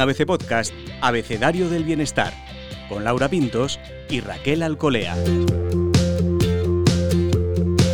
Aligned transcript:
ABC 0.00 0.24
Podcast 0.24 0.72
Abecedario 1.02 1.68
del 1.68 1.84
Bienestar, 1.84 2.32
con 2.88 3.04
Laura 3.04 3.28
Pintos 3.28 3.78
y 4.08 4.20
Raquel 4.20 4.62
Alcolea. 4.62 5.14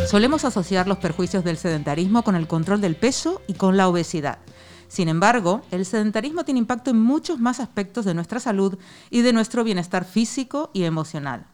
Solemos 0.07 0.45
asociar 0.45 0.87
los 0.87 0.99
perjuicios 0.99 1.43
del 1.43 1.57
sedentarismo 1.57 2.23
con 2.23 2.35
el 2.35 2.47
control 2.47 2.79
del 2.79 2.95
peso 2.95 3.41
y 3.47 3.55
con 3.55 3.75
la 3.75 3.89
obesidad. 3.89 4.39
Sin 4.87 5.09
embargo, 5.09 5.61
el 5.69 5.85
sedentarismo 5.85 6.45
tiene 6.45 6.59
impacto 6.59 6.91
en 6.91 6.99
muchos 7.01 7.39
más 7.39 7.59
aspectos 7.59 8.05
de 8.05 8.13
nuestra 8.13 8.39
salud 8.39 8.77
y 9.09 9.21
de 9.21 9.33
nuestro 9.33 9.65
bienestar 9.65 10.05
físico 10.05 10.71
y 10.73 10.83
emocional. 10.85 11.47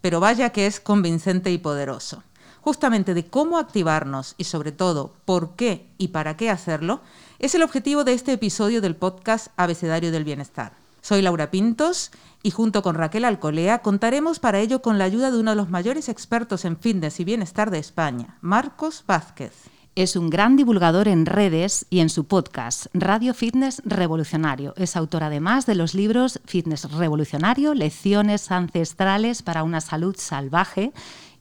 Pero 0.00 0.18
vaya 0.18 0.50
que 0.50 0.66
es 0.66 0.80
convincente 0.80 1.52
y 1.52 1.58
poderoso. 1.58 2.22
Justamente 2.60 3.14
de 3.14 3.24
cómo 3.26 3.58
activarnos 3.58 4.34
y 4.36 4.44
sobre 4.44 4.72
todo 4.72 5.14
por 5.24 5.56
qué 5.56 5.86
y 5.96 6.08
para 6.08 6.36
qué 6.36 6.50
hacerlo, 6.50 7.00
es 7.38 7.54
el 7.54 7.62
objetivo 7.62 8.04
de 8.04 8.12
este 8.12 8.32
episodio 8.32 8.80
del 8.80 8.96
podcast 8.96 9.48
Abecedario 9.56 10.12
del 10.12 10.24
Bienestar. 10.24 10.72
Soy 11.00 11.22
Laura 11.22 11.50
Pintos 11.50 12.10
y 12.42 12.50
junto 12.50 12.82
con 12.82 12.94
Raquel 12.94 13.24
Alcolea 13.24 13.78
contaremos 13.78 14.38
para 14.38 14.58
ello 14.58 14.82
con 14.82 14.98
la 14.98 15.04
ayuda 15.04 15.30
de 15.30 15.38
uno 15.38 15.52
de 15.52 15.56
los 15.56 15.70
mayores 15.70 16.10
expertos 16.10 16.66
en 16.66 16.76
fitness 16.76 17.18
y 17.20 17.24
bienestar 17.24 17.70
de 17.70 17.78
España, 17.78 18.36
Marcos 18.42 19.04
Vázquez. 19.06 19.52
Es 19.96 20.14
un 20.14 20.30
gran 20.30 20.56
divulgador 20.56 21.08
en 21.08 21.26
redes 21.26 21.84
y 21.90 21.98
en 21.98 22.10
su 22.10 22.24
podcast 22.24 22.86
Radio 22.94 23.34
Fitness 23.34 23.82
Revolucionario. 23.84 24.72
Es 24.76 24.96
autor 24.96 25.24
además 25.24 25.66
de 25.66 25.74
los 25.74 25.94
libros 25.94 26.40
Fitness 26.44 26.90
Revolucionario, 26.92 27.74
Lecciones 27.74 28.50
Ancestrales 28.52 29.42
para 29.42 29.64
una 29.64 29.80
Salud 29.80 30.14
Salvaje 30.16 30.92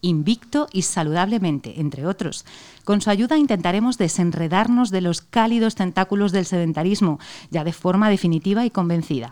invicto 0.01 0.67
y 0.71 0.83
saludablemente, 0.83 1.79
entre 1.79 2.05
otros. 2.05 2.45
Con 2.83 3.01
su 3.01 3.09
ayuda 3.09 3.37
intentaremos 3.37 3.97
desenredarnos 3.97 4.89
de 4.91 5.01
los 5.01 5.21
cálidos 5.21 5.75
tentáculos 5.75 6.31
del 6.31 6.45
sedentarismo, 6.45 7.19
ya 7.51 7.63
de 7.63 7.73
forma 7.73 8.09
definitiva 8.09 8.65
y 8.65 8.69
convencida. 8.69 9.29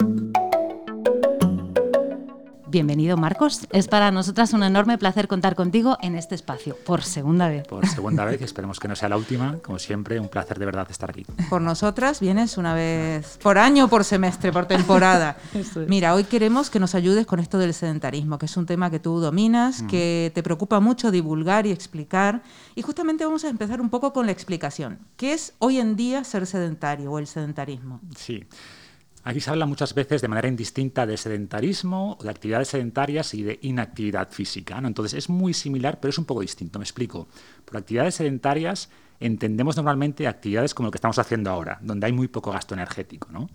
Bienvenido, 2.69 3.15
Marcos. 3.15 3.65
Es 3.71 3.87
para 3.87 4.11
nosotras 4.11 4.51
un 4.51 4.61
enorme 4.61 4.97
placer 4.97 5.29
contar 5.29 5.55
contigo 5.55 5.97
en 6.01 6.15
este 6.15 6.35
espacio, 6.35 6.75
por 6.85 7.01
segunda 7.01 7.47
vez. 7.47 7.65
Por 7.65 7.87
segunda 7.87 8.25
vez, 8.25 8.41
y 8.41 8.43
esperemos 8.43 8.77
que 8.77 8.89
no 8.89 8.95
sea 8.95 9.07
la 9.07 9.15
última. 9.15 9.57
Como 9.59 9.79
siempre, 9.79 10.19
un 10.19 10.27
placer 10.27 10.59
de 10.59 10.65
verdad 10.65 10.85
estar 10.91 11.09
aquí. 11.09 11.25
Por 11.49 11.61
nosotras 11.61 12.19
vienes 12.19 12.57
una 12.57 12.73
vez 12.73 13.39
por 13.41 13.57
año, 13.57 13.87
por 13.87 14.03
semestre, 14.03 14.51
por 14.51 14.65
temporada. 14.65 15.37
Mira, 15.87 16.13
hoy 16.13 16.25
queremos 16.25 16.69
que 16.69 16.79
nos 16.79 16.93
ayudes 16.93 17.25
con 17.25 17.39
esto 17.39 17.57
del 17.57 17.73
sedentarismo, 17.73 18.37
que 18.37 18.47
es 18.47 18.57
un 18.57 18.65
tema 18.65 18.91
que 18.91 18.99
tú 18.99 19.19
dominas, 19.21 19.83
mm. 19.83 19.87
que 19.87 20.31
te 20.35 20.43
preocupa 20.43 20.81
mucho 20.81 21.09
divulgar 21.09 21.65
y 21.65 21.71
explicar. 21.71 22.43
Y 22.75 22.81
justamente 22.81 23.23
vamos 23.23 23.45
a 23.45 23.49
empezar 23.49 23.79
un 23.79 23.89
poco 23.89 24.11
con 24.11 24.25
la 24.25 24.33
explicación. 24.33 24.99
¿Qué 25.15 25.31
es 25.31 25.53
hoy 25.59 25.79
en 25.79 25.95
día 25.95 26.25
ser 26.25 26.45
sedentario 26.45 27.13
o 27.13 27.19
el 27.19 27.27
sedentarismo? 27.27 28.01
Sí. 28.17 28.45
Aquí 29.27 29.41
se 29.41 29.49
habla 29.49 29.65
muchas 29.65 29.93
veces 29.93 30.21
de 30.21 30.29
manera 30.29 30.47
indistinta 30.47 31.05
de 31.05 31.17
sedentarismo, 31.17 32.17
de 32.23 32.29
actividades 32.29 32.69
sedentarias 32.69 33.33
y 33.33 33.43
de 33.43 33.59
inactividad 33.61 34.29
física. 34.29 34.79
¿no? 34.79 34.87
Entonces 34.87 35.17
es 35.17 35.29
muy 35.29 35.53
similar, 35.53 35.99
pero 35.99 36.11
es 36.11 36.17
un 36.17 36.23
poco 36.23 36.39
distinto. 36.39 36.79
Me 36.79 36.83
explico. 36.83 37.27
Por 37.65 37.75
actividades 37.75 38.15
sedentarias 38.15 38.89
entendemos 39.19 39.75
normalmente 39.75 40.27
actividades 40.27 40.73
como 40.73 40.87
lo 40.87 40.91
que 40.91 40.97
estamos 40.97 41.19
haciendo 41.19 41.49
ahora, 41.49 41.77
donde 41.81 42.05
hay 42.05 42.13
muy 42.13 42.29
poco 42.29 42.53
gasto 42.53 42.73
energético. 42.73 43.27
¿no? 43.29 43.49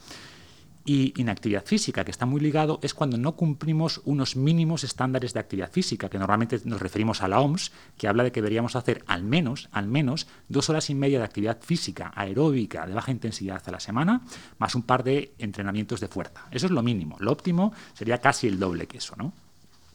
Y 0.85 1.15
inactividad 1.21 1.65
física, 1.65 2.05
que 2.05 2.11
está 2.11 2.27
muy 2.27 2.41
ligado, 2.41 2.81
es 2.83 2.93
cuando 2.93 3.17
no 3.17 3.37
cumplimos 3.37 4.01
unos 4.05 4.35
mínimos 4.35 4.83
estándares 4.83 5.33
de 5.33 5.41
actividad 5.41 5.71
física, 5.71 6.09
que 6.09 6.19
normalmente 6.19 6.61
nos 6.65 6.83
referimos 6.83 7.23
a 7.23 7.29
la 7.29 7.41
OMS, 7.41 7.71
que 7.97 8.09
habla 8.09 8.25
de 8.25 8.33
que 8.33 8.41
deberíamos 8.41 8.75
hacer 8.75 9.05
al 9.07 9.23
menos, 9.23 9.69
al 9.71 9.87
menos 9.87 10.27
dos 10.49 10.71
horas 10.71 10.91
y 10.91 10.95
media 10.95 11.19
de 11.19 11.25
actividad 11.25 11.61
física 11.61 12.13
aeróbica 12.17 12.87
de 12.87 12.95
baja 12.95 13.13
intensidad 13.13 13.63
a 13.65 13.71
la 13.71 13.81
semana, 13.81 14.23
más 14.59 14.75
un 14.75 14.83
par 14.83 15.05
de 15.05 15.35
entrenamientos 15.39 16.01
de 16.01 16.09
fuerza. 16.09 16.47
Eso 16.51 16.67
es 16.67 16.73
lo 16.73 16.83
mínimo. 16.83 17.17
Lo 17.21 17.31
óptimo 17.31 17.73
sería 17.95 18.19
casi 18.19 18.49
el 18.49 18.59
doble 18.59 18.89
que 18.89 18.99
eso, 18.99 19.15
¿no? 19.17 19.33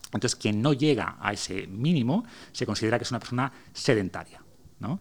Entonces, 0.07 0.35
quien 0.38 0.61
no 0.61 0.72
llega 0.72 1.17
a 1.19 1.34
ese 1.34 1.67
mínimo 1.67 2.23
se 2.53 2.66
considera 2.66 2.97
que 2.97 3.03
es 3.03 3.11
una 3.11 3.19
persona 3.19 3.51
sedentaria. 3.73 4.41
¿no? 4.79 5.00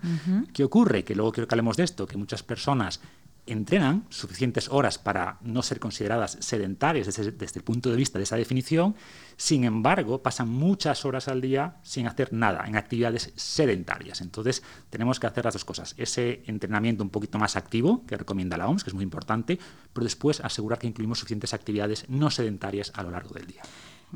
¿Qué 0.52 0.64
ocurre? 0.64 1.04
Que 1.04 1.14
luego 1.14 1.32
quiero 1.32 1.46
que 1.46 1.54
hablemos 1.54 1.76
de 1.76 1.84
esto, 1.84 2.06
que 2.06 2.16
muchas 2.16 2.42
personas 2.42 3.00
entrenan 3.46 4.04
suficientes 4.08 4.68
horas 4.68 4.98
para 4.98 5.38
no 5.42 5.62
ser 5.62 5.78
consideradas 5.78 6.36
sedentarias 6.40 7.06
desde, 7.06 7.58
el 7.58 7.64
punto 7.64 7.90
de 7.90 7.96
vista 7.96 8.18
de 8.18 8.24
esa 8.24 8.36
definición, 8.36 8.94
sin 9.36 9.64
embargo, 9.64 10.22
pasan 10.22 10.48
muchas 10.48 11.04
horas 11.04 11.28
al 11.28 11.40
día 11.40 11.76
sin 11.82 12.06
hacer 12.06 12.32
nada, 12.32 12.64
en 12.66 12.76
actividades 12.76 13.32
sedentarias. 13.36 14.20
Entonces, 14.20 14.62
tenemos 14.90 15.20
que 15.20 15.26
hacer 15.26 15.44
las 15.44 15.54
dos 15.54 15.64
cosas. 15.64 15.94
Ese 15.96 16.42
entrenamiento 16.46 17.02
un 17.02 17.10
poquito 17.10 17.38
más 17.38 17.56
activo, 17.56 18.04
que 18.06 18.16
recomienda 18.16 18.56
la 18.56 18.68
OMS, 18.68 18.84
que 18.84 18.90
es 18.90 18.94
muy 18.94 19.04
importante, 19.04 19.58
pero 19.92 20.04
después 20.04 20.40
asegurar 20.40 20.78
que 20.78 20.86
incluimos 20.86 21.18
suficientes 21.18 21.54
actividades 21.54 22.08
no 22.08 22.30
sedentarias 22.30 22.92
a 22.94 23.02
lo 23.02 23.10
largo 23.10 23.34
del 23.34 23.46
día. 23.46 23.62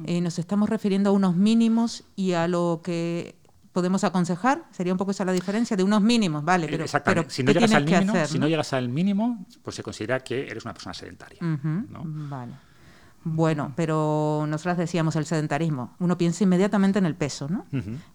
Eh, 0.06 0.20
nos 0.20 0.38
estamos 0.38 0.68
refiriendo 0.68 1.10
a 1.10 1.12
unos 1.12 1.36
mínimos 1.36 2.04
y 2.16 2.32
a 2.32 2.46
lo 2.46 2.80
que 2.82 3.34
podemos 3.72 4.04
aconsejar? 4.04 4.64
Sería 4.70 4.92
un 4.92 4.98
poco 4.98 5.10
esa 5.12 5.24
la 5.24 5.32
diferencia 5.32 5.76
de 5.76 5.82
unos 5.82 6.02
mínimos, 6.02 6.44
vale, 6.44 6.66
pero, 6.68 6.84
pero 7.04 7.24
si, 7.28 7.42
no 7.42 7.52
llegas 7.52 7.72
al 7.72 7.84
mínimo, 7.84 8.26
si 8.26 8.38
no 8.38 8.48
llegas 8.48 8.72
al 8.72 8.88
mínimo, 8.88 9.46
pues 9.62 9.76
se 9.76 9.82
considera 9.82 10.20
que 10.20 10.46
eres 10.46 10.64
una 10.64 10.74
persona 10.74 10.94
sedentaria. 10.94 11.38
Vale. 11.40 12.69
Bueno, 13.22 13.72
pero 13.76 14.46
nosotras 14.48 14.78
decíamos 14.78 15.14
el 15.16 15.26
sedentarismo. 15.26 15.94
Uno 15.98 16.16
piensa 16.16 16.44
inmediatamente 16.44 16.98
en 16.98 17.04
el 17.04 17.14
peso, 17.14 17.48
¿no? 17.48 17.66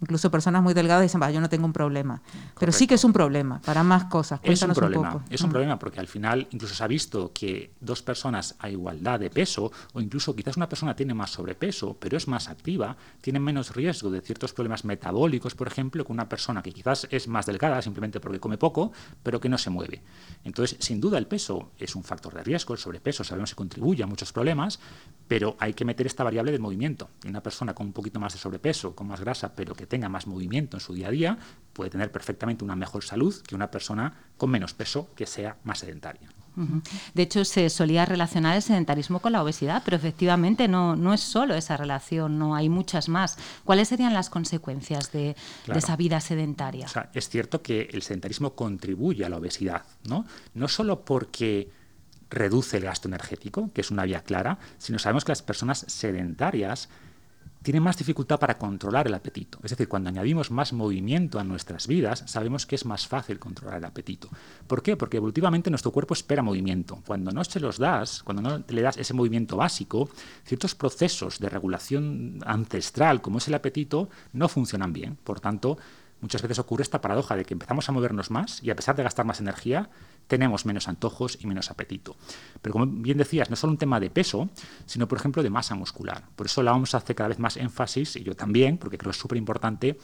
Incluso 0.02 0.32
personas 0.32 0.64
muy 0.64 0.74
delgadas 0.74 1.04
dicen, 1.04 1.22
va, 1.22 1.30
yo 1.30 1.42
no 1.42 1.50
tengo 1.50 1.66
un 1.66 1.74
problema. 1.74 2.22
Pero 2.60 2.72
sí 2.72 2.88
que 2.88 2.96
es 2.96 3.04
un 3.04 3.14
problema 3.14 3.62
para 3.64 3.84
más 3.84 4.06
cosas. 4.06 4.40
Cuéntanos 4.40 4.78
es 4.78 4.84
un 4.84 4.90
problema. 4.92 5.26
Es 5.30 5.42
un 5.42 5.50
problema 5.52 5.78
porque 5.78 6.00
al 6.00 6.08
final 6.08 6.48
incluso 6.52 6.74
se 6.74 6.84
ha 6.84 6.88
visto 6.88 7.32
que 7.34 7.74
dos 7.80 8.02
personas 8.02 8.56
a 8.60 8.70
igualdad 8.70 9.20
de 9.20 9.30
peso, 9.30 9.72
o 9.94 10.02
incluso 10.02 10.36
quizás 10.36 10.58
una 10.58 10.68
persona 10.68 10.96
tiene 10.96 11.14
más 11.14 11.32
sobrepeso, 11.32 11.96
pero 12.00 12.18
es 12.18 12.28
más 12.28 12.50
activa, 12.50 12.98
tiene 13.22 13.40
menos 13.40 13.76
riesgo 13.76 14.10
de 14.10 14.22
ciertos 14.22 14.54
problemas 14.54 14.86
metabólicos, 14.86 15.54
por 15.54 15.68
ejemplo, 15.68 16.04
que 16.04 16.12
una 16.12 16.28
persona 16.28 16.64
que 16.64 16.72
quizás 16.72 17.08
es 17.12 17.28
más 17.28 17.46
delgada 17.46 17.82
simplemente 17.82 18.20
porque 18.20 18.40
come 18.40 18.58
poco, 18.58 18.92
pero 19.22 19.40
que 19.40 19.50
no 19.50 19.58
se 19.58 19.70
mueve. 19.70 20.02
Entonces, 20.44 20.78
sin 20.80 21.00
duda, 21.00 21.20
el 21.20 21.28
peso 21.28 21.72
es 21.78 21.96
un 21.96 22.04
factor 22.04 22.34
de 22.34 22.44
riesgo, 22.44 22.74
el 22.74 22.80
sobrepeso 22.80 23.24
sabemos 23.24 23.52
que 23.52 23.56
contribuye 23.56 24.04
a 24.04 24.08
muchos 24.08 24.34
problemas 24.34 24.80
pero 25.28 25.56
hay 25.60 25.74
que 25.74 25.86
meter 25.86 26.06
esta 26.06 26.24
variable 26.24 26.52
del 26.52 26.62
movimiento. 26.62 27.10
Y 27.24 27.30
una 27.30 27.42
persona 27.42 27.74
con 27.74 27.88
un 27.88 27.94
poquito 27.94 28.20
más 28.20 28.34
de 28.34 28.40
sobrepeso, 28.40 28.96
con 28.96 29.08
más 29.08 29.20
grasa, 29.20 29.54
pero 29.56 29.74
que 29.76 29.88
tenga 29.88 30.10
más 30.10 30.28
movimiento 30.28 30.78
en 30.78 30.82
su 30.82 30.94
día 30.94 31.08
a 31.08 31.12
día, 31.12 31.38
puede 31.74 31.90
tener 31.90 32.12
perfectamente 32.12 32.64
una 32.64 32.76
mejor 32.76 33.04
salud 33.04 33.36
que 33.42 33.56
una 33.56 33.72
persona 33.72 34.14
con 34.38 34.52
menos 34.52 34.74
peso 34.74 35.10
que 35.16 35.26
sea 35.26 35.58
más 35.64 35.80
sedentaria. 35.80 36.30
De 37.14 37.24
hecho, 37.24 37.44
se 37.44 37.70
solía 37.70 38.06
relacionar 38.06 38.56
el 38.56 38.62
sedentarismo 38.62 39.20
con 39.20 39.34
la 39.34 39.44
obesidad, 39.44 39.82
pero 39.84 39.98
efectivamente 39.98 40.70
no, 40.70 40.96
no 40.96 41.14
es 41.14 41.20
solo 41.20 41.54
esa 41.54 41.76
relación, 41.76 42.40
no 42.40 42.56
hay 42.56 42.70
muchas 42.70 43.10
más. 43.10 43.38
¿Cuáles 43.66 43.90
serían 43.90 44.14
las 44.14 44.30
consecuencias 44.30 45.12
de, 45.12 45.36
de 45.68 45.78
esa 45.78 45.98
vida 45.98 46.22
sedentaria? 46.22 46.86
O 46.86 46.90
sea, 46.90 47.10
es 47.14 47.28
cierto 47.28 47.62
que 47.62 47.90
el 47.92 48.04
sedentarismo 48.04 48.56
contribuye 48.56 49.26
a 49.26 49.30
la 49.30 49.36
obesidad, 49.36 49.84
¿no? 50.08 50.26
No 50.54 50.70
solo 50.70 51.04
porque 51.04 51.72
reduce 52.30 52.78
el 52.78 52.84
gasto 52.84 53.08
energético, 53.08 53.72
que 53.74 53.82
es 53.82 53.92
una 53.92 54.06
vía 54.06 54.22
clara, 54.22 54.58
sino 54.78 55.00
sabemos 55.00 55.26
que 55.26 55.32
las 55.32 55.42
personas 55.42 55.86
sedentarias 55.88 56.90
tienen 57.66 57.82
más 57.82 57.98
dificultad 57.98 58.40
para 58.40 58.60
controlar 58.60 59.08
el 59.08 59.16
apetito. 59.16 59.58
Es 59.64 59.72
decir, 59.72 59.88
cuando 59.88 60.10
añadimos 60.10 60.52
más 60.52 60.72
movimiento 60.72 61.40
a 61.40 61.44
nuestras 61.44 61.88
vidas, 61.88 62.24
sabemos 62.28 62.68
que 62.68 62.76
es 62.76 62.86
más 62.86 63.08
fácil 63.08 63.40
controlar 63.40 63.80
el 63.80 63.86
apetito. 63.86 64.30
¿Por 64.68 64.84
qué? 64.84 64.96
Porque 64.96 65.18
evolutivamente 65.18 65.72
nuestro 65.72 65.92
cuerpo 65.92 66.14
espera 66.14 66.44
movimiento. 66.44 67.02
Cuando 67.08 67.32
no 67.32 67.44
se 67.44 67.60
los 67.60 67.80
das, 67.80 68.22
cuando 68.22 68.44
no 68.44 68.64
le 68.68 68.82
das 68.84 68.98
ese 68.98 69.16
movimiento 69.16 69.58
básico, 69.58 70.10
ciertos 70.46 70.76
procesos 70.76 71.40
de 71.40 71.50
regulación 71.50 72.38
ancestral, 72.46 73.24
como 73.24 73.40
es 73.40 73.48
el 73.48 73.56
apetito, 73.56 74.10
no 74.32 74.48
funcionan 74.48 74.94
bien. 74.94 75.18
Por 75.24 75.40
tanto, 75.40 75.80
muchas 76.22 76.44
veces 76.44 76.60
ocurre 76.60 76.84
esta 76.84 77.02
paradoja 77.02 77.36
de 77.36 77.46
que 77.46 77.56
empezamos 77.56 77.90
a 77.90 77.92
movernos 77.92 78.30
más 78.30 78.62
y 78.62 78.70
a 78.70 78.76
pesar 78.76 78.96
de 78.96 79.02
gastar 79.02 79.26
más 79.26 79.40
energía, 79.40 79.90
tenemos 80.28 80.66
menos 80.66 80.88
antojos 80.88 81.38
y 81.42 81.48
menos 81.48 81.70
apetito. 81.70 82.16
Pero 82.62 82.74
como 82.74 82.88
bien 82.88 83.18
decías, 83.18 83.50
no 83.50 83.54
es 83.54 83.60
solo 83.60 83.72
un 83.72 83.78
tema 83.78 84.00
de 84.00 84.10
peso, 84.10 84.50
sino 84.86 85.08
por 85.08 85.18
ejemplo 85.18 85.44
de 85.44 85.50
masa 85.50 85.76
muscular. 85.76 86.24
Por 86.36 86.48
eso 86.48 86.64
la 86.64 86.74
OMS 86.74 86.96
hace 86.96 87.16
cada 87.16 87.30
vez 87.30 87.40
más 87.40 87.58
énfasis, 87.58 88.16
y 88.16 88.24
yo 88.24 88.36
también, 88.36 88.78
porque 88.78 88.98
creo 88.98 89.12
que 89.12 89.16
es 89.16 89.22
súper 89.22 89.38
importante, 89.38 89.98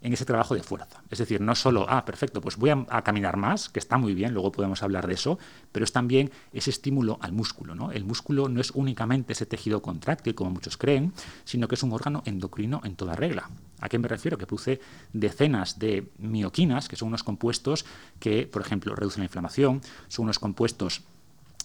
en 0.00 0.12
ese 0.12 0.24
trabajo 0.24 0.54
de 0.54 0.62
fuerza. 0.62 1.02
Es 1.10 1.18
decir, 1.18 1.40
no 1.40 1.54
solo, 1.54 1.86
ah, 1.88 2.04
perfecto, 2.04 2.40
pues 2.40 2.56
voy 2.56 2.70
a, 2.70 3.02
caminar 3.02 3.36
más, 3.36 3.68
que 3.68 3.78
está 3.78 3.98
muy 3.98 4.14
bien, 4.14 4.34
luego 4.34 4.52
podemos 4.52 4.82
hablar 4.82 5.06
de 5.06 5.14
eso, 5.14 5.38
pero 5.72 5.84
es 5.84 5.92
también 5.92 6.30
ese 6.52 6.70
estímulo 6.70 7.18
al 7.20 7.32
músculo. 7.32 7.74
¿no? 7.74 7.92
El 7.92 8.04
músculo 8.04 8.48
no 8.48 8.60
es 8.60 8.70
únicamente 8.72 9.32
ese 9.32 9.46
tejido 9.46 9.82
contráctil, 9.82 10.34
como 10.34 10.50
muchos 10.50 10.76
creen, 10.76 11.12
sino 11.44 11.68
que 11.68 11.74
es 11.74 11.82
un 11.82 11.92
órgano 11.92 12.22
endocrino 12.26 12.80
en 12.84 12.96
toda 12.96 13.14
regla. 13.14 13.50
¿A 13.80 13.88
qué 13.88 13.98
me 13.98 14.08
refiero? 14.08 14.38
Que 14.38 14.46
produce 14.46 14.80
decenas 15.12 15.78
de 15.78 16.10
mioquinas, 16.18 16.88
que 16.88 16.96
son 16.96 17.08
unos 17.08 17.22
compuestos 17.22 17.84
que, 18.18 18.46
por 18.46 18.62
ejemplo, 18.62 18.94
reducen 18.94 19.20
la 19.20 19.26
inflamación, 19.26 19.80
son 20.08 20.24
unos 20.24 20.38
compuestos 20.38 21.02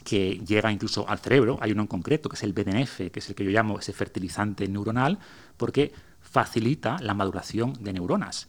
que 0.03 0.41
llega 0.45 0.71
incluso 0.71 1.07
al 1.07 1.19
cerebro. 1.19 1.57
Hay 1.61 1.71
uno 1.71 1.83
en 1.83 1.87
concreto, 1.87 2.29
que 2.29 2.35
es 2.35 2.43
el 2.43 2.53
BDNF, 2.53 3.11
que 3.11 3.19
es 3.19 3.29
el 3.29 3.35
que 3.35 3.43
yo 3.43 3.51
llamo 3.51 3.79
ese 3.79 3.93
fertilizante 3.93 4.67
neuronal, 4.67 5.19
porque 5.57 5.93
facilita 6.31 6.97
la 7.01 7.13
maduración 7.13 7.73
de 7.81 7.93
neuronas. 7.93 8.47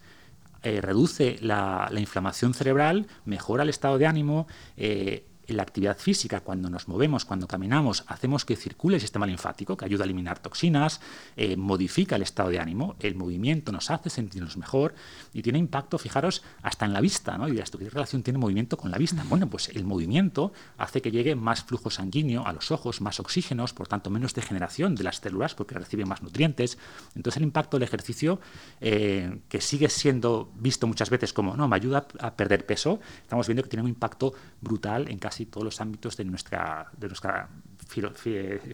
Eh, 0.62 0.81
reduce 0.81 1.38
la, 1.40 1.90
inflamación 1.96 2.55
cerebral, 2.55 3.08
mejora 3.25 3.64
el 3.64 3.69
estado 3.69 3.99
de 3.99 4.06
ánimo, 4.06 4.46
eh, 4.76 5.26
la 5.56 5.62
actividad 5.62 5.99
física, 5.99 6.40
cuando 6.40 6.70
nos 6.70 6.88
movemos, 6.88 7.25
cuando 7.25 7.46
caminamos, 7.46 8.04
hacemos 8.06 8.44
que 8.44 8.56
circule 8.56 8.96
el 8.96 9.00
sistema 9.00 9.26
linfático, 9.26 9.76
que 9.76 9.84
ayuda 9.84 10.04
a 10.04 10.06
eliminar 10.06 10.38
toxinas, 10.38 11.00
eh, 11.37 11.56
modifica 11.56 12.16
el 12.16 12.22
estado 12.22 12.50
de 12.50 12.58
ánimo, 12.58 12.96
el 13.00 13.14
movimiento 13.14 13.72
nos 13.72 13.90
hace 13.90 14.10
sentirnos 14.10 14.56
mejor 14.56 14.94
y 15.32 15.43
tiene 15.43 15.58
impacto, 15.58 15.99
fijaros, 15.99 16.43
hasta 16.62 16.87
en 16.87 16.93
la 16.93 17.00
vista, 17.00 17.37
¿no? 17.38 17.49
Y 17.49 17.58
esto, 17.58 17.78
¿qué 17.78 17.88
relación 17.88 18.22
tiene 18.22 18.38
movimiento 18.38 18.76
con 18.76 18.90
la 18.90 18.99
vista? 18.99 19.25
Bueno, 19.28 19.49
pues 19.49 19.69
el 19.69 19.84
movimiento 19.84 20.52
hace 20.78 21.02
que 21.02 21.10
llegue 21.10 21.34
más 21.34 21.64
flujo 21.64 21.90
sanguíneo 21.90 22.46
a 22.46 22.52
los 22.52 22.70
ojos, 22.70 23.00
más 23.00 23.20
oxígenos, 23.20 23.72
por 23.72 23.88
tanto 23.88 24.10
menos 24.10 24.34
degeneración 24.34 24.94
de 24.94 25.05
las 25.05 25.16
células 25.16 25.55
porque 25.55 25.75
reciben 25.75 26.08
más 26.08 26.22
nutrientes. 26.22 26.78
Entonces 27.14 27.38
el 27.38 27.44
impacto 27.44 27.76
del 27.76 27.84
ejercicio, 27.84 28.40
eh, 28.81 29.38
que 29.48 29.60
sigue 29.60 29.88
siendo 29.88 30.50
visto 30.56 30.87
muchas 30.87 31.10
veces 31.10 31.32
como, 31.32 31.56
no, 31.56 31.69
me 31.69 31.76
ayuda 31.76 32.06
a 32.20 32.34
perder 32.34 32.66
peso, 32.66 33.00
estamos 33.22 33.46
viendo 33.46 33.62
que 33.62 33.69
tiene 33.69 33.82
un 33.82 33.88
impacto 33.88 34.34
brutal 34.60 35.08
en 35.08 35.19
casi 35.19 35.41
todos 35.46 35.64
los 35.64 35.80
ámbitos 35.80 36.16
de 36.16 36.24
nuestra, 36.24 36.90
de 36.96 37.08
nuestra 37.08 37.48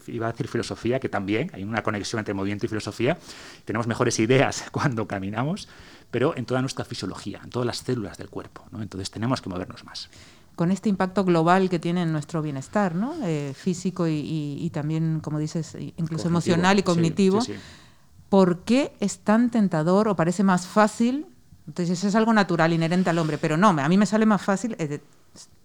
iba 0.07 0.27
a 0.27 0.33
decir 0.33 0.49
filosofía, 0.49 1.01
que 1.01 1.09
también 1.09 1.51
hay 1.53 1.65
una 1.65 1.83
conexión 1.83 2.19
entre 2.19 2.35
movimiento 2.35 2.67
y 2.67 2.69
filosofía. 2.69 3.19
Tenemos 3.65 3.87
mejores 3.87 4.19
ideas 4.19 4.65
cuando 4.73 5.07
caminamos, 5.07 5.69
pero 6.11 6.37
en 6.37 6.47
toda 6.47 6.61
nuestra 6.61 6.85
fisiología, 6.85 7.41
en 7.43 7.51
todas 7.51 7.67
las 7.67 7.79
células 7.79 8.19
del 8.19 8.29
cuerpo. 8.29 8.65
¿no? 8.71 8.83
Entonces 8.83 9.11
tenemos 9.11 9.41
que 9.41 9.49
movernos 9.49 9.85
más. 9.85 10.09
Con 10.57 10.73
este 10.73 10.89
impacto 10.89 11.25
global 11.25 11.71
que 11.71 11.79
tiene 11.79 12.03
en 12.03 12.13
nuestro 12.13 12.43
bienestar, 12.43 12.95
¿no? 12.95 13.15
Eh, 13.23 13.55
físico 13.55 14.09
y, 14.09 14.69
también, 14.73 15.21
como 15.21 15.39
dices, 15.39 15.77
incluso 15.97 16.27
emocional 16.27 16.81
y 16.81 16.83
cognitivo, 16.83 17.41
¿por 18.29 18.61
qué 18.65 18.93
es 18.99 19.21
tan 19.21 19.51
tentador 19.51 20.09
o 20.09 20.17
parece 20.17 20.43
más 20.43 20.67
fácil? 20.67 21.27
Entonces, 21.69 21.97
eso 21.97 22.09
es 22.09 22.17
algo 22.17 22.33
natural, 22.33 22.73
inherente 22.73 23.09
al 23.09 23.19
hombre, 23.19 23.39
pero 23.39 23.57
no, 23.57 23.69
a 23.69 23.89
mí 23.89 23.97
me 23.97 24.07
sale 24.07 24.27
más 24.27 24.43
fácil 24.43 24.75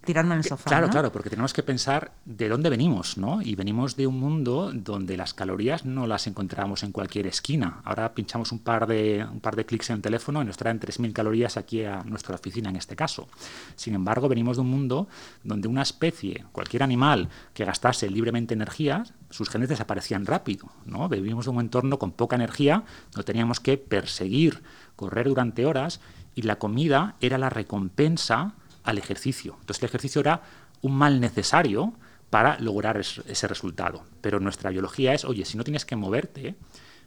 tirarme 0.03 0.33
en 0.33 0.39
el 0.39 0.43
sofá. 0.43 0.69
Claro, 0.69 0.89
claro, 0.89 1.11
porque 1.11 1.29
tenemos 1.29 1.53
que 1.53 1.63
pensar 1.63 2.11
de 2.25 2.49
dónde 2.49 2.69
venimos, 2.69 3.17
¿no? 3.17 3.41
Y 3.41 3.55
venimos 3.55 3.95
de 3.95 4.07
un 4.07 4.19
mundo 4.19 4.71
donde 4.73 5.17
las 5.17 5.33
calorías 5.33 5.85
no 5.85 6.07
las 6.07 6.27
encontramos 6.27 6.83
en 6.83 6.91
cualquier 6.91 7.27
esquina. 7.27 7.81
Ahora 7.85 8.13
pinchamos 8.13 8.51
un 8.51 8.59
par 8.59 8.87
de, 8.87 9.25
un 9.31 9.39
par 9.39 9.55
de 9.55 9.65
clics 9.65 9.89
en 9.89 9.97
el 9.97 10.01
teléfono 10.01 10.41
y 10.41 10.45
nos 10.45 10.57
traen 10.57 10.79
3.000 10.79 11.13
calorías 11.13 11.57
aquí 11.57 11.83
a 11.83 12.03
nuestra 12.03 12.35
oficina 12.35 12.69
en 12.69 12.75
este 12.75 12.95
caso. 12.95 13.27
Sin 13.75 13.95
embargo, 13.95 14.27
venimos 14.27 14.57
de 14.57 14.61
un 14.61 14.69
mundo 14.69 15.07
donde 15.43 15.67
una 15.67 15.81
especie, 15.81 16.45
cualquier 16.51 16.83
animal 16.83 17.29
que 17.53 17.65
gastase 17.65 18.09
libremente 18.09 18.53
energía, 18.53 19.03
sus 19.29 19.49
genes 19.49 19.69
desaparecían 19.69 20.25
rápido, 20.25 20.67
¿no? 20.85 21.07
Vivimos 21.09 21.47
en 21.47 21.55
un 21.55 21.61
entorno 21.61 21.97
con 21.97 22.11
poca 22.11 22.35
energía, 22.35 22.83
no 23.15 23.23
teníamos 23.23 23.59
que 23.59 23.77
perseguir, 23.77 24.61
correr 24.95 25.27
durante 25.27 25.65
horas 25.65 26.01
y 26.35 26.43
la 26.43 26.57
comida 26.57 27.15
era 27.21 27.37
la 27.37 27.49
recompensa 27.49 28.53
al 28.83 28.97
ejercicio. 28.97 29.55
Entonces 29.59 29.81
el 29.83 29.89
ejercicio 29.89 30.21
era 30.21 30.41
un 30.81 30.95
mal 30.95 31.19
necesario 31.19 31.93
para 32.29 32.57
lograr 32.59 32.97
ese 32.97 33.47
resultado. 33.47 34.03
Pero 34.21 34.39
nuestra 34.39 34.69
biología 34.69 35.13
es, 35.13 35.23
oye, 35.25 35.45
si 35.45 35.57
no 35.57 35.63
tienes 35.63 35.85
que 35.85 35.95
moverte, 35.95 36.55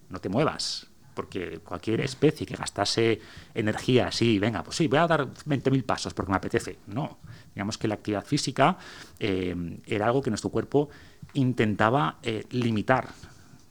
no 0.08 0.20
te 0.20 0.28
muevas. 0.28 0.86
Porque 1.14 1.58
cualquier 1.60 2.02
especie 2.02 2.46
que 2.46 2.54
gastase 2.54 3.20
energía 3.54 4.08
así, 4.08 4.38
venga, 4.38 4.62
pues 4.62 4.76
sí, 4.76 4.86
voy 4.86 4.98
a 4.98 5.06
dar 5.06 5.26
20.000 5.26 5.82
pasos 5.84 6.14
porque 6.14 6.30
me 6.30 6.36
apetece. 6.36 6.78
No. 6.86 7.18
Digamos 7.54 7.78
que 7.78 7.88
la 7.88 7.94
actividad 7.94 8.24
física 8.24 8.78
eh, 9.18 9.80
era 9.86 10.06
algo 10.06 10.22
que 10.22 10.30
nuestro 10.30 10.50
cuerpo 10.50 10.90
intentaba 11.32 12.18
eh, 12.22 12.44
limitar. 12.50 13.08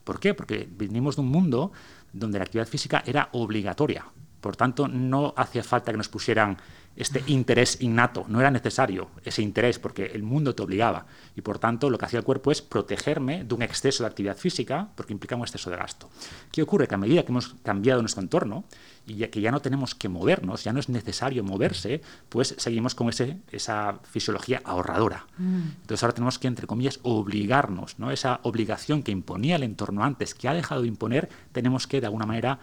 ¿Por 0.03 0.19
qué? 0.19 0.33
Porque 0.33 0.67
venimos 0.69 1.15
de 1.15 1.21
un 1.21 1.29
mundo 1.29 1.71
donde 2.11 2.37
la 2.37 2.45
actividad 2.45 2.67
física 2.67 3.03
era 3.05 3.29
obligatoria. 3.31 4.05
Por 4.41 4.55
tanto, 4.55 4.87
no 4.87 5.33
hacía 5.37 5.63
falta 5.63 5.91
que 5.91 5.97
nos 5.97 6.09
pusieran 6.09 6.57
este 6.95 7.23
interés 7.27 7.77
innato. 7.81 8.25
No 8.27 8.39
era 8.39 8.51
necesario 8.51 9.09
ese 9.23 9.41
interés 9.41 9.79
porque 9.79 10.05
el 10.05 10.23
mundo 10.23 10.55
te 10.55 10.63
obligaba. 10.63 11.05
Y 11.35 11.41
por 11.41 11.59
tanto, 11.59 11.89
lo 11.89 11.97
que 11.97 12.05
hacía 12.05 12.19
el 12.19 12.25
cuerpo 12.25 12.51
es 12.51 12.61
protegerme 12.61 13.43
de 13.43 13.53
un 13.53 13.61
exceso 13.61 14.03
de 14.03 14.07
actividad 14.07 14.37
física 14.37 14.89
porque 14.95 15.13
implica 15.13 15.35
un 15.35 15.41
exceso 15.41 15.69
de 15.69 15.77
gasto. 15.77 16.09
¿Qué 16.51 16.61
ocurre? 16.61 16.87
Que 16.87 16.95
a 16.95 16.97
medida 16.97 17.23
que 17.23 17.31
hemos 17.31 17.55
cambiado 17.63 18.01
nuestro 18.01 18.21
entorno 18.21 18.65
y 19.07 19.27
que 19.27 19.41
ya 19.41 19.51
no 19.51 19.61
tenemos 19.61 19.93
que 19.93 20.09
movernos, 20.09 20.63
ya 20.63 20.73
no 20.73 20.79
es 20.79 20.89
necesario 20.89 21.43
moverse, 21.43 22.01
pues 22.29 22.55
seguimos 22.57 22.95
con 22.95 23.09
ese, 23.09 23.37
esa 23.51 23.99
fisiología 24.03 24.61
ahorradora. 24.63 25.27
Mm. 25.37 25.61
Entonces 25.81 26.03
ahora 26.03 26.15
tenemos 26.15 26.39
que, 26.39 26.47
entre 26.47 26.65
comillas, 26.65 26.99
obligarnos, 27.03 27.99
¿no? 27.99 28.11
Esa 28.11 28.39
obligación 28.43 29.03
que 29.03 29.11
imponía 29.11 29.57
el 29.57 29.63
entorno 29.63 30.03
antes, 30.03 30.33
que 30.33 30.47
ha 30.47 30.53
dejado 30.53 30.81
de 30.81 30.87
imponer, 30.87 31.29
tenemos 31.51 31.87
que, 31.87 32.01
de 32.01 32.07
alguna 32.07 32.25
manera, 32.25 32.59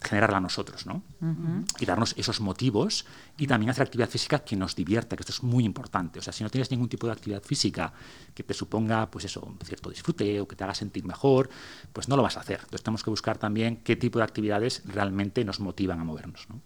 generarla 0.00 0.40
nosotros, 0.40 0.86
¿no? 0.86 1.02
Y 1.80 1.84
darnos 1.84 2.14
esos 2.16 2.40
motivos 2.40 3.04
y 3.36 3.46
también 3.46 3.70
hacer 3.70 3.82
actividad 3.82 4.08
física 4.08 4.38
que 4.40 4.56
nos 4.56 4.76
divierta, 4.76 5.16
que 5.16 5.22
esto 5.22 5.32
es 5.32 5.42
muy 5.42 5.64
importante. 5.64 6.18
O 6.18 6.22
sea, 6.22 6.32
si 6.32 6.44
no 6.44 6.50
tienes 6.50 6.70
ningún 6.70 6.88
tipo 6.88 7.06
de 7.06 7.12
actividad 7.12 7.42
física 7.42 7.92
que 8.34 8.42
te 8.42 8.54
suponga, 8.54 9.10
pues 9.10 9.24
eso, 9.24 9.40
un 9.40 9.58
cierto 9.64 9.90
disfrute 9.90 10.40
o 10.40 10.46
que 10.46 10.54
te 10.54 10.64
haga 10.64 10.74
sentir 10.74 11.04
mejor, 11.04 11.50
pues 11.92 12.08
no 12.08 12.16
lo 12.16 12.22
vas 12.22 12.36
a 12.36 12.40
hacer. 12.40 12.60
Entonces 12.60 12.82
tenemos 12.82 13.02
que 13.02 13.10
buscar 13.10 13.38
también 13.38 13.78
qué 13.78 13.96
tipo 13.96 14.18
de 14.18 14.24
actividades 14.24 14.82
realmente 14.86 15.44
nos 15.44 15.58
motivan 15.58 16.00
a 16.00 16.04
movernos. 16.04 16.46
¿no? 16.48 16.60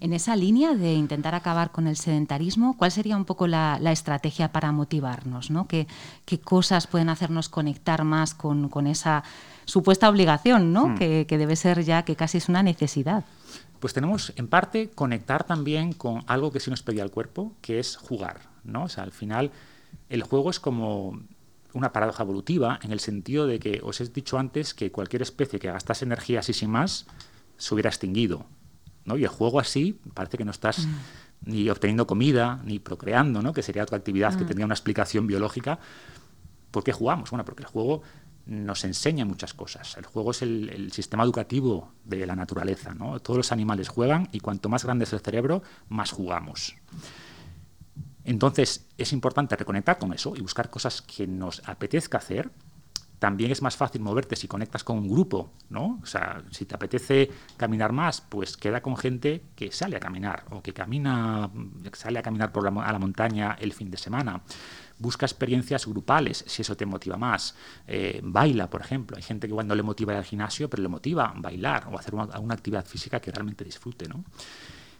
En 0.00 0.12
esa 0.12 0.36
línea 0.36 0.74
de 0.74 0.92
intentar 0.92 1.34
acabar 1.34 1.72
con 1.72 1.86
el 1.86 1.96
sedentarismo, 1.96 2.76
¿cuál 2.76 2.90
sería 2.90 3.16
un 3.16 3.24
poco 3.24 3.46
la, 3.46 3.78
estrategia 3.88 4.52
para 4.52 4.70
motivarnos? 4.72 5.50
¿no? 5.50 5.66
¿Qué, 5.66 5.86
¿Qué, 6.26 6.38
cosas 6.38 6.86
pueden 6.86 7.08
hacernos 7.08 7.48
conectar 7.48 8.04
más 8.04 8.34
con, 8.34 8.68
con 8.68 8.86
esa 8.86 9.24
supuesta 9.68 10.08
obligación, 10.08 10.72
¿no? 10.72 10.88
Hmm. 10.88 10.94
Que, 10.96 11.26
debe 11.28 11.54
ser 11.54 11.84
ya 11.84 12.02
que 12.02 12.16
casi 12.16 12.38
es 12.38 12.48
una 12.48 12.62
necesidad. 12.62 13.24
Pues 13.80 13.92
tenemos, 13.92 14.32
en 14.36 14.48
parte, 14.48 14.90
conectar 14.90 15.44
también 15.44 15.92
con 15.92 16.24
algo 16.26 16.50
que 16.50 16.58
sí 16.58 16.70
nos 16.70 16.82
pedía 16.82 17.04
el 17.04 17.10
cuerpo, 17.10 17.52
que 17.60 17.78
es 17.78 17.96
jugar, 17.96 18.40
¿no? 18.64 18.84
O 18.84 18.88
sea, 18.88 19.04
al 19.04 19.12
final, 19.12 19.52
el 20.08 20.22
juego 20.22 20.50
es 20.50 20.58
como 20.58 21.20
una 21.74 21.92
paradoja 21.92 22.22
evolutiva 22.22 22.80
en 22.82 22.92
el 22.92 22.98
sentido 22.98 23.46
de 23.46 23.60
que 23.60 23.80
os 23.84 24.00
he 24.00 24.08
dicho 24.08 24.38
antes 24.38 24.72
que 24.72 24.90
cualquier 24.90 25.20
especie 25.20 25.58
que 25.60 25.70
gastase 25.70 26.06
energía 26.06 26.40
así 26.40 26.54
sin 26.54 26.70
más 26.70 27.06
se 27.58 27.74
hubiera 27.74 27.90
extinguido, 27.90 28.46
¿no? 29.04 29.18
Y 29.18 29.24
el 29.24 29.28
juego 29.28 29.60
así 29.60 30.00
parece 30.14 30.38
que 30.38 30.46
no 30.46 30.50
estás 30.50 30.86
hmm. 30.86 30.94
ni 31.44 31.68
obteniendo 31.68 32.06
comida 32.06 32.62
ni 32.64 32.78
procreando, 32.78 33.42
¿no? 33.42 33.52
Que 33.52 33.62
sería 33.62 33.82
otra 33.82 33.98
actividad 33.98 34.34
que 34.34 34.44
hmm. 34.44 34.46
tendría 34.46 34.64
una 34.64 34.74
explicación 34.74 35.26
biológica. 35.26 35.78
¿Por 36.70 36.84
qué 36.84 36.92
jugamos? 36.92 37.30
Bueno, 37.30 37.44
porque 37.44 37.62
el 37.62 37.68
juego 37.68 38.02
nos 38.48 38.84
enseña 38.84 39.26
muchas 39.26 39.52
cosas. 39.52 39.96
El 39.98 40.06
juego 40.06 40.30
es 40.30 40.42
el, 40.42 40.90
sistema 40.92 41.22
educativo 41.22 41.92
de 42.04 42.26
la 42.26 42.34
naturaleza. 42.34 42.94
Todos 43.22 43.36
los 43.36 43.52
animales 43.52 43.88
juegan 43.88 44.28
y 44.32 44.40
cuanto 44.40 44.68
más 44.68 44.84
grande 44.84 45.04
es 45.04 45.12
el 45.12 45.20
cerebro, 45.20 45.62
más 45.88 46.10
jugamos. 46.10 46.74
Entonces 48.24 48.86
es 48.96 49.12
importante 49.12 49.54
reconectar 49.54 49.98
con 49.98 50.12
eso 50.12 50.34
y 50.34 50.40
buscar 50.40 50.70
cosas 50.70 51.02
que 51.02 51.26
nos 51.26 51.62
apetezca 51.68 52.18
hacer. 52.18 52.50
También 53.18 53.50
es 53.50 53.62
más 53.62 53.76
fácil 53.76 54.00
moverte 54.00 54.36
si 54.36 54.46
conectas 54.46 54.84
con 54.84 54.96
un 54.96 55.08
grupo, 55.08 55.52
¿no? 55.70 55.98
O 56.02 56.06
sea, 56.06 56.42
si 56.50 56.64
te 56.64 56.74
apetece 56.74 57.30
caminar 57.56 57.92
más, 57.92 58.20
pues 58.20 58.56
queda 58.56 58.80
con 58.80 58.96
gente 58.96 59.42
que 59.56 59.72
sale 59.72 59.96
a 59.96 60.00
caminar 60.00 60.44
o 60.50 60.62
que 60.62 60.72
camina, 60.72 61.50
sale 61.92 62.20
a 62.20 62.22
caminar 62.22 62.52
por 62.52 62.66
a 62.66 62.92
la 62.92 62.98
montaña 62.98 63.56
el 63.60 63.72
fin 63.72 63.90
de 63.90 63.96
semana 63.96 64.42
busca 64.98 65.26
experiencias 65.26 65.86
grupales, 65.86 66.44
si 66.46 66.62
eso 66.62 66.76
te 66.76 66.86
motiva 66.86 67.16
más. 67.16 67.54
Eh, 67.86 68.20
baila, 68.22 68.68
por 68.68 68.80
ejemplo. 68.80 69.16
Hay 69.16 69.22
gente 69.22 69.46
que 69.46 69.54
cuando 69.54 69.74
le 69.74 69.82
motiva 69.82 70.12
ir 70.12 70.18
al 70.18 70.24
gimnasio, 70.24 70.68
pero 70.68 70.82
le 70.82 70.88
motiva 70.88 71.32
bailar 71.36 71.88
o 71.90 71.98
hacer 71.98 72.14
una, 72.14 72.54
actividad 72.54 72.84
física 72.84 73.20
que 73.20 73.30
realmente 73.30 73.64
disfrute. 73.64 74.08
¿no? 74.08 74.24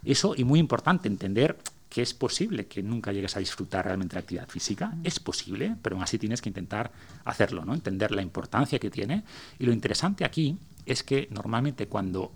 Eso, 0.05 0.35
y 0.37 0.45
muy 0.45 0.61
importante, 0.61 1.09
entender 1.09 1.59
que 1.88 2.02
es 2.02 2.12
posible 2.14 2.67
que 2.67 2.83
nunca 2.83 3.12
llegues 3.12 3.37
a 3.37 3.40
disfrutar 3.40 3.87
realmente 3.87 4.14
la 4.14 4.21
actividad 4.21 4.49
física. 4.49 4.95
Es 5.05 5.21
posible, 5.21 5.76
pero 5.83 5.97
aún 5.97 6.02
así 6.02 6.19
tienes 6.19 6.43
que 6.43 6.50
intentar 6.50 6.93
hacerlo, 7.25 7.64
¿no? 7.64 7.75
entender 7.75 8.11
la 8.12 8.23
importancia 8.23 8.78
que 8.78 8.90
tiene. 8.90 9.25
Y 9.59 9.64
lo 9.64 9.73
interesante 9.73 10.25
aquí 10.25 10.59
es 10.85 11.02
que 11.02 11.28
normalmente 11.31 11.88
cuando 11.88 12.33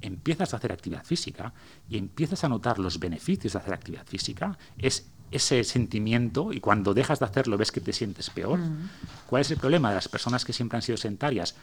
empiezas 0.00 0.52
a 0.52 0.56
hacer 0.56 0.72
actividad 0.72 1.04
física 1.04 1.52
y 1.88 1.96
empiezas 1.96 2.44
a 2.44 2.48
notar 2.48 2.78
los 2.78 2.98
beneficios 2.98 3.52
de 3.52 3.58
hacer 3.58 3.74
actividad 3.74 4.06
física, 4.06 4.58
es 4.76 5.06
ese 5.34 5.64
sentimiento 5.64 6.52
y 6.52 6.60
cuando 6.60 6.94
dejas 6.94 7.18
de 7.18 7.26
hacerlo 7.26 7.58
ves 7.58 7.72
que 7.72 7.80
te 7.80 7.92
sientes 7.92 8.30
peor. 8.30 8.58
Mm. 8.58 8.90
¿Cuál 9.26 9.42
es 9.42 9.50
el 9.50 9.58
problema 9.58 9.88
de 9.88 9.96
las 9.96 10.08
personas 10.08 10.44
que 10.44 10.52
siempre 10.52 10.76
han 10.76 10.82
sido 10.82 10.96
sedentarias? 10.96 11.54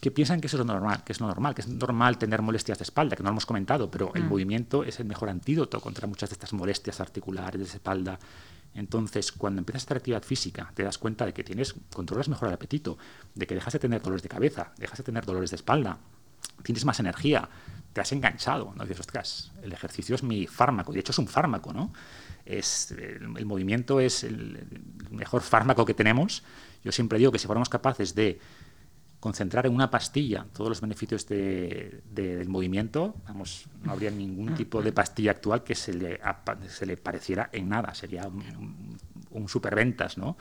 Que 0.00 0.10
piensan 0.10 0.40
que 0.40 0.48
eso 0.48 0.56
es 0.56 0.66
lo 0.66 0.72
normal, 0.72 1.04
que 1.04 1.12
es 1.12 1.20
lo 1.20 1.26
normal, 1.26 1.54
que 1.54 1.62
es 1.62 1.68
normal 1.68 2.18
tener 2.18 2.42
molestias 2.42 2.78
de 2.78 2.84
espalda, 2.84 3.16
que 3.16 3.22
no 3.22 3.28
lo 3.28 3.34
hemos 3.34 3.46
comentado, 3.46 3.90
pero 3.90 4.12
el 4.14 4.24
mm. 4.24 4.28
movimiento 4.28 4.84
es 4.84 4.98
el 5.00 5.06
mejor 5.06 5.28
antídoto 5.28 5.80
contra 5.80 6.06
muchas 6.06 6.30
de 6.30 6.34
estas 6.34 6.52
molestias 6.52 7.00
articulares 7.00 7.60
de 7.60 7.76
espalda. 7.76 8.18
Entonces, 8.74 9.30
cuando 9.30 9.60
empiezas 9.60 9.82
a 9.82 9.86
hacer 9.86 9.96
actividad 9.98 10.22
física, 10.24 10.72
te 10.74 10.82
das 10.82 10.98
cuenta 10.98 11.24
de 11.24 11.32
que 11.32 11.44
tienes, 11.44 11.74
controlas 11.92 12.28
mejor 12.28 12.48
el 12.48 12.54
apetito, 12.54 12.98
de 13.34 13.46
que 13.46 13.54
dejas 13.54 13.72
de 13.72 13.78
tener 13.78 14.02
dolores 14.02 14.24
de 14.24 14.28
cabeza, 14.28 14.72
dejas 14.76 14.98
de 14.98 15.04
tener 15.04 15.24
dolores 15.24 15.50
de 15.50 15.56
espalda, 15.56 15.98
tienes 16.64 16.84
más 16.84 16.98
energía, 16.98 17.48
te 17.92 18.00
has 18.00 18.10
enganchado, 18.10 18.74
¿no? 18.76 18.82
dices, 18.82 19.00
ostras, 19.00 19.52
el 19.62 19.72
ejercicio 19.72 20.16
es 20.16 20.24
mi 20.24 20.48
fármaco, 20.48 20.92
de 20.92 21.00
hecho 21.00 21.12
es 21.12 21.18
un 21.18 21.28
fármaco, 21.28 21.72
¿no? 21.72 21.92
Es, 22.44 22.92
el, 22.92 23.46
movimiento 23.46 24.00
es 24.00 24.24
el, 24.24 24.66
mejor 25.10 25.42
fármaco 25.42 25.84
que 25.84 25.94
tenemos. 25.94 26.42
Yo 26.82 26.92
siempre 26.92 27.18
digo 27.18 27.32
que 27.32 27.38
si 27.38 27.46
fuéramos 27.46 27.68
capaces 27.68 28.14
de 28.14 28.38
concentrar 29.20 29.64
en 29.66 29.74
una 29.74 29.90
pastilla 29.90 30.46
todos 30.52 30.68
los 30.68 30.80
beneficios 30.82 31.26
del 31.26 32.48
movimiento, 32.48 33.14
vamos, 33.26 33.66
no 33.82 33.92
habría 33.92 34.10
ningún 34.10 34.54
tipo 34.54 34.82
de 34.82 34.92
pastilla 34.92 35.30
actual 35.30 35.64
que 35.64 35.74
se 35.74 35.94
le, 35.94 36.20
se 36.68 36.84
le 36.84 36.96
pareciera 36.98 37.48
en 37.52 37.70
nada. 37.70 37.94
Sería 37.94 38.28
un 39.30 39.48
superventas, 39.48 40.18
¿no? 40.18 40.36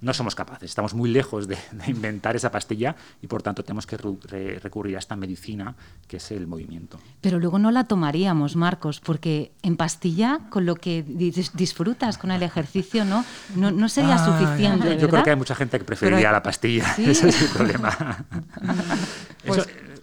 No 0.00 0.14
somos 0.14 0.34
capaces, 0.34 0.70
estamos 0.70 0.94
muy 0.94 1.10
lejos 1.10 1.48
de, 1.48 1.58
inventar 1.86 2.36
esa 2.36 2.50
pastilla 2.50 2.96
y 3.22 3.26
por 3.26 3.42
tanto 3.42 3.62
tenemos 3.62 3.86
que 3.86 3.96
recurrir 3.96 4.96
a 4.96 4.98
esta 4.98 5.16
medicina 5.16 5.74
que 6.06 6.18
es 6.18 6.30
el 6.30 6.46
movimiento. 6.46 6.98
Pero 7.20 7.38
luego 7.38 7.58
no 7.58 7.70
la 7.70 7.84
tomaríamos, 7.84 8.56
Marcos, 8.56 9.00
porque 9.00 9.52
en 9.62 9.76
pastilla, 9.76 10.40
con 10.50 10.66
lo 10.66 10.76
que 10.76 11.02
disfrutas 11.02 12.18
con 12.18 12.30
el 12.30 12.42
ejercicio, 12.42 13.04
no, 13.04 13.24
no, 13.56 13.88
sería 13.88 14.14
ah, 14.14 14.24
suficiente. 14.24 14.98
Yo 14.98 15.08
creo 15.08 15.22
que 15.22 15.30
hay 15.30 15.36
mucha 15.36 15.54
gente 15.54 15.78
que 15.78 15.84
preferiría 15.84 16.32
la 16.32 16.42
pastilla, 16.42 16.94
ese 16.98 17.28
es 17.28 17.42
el 17.42 17.48
problema. 17.48 18.26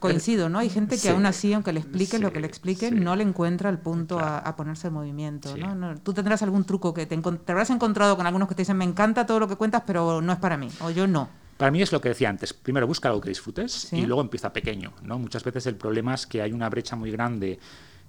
Coincido, 0.08 0.50
¿no? 0.50 0.60
Hay 0.60 0.70
gente 0.70 0.98
que 0.98 1.10
aún 1.10 1.26
así, 1.26 1.54
aunque 1.54 1.74
le 1.74 1.80
expliques 1.80 2.20
lo 2.20 2.32
que 2.32 2.40
le 2.40 2.48
expliquen, 2.48 3.04
no 3.04 3.16
le 3.16 3.24
encuentra 3.24 3.70
el 3.70 3.78
punto 3.78 4.20
a, 4.20 4.56
ponerse 4.56 4.88
en 4.88 4.94
movimiento, 4.94 5.56
¿no? 5.58 5.96
Tú 6.00 6.14
tendrás 6.14 6.42
algún 6.42 6.64
truco 6.64 6.94
que 6.94 7.06
te, 7.06 7.18
te, 7.18 7.52
habrás 7.52 7.70
encontrado 7.70 8.16
con 8.16 8.26
algunos 8.26 8.48
que 8.48 8.56
te 8.56 8.62
dicen, 8.62 8.78
me 8.78 8.86
encanta 8.86 9.26
todo 9.26 9.40
lo 9.40 9.48
que 9.48 9.56
cuentas, 9.56 9.84
pero 9.86 10.22
no 10.22 10.34
es 10.34 10.40
para 10.40 10.58
mí, 10.58 10.70
o 10.82 10.90
yo 10.90 11.08
no. 11.08 11.30
Para 11.58 11.72
mí 11.72 11.82
es 11.82 11.92
lo 11.92 12.02
que 12.02 12.10
decía 12.10 12.30
antes. 12.30 12.54
Primero 12.54 12.86
busca 12.86 13.08
algo 13.08 13.22
que 13.22 13.30
disfrutes 13.30 13.92
y 13.94 14.06
luego 14.06 14.22
empieza 14.22 14.52
pequeño, 14.52 14.92
¿no? 15.04 15.18
Muchas 15.18 15.44
veces 15.44 15.66
el 15.68 15.76
problema 15.76 16.14
es 16.14 16.28
que 16.28 16.42
hay 16.42 16.52
una 16.52 16.70
brecha 16.70 16.96
muy 16.96 17.12
grande 17.12 17.60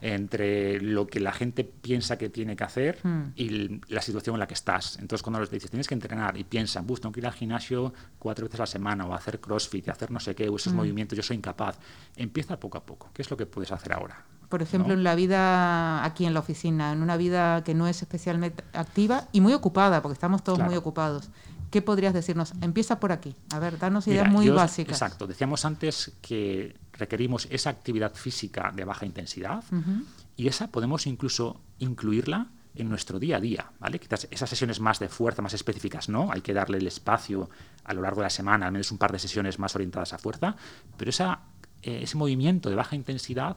entre 0.01 0.81
lo 0.81 1.07
que 1.07 1.21
la 1.21 1.33
gente 1.33 1.65
piensa 1.65 2.19
que 2.19 2.29
tiene 2.29 2.57
que 2.57 2.65
hacer 2.65 2.99
hmm. 3.03 3.33
y 3.35 3.81
la 3.89 4.03
situación 4.03 4.37
en 4.37 4.41
la 4.41 4.47
que 4.47 4.55
estás. 4.55 4.99
Entonces, 4.99 5.23
cuando 5.23 5.41
les 5.41 5.51
dices, 5.51 5.71
tienes 5.71 5.89
que 5.89 5.95
entrenar 5.95 6.37
y 6.37 6.45
piensan, 6.45 6.87
tengo 6.87 7.13
que 7.13 7.21
ir 7.21 7.27
al 7.27 7.33
gimnasio 7.33 7.93
cuatro 8.19 8.47
veces 8.47 8.61
a 8.61 8.63
la 8.65 8.67
semana 8.67 9.07
o 9.07 9.15
hacer 9.15 9.41
crossfit 9.41 9.87
y 9.87 9.91
hacer 9.91 10.11
no 10.11 10.21
sé 10.21 10.35
qué, 10.35 10.49
o 10.49 10.57
esos 10.57 10.73
hmm. 10.73 10.77
movimientos, 10.77 11.17
yo 11.17 11.23
soy 11.23 11.37
incapaz. 11.37 11.79
Empieza 12.17 12.59
poco 12.59 12.79
a 12.79 12.85
poco. 12.85 13.11
¿Qué 13.13 13.23
es 13.23 13.31
lo 13.31 13.37
que 13.37 13.47
puedes 13.47 13.73
hacer 13.73 13.93
ahora? 13.93 14.25
Por 14.49 14.63
ejemplo, 14.63 14.95
en 14.95 15.03
la 15.03 15.17
vida 15.17 16.05
aquí 16.05 16.25
en 16.25 16.33
la 16.33 16.41
oficina, 16.41 16.93
en 16.93 17.03
una 17.03 17.17
vida 17.17 17.65
que 17.65 17.75
no 17.75 17.89
es 17.89 18.03
especialmente 18.03 18.63
activa 18.75 19.25
y 19.33 19.41
muy 19.41 19.53
ocupada, 19.53 20.03
porque 20.03 20.15
estamos 20.15 20.45
todos 20.45 20.61
muy 20.61 20.77
ocupados. 20.77 21.31
¿Qué 21.71 21.83
podrías 21.83 22.15
decirnos? 22.15 22.53
Empieza 22.61 23.01
por 23.01 23.13
aquí. 23.13 23.35
A 23.53 23.59
ver, 23.59 23.79
danos 23.79 24.07
ideas 24.07 24.31
muy 24.31 24.49
básicas. 24.49 24.97
Exacto. 24.97 25.27
Decíamos 25.27 25.65
antes 25.65 26.13
que 26.23 26.77
requerimos 26.93 27.49
esa 27.51 27.71
actividad 27.71 28.15
física 28.15 28.73
de 28.75 28.85
baja 28.85 29.07
intensidad 29.07 29.63
y 30.37 30.49
esa 30.49 30.69
podemos 30.69 31.07
incluso 31.07 31.61
incluirla 31.79 32.49
en 32.77 32.89
nuestro 32.89 33.19
día 33.19 33.39
a 33.39 33.41
día, 33.41 33.73
¿vale? 33.81 33.99
Quizás 33.99 34.29
esas 34.31 34.51
sesiones 34.51 34.81
más 34.81 34.99
de 34.99 35.09
fuerza, 35.09 35.43
más 35.43 35.55
específicas, 35.55 36.09
no, 36.09 36.31
hay 36.31 36.43
que 36.43 36.53
darle 36.53 36.79
el 36.79 36.87
espacio 36.87 37.49
a 37.85 37.95
lo 37.95 38.03
largo 38.03 38.21
de 38.21 38.27
la 38.27 38.31
semana, 38.31 38.67
al 38.67 38.73
menos 38.73 38.93
un 38.93 38.99
par 38.99 39.13
de 39.13 39.19
sesiones 39.19 39.59
más 39.59 39.75
orientadas 39.75 40.13
a 40.13 40.19
fuerza, 40.19 40.57
pero 40.97 41.09
esa, 41.09 41.41
eh, 41.83 42.01
ese 42.03 42.17
movimiento 42.17 42.69
de 42.69 42.77
baja 42.77 42.95
intensidad, 42.95 43.57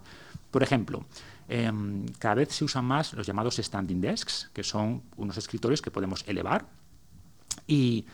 por 0.51 0.63
ejemplo, 0.63 1.05
em, 1.49 2.05
cada 2.17 2.35
vez 2.35 2.53
se 2.53 2.63
usan 2.63 2.85
más 2.85 3.13
los 3.13 3.27
llamados 3.27 3.57
standing 3.57 3.99
desks, 3.99 4.49
que 4.53 4.63
son 4.63 5.03
unos 5.17 5.37
escritorios 5.37 5.81
que 5.81 5.91
podemos 5.91 6.23
elevar 6.27 6.65
y 7.69 8.05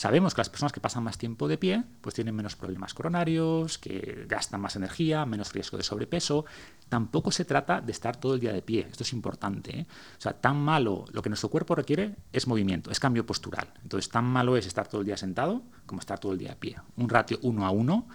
Sabemos 0.00 0.34
que 0.34 0.40
las 0.40 0.48
personas 0.48 0.72
que 0.72 0.80
pasan 0.80 1.02
más 1.02 1.18
tiempo 1.18 1.46
de 1.46 1.58
pie 1.58 1.84
pues 2.00 2.14
tienen 2.14 2.34
menos 2.34 2.56
problemas 2.56 2.94
coronarios, 2.94 3.76
que 3.76 4.24
gastan 4.26 4.58
más 4.62 4.74
energía, 4.74 5.26
menos 5.26 5.52
riesgo 5.52 5.76
de 5.76 5.82
sobrepeso. 5.82 6.46
Tampoco 6.88 7.30
se 7.30 7.44
trata 7.44 7.82
de 7.82 7.92
estar 7.92 8.16
todo 8.16 8.32
el 8.32 8.40
día 8.40 8.54
de 8.54 8.62
pie, 8.62 8.86
esto 8.90 9.02
es 9.02 9.12
importante. 9.12 9.80
¿eh? 9.80 9.86
O 10.16 10.20
sea, 10.20 10.32
tan 10.32 10.56
malo, 10.58 11.04
lo 11.12 11.20
que 11.20 11.28
nuestro 11.28 11.50
cuerpo 11.50 11.74
requiere 11.74 12.16
es 12.32 12.46
movimiento, 12.46 12.90
es 12.90 12.98
cambio 12.98 13.26
postural. 13.26 13.74
Entonces, 13.82 14.08
tan 14.08 14.24
malo 14.24 14.56
es 14.56 14.66
estar 14.66 14.88
todo 14.88 15.02
el 15.02 15.06
día 15.06 15.18
sentado 15.18 15.62
como 15.84 16.00
estar 16.00 16.18
todo 16.18 16.32
el 16.32 16.38
día 16.38 16.50
de 16.50 16.56
pie. 16.56 16.76
Un 16.96 17.10
ratio 17.10 17.38
uno 17.42 17.66
a 17.66 17.70
uno 17.70 18.08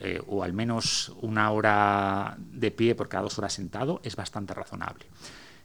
eh, 0.00 0.22
o 0.26 0.42
al 0.42 0.54
menos 0.54 1.12
una 1.20 1.50
hora 1.50 2.36
de 2.38 2.70
pie 2.70 2.94
por 2.94 3.10
cada 3.10 3.24
dos 3.24 3.38
horas 3.38 3.52
sentado 3.52 4.00
es 4.04 4.16
bastante 4.16 4.54
razonable. 4.54 5.04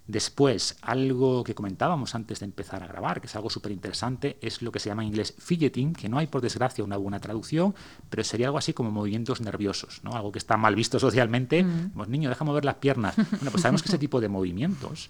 Después, 0.08 0.78
algo 0.82 1.44
que 1.44 1.56
comentábamos 1.56 2.16
antes 2.16 2.40
de 2.40 2.46
empezar 2.46 2.84
a 2.84 2.88
grabar, 2.88 3.22
que 3.22 3.28
es 3.28 3.36
algo 3.36 3.50
súper 3.50 3.72
interesante, 3.72 4.38
es 4.42 4.62
lo 4.62 4.72
que 4.72 4.80
se 4.80 4.90
llama 4.90 5.04
en 5.04 5.10
inglés 5.10 5.34
fidgeting, 5.38 5.94
que 5.94 6.10
no 6.10 6.18
hay 6.18 6.28
por 6.28 6.42
desgracia 6.42 6.84
una 6.84 6.98
buena 6.98 7.20
traducción, 7.20 7.76
pero 8.10 8.24
sería 8.24 8.48
algo 8.48 8.58
así 8.58 8.74
como 8.74 8.92
movimientos 8.92 9.42
nerviosos, 9.42 10.02
¿no? 10.04 10.16
algo 10.16 10.32
que 10.32 10.40
está 10.40 10.58
mal 10.58 10.76
visto 10.76 11.00
socialmente. 11.00 11.66
Pues 11.96 12.10
niño, 12.10 12.30
deja 12.30 12.44
mover 12.44 12.66
las 12.66 12.76
piernas. 12.76 13.16
Bueno, 13.16 13.52
pues 13.52 13.62
sabemos 13.62 13.82
que 13.84 13.90
ese 13.90 13.98
tipo 13.98 14.20
de 14.20 14.28
movimientos 14.28 15.10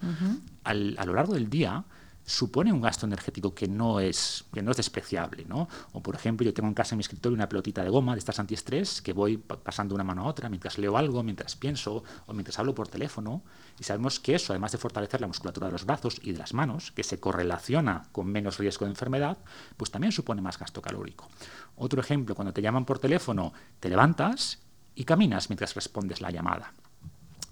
a 0.63 0.73
lo 0.73 1.13
largo 1.13 1.33
del 1.33 1.49
día 1.49 1.83
supone 2.25 2.71
un 2.71 2.81
gasto 2.81 3.05
energético 3.05 3.53
que 3.53 3.67
no 3.67 3.99
es, 3.99 4.45
que 4.53 4.61
no 4.61 4.71
es 4.71 4.77
despreciable. 4.77 5.45
¿no? 5.45 5.67
O, 5.93 6.01
por 6.01 6.15
ejemplo, 6.15 6.45
yo 6.45 6.53
tengo 6.53 6.67
en 6.67 6.73
casa 6.73 6.95
en 6.95 6.97
mi 6.97 7.01
escritorio 7.01 7.35
una 7.35 7.49
pelotita 7.49 7.83
de 7.83 7.89
goma 7.89 8.13
de 8.13 8.19
estas 8.19 8.39
antiestrés 8.39 9.01
que 9.01 9.13
voy 9.13 9.37
pasando 9.37 9.95
una 9.95 10.03
mano 10.03 10.23
a 10.23 10.27
otra 10.27 10.49
mientras 10.49 10.77
leo 10.77 10.97
algo, 10.97 11.23
mientras 11.23 11.55
pienso 11.55 12.03
o 12.25 12.33
mientras 12.33 12.59
hablo 12.59 12.75
por 12.75 12.87
teléfono. 12.87 13.43
Y 13.79 13.83
sabemos 13.83 14.19
que 14.19 14.35
eso, 14.35 14.53
además 14.53 14.71
de 14.71 14.77
fortalecer 14.77 15.21
la 15.21 15.27
musculatura 15.27 15.67
de 15.67 15.73
los 15.73 15.85
brazos 15.85 16.19
y 16.23 16.31
de 16.31 16.39
las 16.39 16.53
manos, 16.53 16.91
que 16.91 17.03
se 17.03 17.19
correlaciona 17.19 18.03
con 18.11 18.27
menos 18.27 18.57
riesgo 18.57 18.85
de 18.85 18.91
enfermedad, 18.91 19.37
pues 19.77 19.91
también 19.91 20.11
supone 20.11 20.41
más 20.41 20.59
gasto 20.59 20.81
calórico. 20.81 21.29
Otro 21.75 22.01
ejemplo, 22.01 22.35
cuando 22.35 22.53
te 22.53 22.61
llaman 22.61 22.85
por 22.85 22.99
teléfono, 22.99 23.53
te 23.79 23.89
levantas 23.89 24.59
y 24.95 25.05
caminas 25.05 25.49
mientras 25.49 25.73
respondes 25.73 26.21
la 26.21 26.31
llamada. 26.31 26.73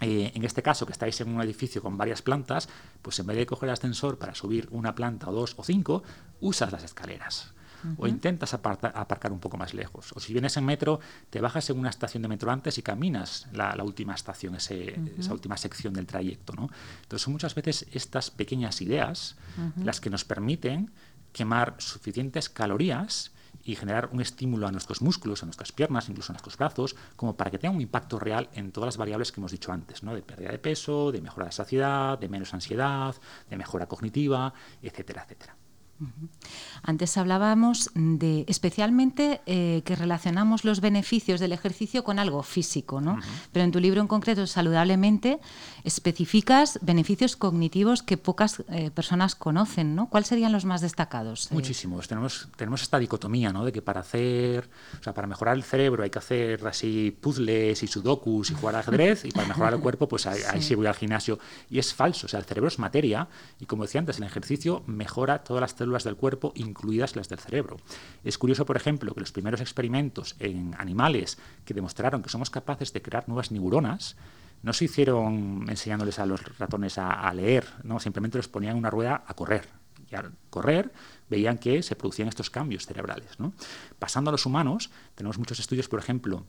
Eh, 0.00 0.32
en 0.34 0.44
este 0.44 0.62
caso, 0.62 0.86
que 0.86 0.92
estáis 0.92 1.20
en 1.20 1.28
un 1.34 1.42
edificio 1.42 1.82
con 1.82 1.96
varias 1.98 2.22
plantas, 2.22 2.68
pues 3.02 3.18
en 3.18 3.26
vez 3.26 3.36
de 3.36 3.46
coger 3.46 3.68
el 3.68 3.74
ascensor 3.74 4.18
para 4.18 4.34
subir 4.34 4.68
una 4.70 4.94
planta 4.94 5.28
o 5.28 5.32
dos 5.32 5.54
o 5.58 5.64
cinco, 5.64 6.02
usas 6.40 6.72
las 6.72 6.84
escaleras. 6.84 7.52
O 7.96 8.06
intentas 8.06 8.52
aparcar 8.52 9.32
un 9.32 9.40
poco 9.40 9.56
más 9.56 9.72
lejos. 9.72 10.12
O 10.14 10.20
si 10.20 10.34
vienes 10.34 10.54
en 10.58 10.66
metro, 10.66 11.00
te 11.30 11.40
bajas 11.40 11.70
en 11.70 11.78
una 11.78 11.88
estación 11.88 12.22
de 12.22 12.28
metro 12.28 12.50
antes 12.50 12.76
y 12.76 12.82
caminas 12.82 13.46
la, 13.54 13.74
última 13.82 14.14
estación, 14.14 14.54
esa 14.54 15.32
última 15.32 15.56
sección 15.56 15.94
del 15.94 16.06
trayecto. 16.06 16.52
¿no? 16.52 16.68
Entonces 17.02 17.22
son 17.22 17.32
muchas 17.32 17.54
veces 17.54 17.86
estas 17.92 18.30
pequeñas 18.30 18.82
ideas 18.82 19.36
las 19.82 19.98
que 19.98 20.10
nos 20.10 20.26
permiten 20.26 20.90
quemar 21.32 21.76
suficientes 21.78 22.50
calorías 22.50 23.32
y 23.64 23.76
generar 23.76 24.10
un 24.12 24.20
estímulo 24.20 24.66
a 24.66 24.72
nuestros 24.72 25.02
músculos, 25.02 25.42
a 25.42 25.46
nuestras 25.46 25.72
piernas, 25.72 26.08
incluso 26.08 26.32
a 26.32 26.34
nuestros 26.34 26.56
brazos, 26.56 26.96
como 27.16 27.36
para 27.36 27.50
que 27.50 27.58
tenga 27.58 27.74
un 27.74 27.80
impacto 27.80 28.18
real 28.18 28.48
en 28.54 28.72
todas 28.72 28.88
las 28.88 28.96
variables 28.96 29.32
que 29.32 29.40
hemos 29.40 29.52
dicho 29.52 29.72
antes, 29.72 30.02
¿no? 30.02 30.14
de 30.14 30.22
pérdida 30.22 30.50
de 30.50 30.58
peso, 30.58 31.12
de 31.12 31.20
mejora 31.20 31.46
de 31.46 31.52
saciedad, 31.52 32.18
de 32.18 32.28
menos 32.28 32.54
ansiedad, 32.54 33.14
de 33.48 33.56
mejora 33.56 33.86
cognitiva, 33.86 34.52
etcétera, 34.82 35.22
etcétera. 35.24 35.59
Antes 36.82 37.16
hablábamos 37.16 37.90
de 37.94 38.44
especialmente 38.48 39.40
eh, 39.46 39.82
que 39.84 39.96
relacionamos 39.96 40.64
los 40.64 40.80
beneficios 40.80 41.40
del 41.40 41.52
ejercicio 41.52 42.04
con 42.04 42.18
algo 42.18 42.42
físico, 42.42 43.00
¿no? 43.00 43.18
Pero 43.52 43.64
en 43.64 43.72
tu 43.72 43.80
libro 43.80 44.00
en 44.00 44.06
concreto, 44.06 44.46
Saludablemente, 44.46 45.40
especificas 45.84 46.78
beneficios 46.82 47.36
cognitivos 47.36 48.02
que 48.02 48.16
pocas 48.16 48.62
eh, 48.70 48.90
personas 48.90 49.34
conocen, 49.34 49.94
¿no? 49.94 50.08
¿Cuáles 50.08 50.28
serían 50.28 50.52
los 50.52 50.64
más 50.64 50.80
destacados? 50.80 51.46
Eh, 51.50 51.54
Muchísimos. 51.54 52.08
Tenemos, 52.08 52.48
tenemos 52.56 52.82
esta 52.82 52.98
dicotomía, 52.98 53.52
¿no? 53.52 53.64
De 53.64 53.72
que 53.72 53.82
para 53.82 54.00
hacer, 54.00 54.70
o 54.98 55.02
sea, 55.02 55.12
para 55.12 55.26
mejorar 55.26 55.56
el 55.56 55.62
cerebro 55.62 56.02
hay 56.02 56.10
que 56.10 56.18
hacer 56.18 56.66
así 56.66 57.16
puzzles 57.20 57.82
y 57.82 57.86
sudokus 57.86 58.50
y 58.50 58.54
jugar 58.54 58.76
al 58.76 58.80
ajedrez, 58.80 59.24
y 59.24 59.30
para 59.30 59.48
mejorar 59.48 59.74
el 59.74 59.80
cuerpo, 59.80 60.08
pues 60.08 60.26
ahí 60.26 60.40
sí. 60.54 60.68
sí 60.68 60.74
voy 60.74 60.86
al 60.86 60.94
gimnasio. 60.94 61.38
Y 61.68 61.78
es 61.78 61.92
falso, 61.92 62.26
o 62.26 62.28
sea, 62.28 62.40
el 62.40 62.46
cerebro 62.46 62.68
es 62.68 62.78
materia, 62.78 63.28
y 63.58 63.66
como 63.66 63.82
decía 63.82 64.00
antes, 64.00 64.18
el 64.18 64.24
ejercicio 64.24 64.82
mejora 64.86 65.44
todas 65.44 65.60
las 65.60 65.72
células 65.72 65.89
del 66.04 66.16
cuerpo, 66.16 66.52
incluidas 66.54 67.16
las 67.16 67.28
del 67.28 67.38
cerebro. 67.38 67.76
Es 68.24 68.38
curioso, 68.38 68.64
por 68.64 68.76
ejemplo, 68.76 69.14
que 69.14 69.20
los 69.20 69.32
primeros 69.32 69.60
experimentos 69.60 70.36
en 70.38 70.74
animales 70.78 71.38
que 71.64 71.74
demostraron 71.74 72.22
que 72.22 72.28
somos 72.28 72.50
capaces 72.50 72.92
de 72.92 73.02
crear 73.02 73.28
nuevas 73.28 73.50
neuronas, 73.50 74.16
no 74.62 74.72
se 74.72 74.84
hicieron 74.84 75.66
enseñándoles 75.68 76.18
a 76.18 76.26
los 76.26 76.58
ratones 76.58 76.98
a, 76.98 77.32
leer, 77.32 77.66
no, 77.82 77.98
simplemente 77.98 78.38
los 78.38 78.48
ponían 78.48 78.72
en 78.72 78.78
una 78.78 78.90
rueda 78.90 79.24
a 79.26 79.34
correr. 79.34 79.68
Y 80.10 80.14
al 80.14 80.32
correr 80.50 80.92
veían 81.28 81.58
que 81.58 81.82
se 81.82 81.96
producían 81.96 82.28
estos 82.28 82.50
cambios 82.50 82.86
cerebrales. 82.86 83.38
Pasando 83.98 84.30
a 84.30 84.32
los 84.32 84.44
humanos, 84.44 84.90
tenemos 85.14 85.38
muchos 85.38 85.60
estudios, 85.60 85.88
por 85.88 86.00
ejemplo, 86.00 86.44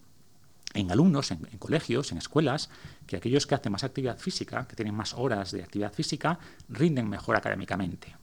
en 0.74 0.91
alumnos, 0.91 1.31
en, 1.31 1.39
colegios, 1.60 2.12
en 2.12 2.17
escuelas, 2.17 2.69
que 3.05 3.17
aquellos 3.17 3.45
que 3.45 3.55
hacen 3.55 3.71
más 3.71 3.83
actividad 3.83 4.17
física, 4.17 4.67
que 4.67 4.75
tienen 4.75 4.95
más 4.95 5.13
horas 5.13 5.51
de 5.51 5.63
actividad 5.63 5.93
física, 5.93 6.39
rinden 6.69 7.10
mejor 7.10 7.36
académicamente. 7.36 8.15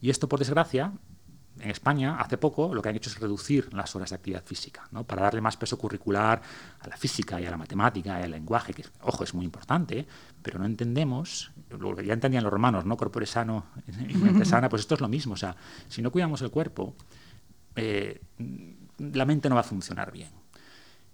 Y 0.00 0.10
esto, 0.10 0.28
por 0.28 0.38
desgracia, 0.38 0.92
en 1.58 1.70
España, 1.70 2.16
hace 2.18 2.38
poco, 2.38 2.74
lo 2.74 2.80
que 2.80 2.88
han 2.88 2.96
hecho 2.96 3.10
es 3.10 3.18
reducir 3.18 3.72
las 3.74 3.94
horas 3.94 4.10
de 4.10 4.16
actividad 4.16 4.42
física, 4.44 4.88
¿no? 4.92 5.04
para 5.04 5.22
darle 5.22 5.40
más 5.40 5.56
peso 5.56 5.76
curricular 5.76 6.40
a 6.80 6.88
la 6.88 6.96
física 6.96 7.40
y 7.40 7.46
a 7.46 7.50
la 7.50 7.56
matemática 7.56 8.18
y 8.18 8.22
al 8.22 8.30
lenguaje, 8.30 8.72
que, 8.72 8.84
ojo, 9.02 9.24
es 9.24 9.34
muy 9.34 9.44
importante, 9.44 10.06
pero 10.42 10.58
no 10.58 10.64
entendemos, 10.64 11.50
lo 11.68 11.94
que 11.94 12.04
ya 12.04 12.14
entendían 12.14 12.44
los 12.44 12.52
romanos, 12.52 12.86
¿no? 12.86 12.96
corpore 12.96 13.26
sano 13.26 13.66
y 14.08 14.14
mente 14.16 14.44
sana, 14.44 14.68
pues 14.68 14.80
esto 14.80 14.94
es 14.94 15.00
lo 15.00 15.08
mismo. 15.08 15.34
O 15.34 15.36
sea, 15.36 15.54
si 15.88 16.00
no 16.02 16.10
cuidamos 16.10 16.40
el 16.42 16.50
cuerpo, 16.50 16.94
eh, 17.76 18.20
la 18.98 19.24
mente 19.24 19.48
no 19.48 19.54
va 19.54 19.60
a 19.62 19.64
funcionar 19.64 20.12
bien. 20.12 20.30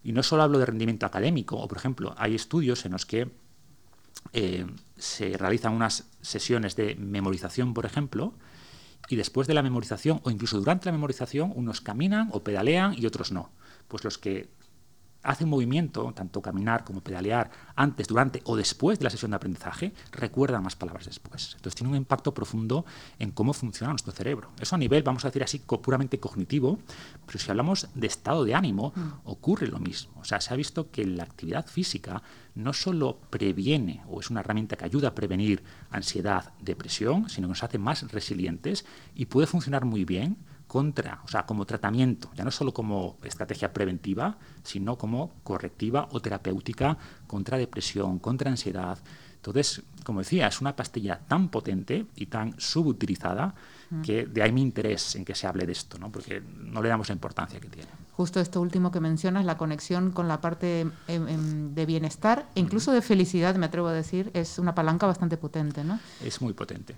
Y 0.05 0.13
no 0.13 0.23
solo 0.23 0.45
hablo 0.45 0.59
de 0.59 0.67
rendimiento 0.67 1.07
académico, 1.07 1.57
o 1.57 1.67
por 1.67 1.79
ejemplo, 1.79 2.15
hay 2.17 2.35
estudios 2.35 2.85
en 2.85 2.93
los 2.93 3.07
que 3.07 3.33
eh, 4.33 4.67
se 4.97 5.37
realizan 5.37 5.73
unas 5.73 6.09
sesiones 6.21 6.77
de 6.77 6.95
memorización, 6.95 7.75
por 7.75 7.87
ejemplo, 7.87 8.35
y 9.09 9.17
después 9.17 9.47
de 9.47 9.55
la 9.55 9.63
memorización 9.63 10.21
o 10.25 10.31
incluso 10.31 10.59
durante 10.59 10.87
la 10.87 10.93
memorización 10.93 11.53
unos 11.55 11.81
caminan 11.81 12.29
o 12.33 12.43
pedalean 12.43 12.95
y 12.97 13.07
otros 13.07 13.33
no. 13.33 13.51
Pues 13.89 14.05
los 14.05 14.19
que 14.19 14.49
hace 15.27 15.45
movimiento, 15.45 16.13
tanto 16.15 16.41
caminar 16.41 16.85
como 16.85 17.01
pedalear, 17.01 17.51
antes, 17.75 18.07
durante 18.07 18.41
o 18.45 18.57
después 18.57 18.99
de 18.99 19.05
la 19.05 19.11
sesión 19.11 19.33
de 19.33 19.37
aprendizaje, 19.37 19.93
recuerda 20.13 20.61
más 20.61 20.77
palabras 20.77 21.07
después. 21.07 21.55
Entonces 21.57 21.75
tiene 21.75 21.91
un 21.91 21.97
impacto 21.97 22.33
profundo 22.33 22.87
en 23.19 23.33
cómo 23.33 23.53
funciona 23.53 23.93
nuestro 23.93 24.13
cerebro. 24.13 24.51
Eso 24.61 24.77
a 24.77 24.79
nivel, 24.79 25.03
vamos 25.03 25.25
a 25.25 25.29
decir 25.29 25.43
así, 25.43 25.59
puramente 25.59 26.21
cognitivo, 26.21 26.79
pero 27.27 27.39
si 27.39 27.51
hablamos 27.51 27.89
de 27.95 28.07
estado 28.07 28.45
de 28.45 28.55
ánimo, 28.55 28.93
mm. 28.95 29.29
ocurre 29.29 29.67
lo 29.67 29.81
mismo. 29.81 30.21
O 30.21 30.25
sea, 30.25 30.41
se 30.41 30.55
ha 30.55 30.57
visto 30.57 30.91
que 30.91 31.05
la 31.05 31.25
actividad 31.25 31.67
física 31.67 32.23
no 32.55 32.73
solo 32.73 33.19
previene 33.29 34.03
o 34.09 34.21
es 34.21 34.31
una 34.31 34.41
herramienta 34.41 34.77
que 34.77 34.85
ayuda 34.85 35.09
a 35.09 35.15
prevenir 35.15 35.63
ansiedad, 35.91 36.53
depresión, 36.61 37.29
sino 37.29 37.49
que 37.49 37.51
nos 37.51 37.65
hace 37.65 37.79
más 37.79 38.11
resilientes 38.13 38.87
y 39.15 39.27
puede 39.27 39.47
funcionar 39.47 39.85
muy 39.85 40.05
bien 40.05 40.37
contra, 40.67 41.21
o 41.25 41.29
sea, 41.29 41.47
como 41.47 41.65
tratamiento, 41.65 42.31
ya 42.35 42.45
no 42.45 42.51
solo 42.51 42.75
como 42.75 43.19
estrategia 43.23 43.73
preventiva, 43.73 44.37
sino 44.63 44.99
como 44.99 45.35
correctiva 45.43 46.09
o 46.11 46.21
terapéutica 46.21 46.99
contra 47.27 47.57
depresión, 47.57 48.19
contra 48.19 48.51
ansiedad. 48.51 48.99
Entonces, 49.37 49.83
como 50.05 50.21
decía, 50.21 50.49
es 50.49 50.61
una 50.61 50.75
pastilla 50.75 51.21
tan 51.21 51.49
potente 51.49 52.07
y 52.17 52.27
tan 52.27 52.55
subutilizada 52.59 53.55
que 54.03 54.27
de 54.27 54.43
ahí 54.43 54.51
mi 54.51 54.63
interés 54.63 55.15
en 55.15 55.25
que 55.25 55.37
se 55.37 55.47
hable 55.47 55.67
de 55.67 55.73
esto, 55.73 55.99
¿no? 55.99 56.11
porque 56.11 56.41
no 56.41 56.83
le 56.83 56.89
damos 56.89 57.09
la 57.09 57.15
importancia 57.15 57.61
que 57.61 57.69
tiene. 57.69 57.89
Justo 58.17 58.41
esto 58.41 58.63
último 58.63 58.91
que 58.91 58.99
mencionas, 58.99 59.45
la 59.45 59.59
conexión 59.59 60.11
con 60.11 60.27
la 60.27 60.41
parte 60.41 60.87
em, 61.07 61.29
em, 61.29 61.75
de 61.75 61.85
bienestar 61.85 62.49
e 62.55 62.61
incluso 62.61 62.91
de 62.93 63.03
felicidad, 63.03 63.55
me 63.57 63.67
atrevo 63.67 63.89
a 63.89 63.93
decir, 63.93 64.31
es 64.33 64.59
una 64.59 64.75
palanca 64.75 65.07
bastante 65.07 65.37
potente. 65.37 65.85
¿no? 65.85 66.01
Es 66.25 66.41
muy 66.41 66.55
potente. 66.55 66.97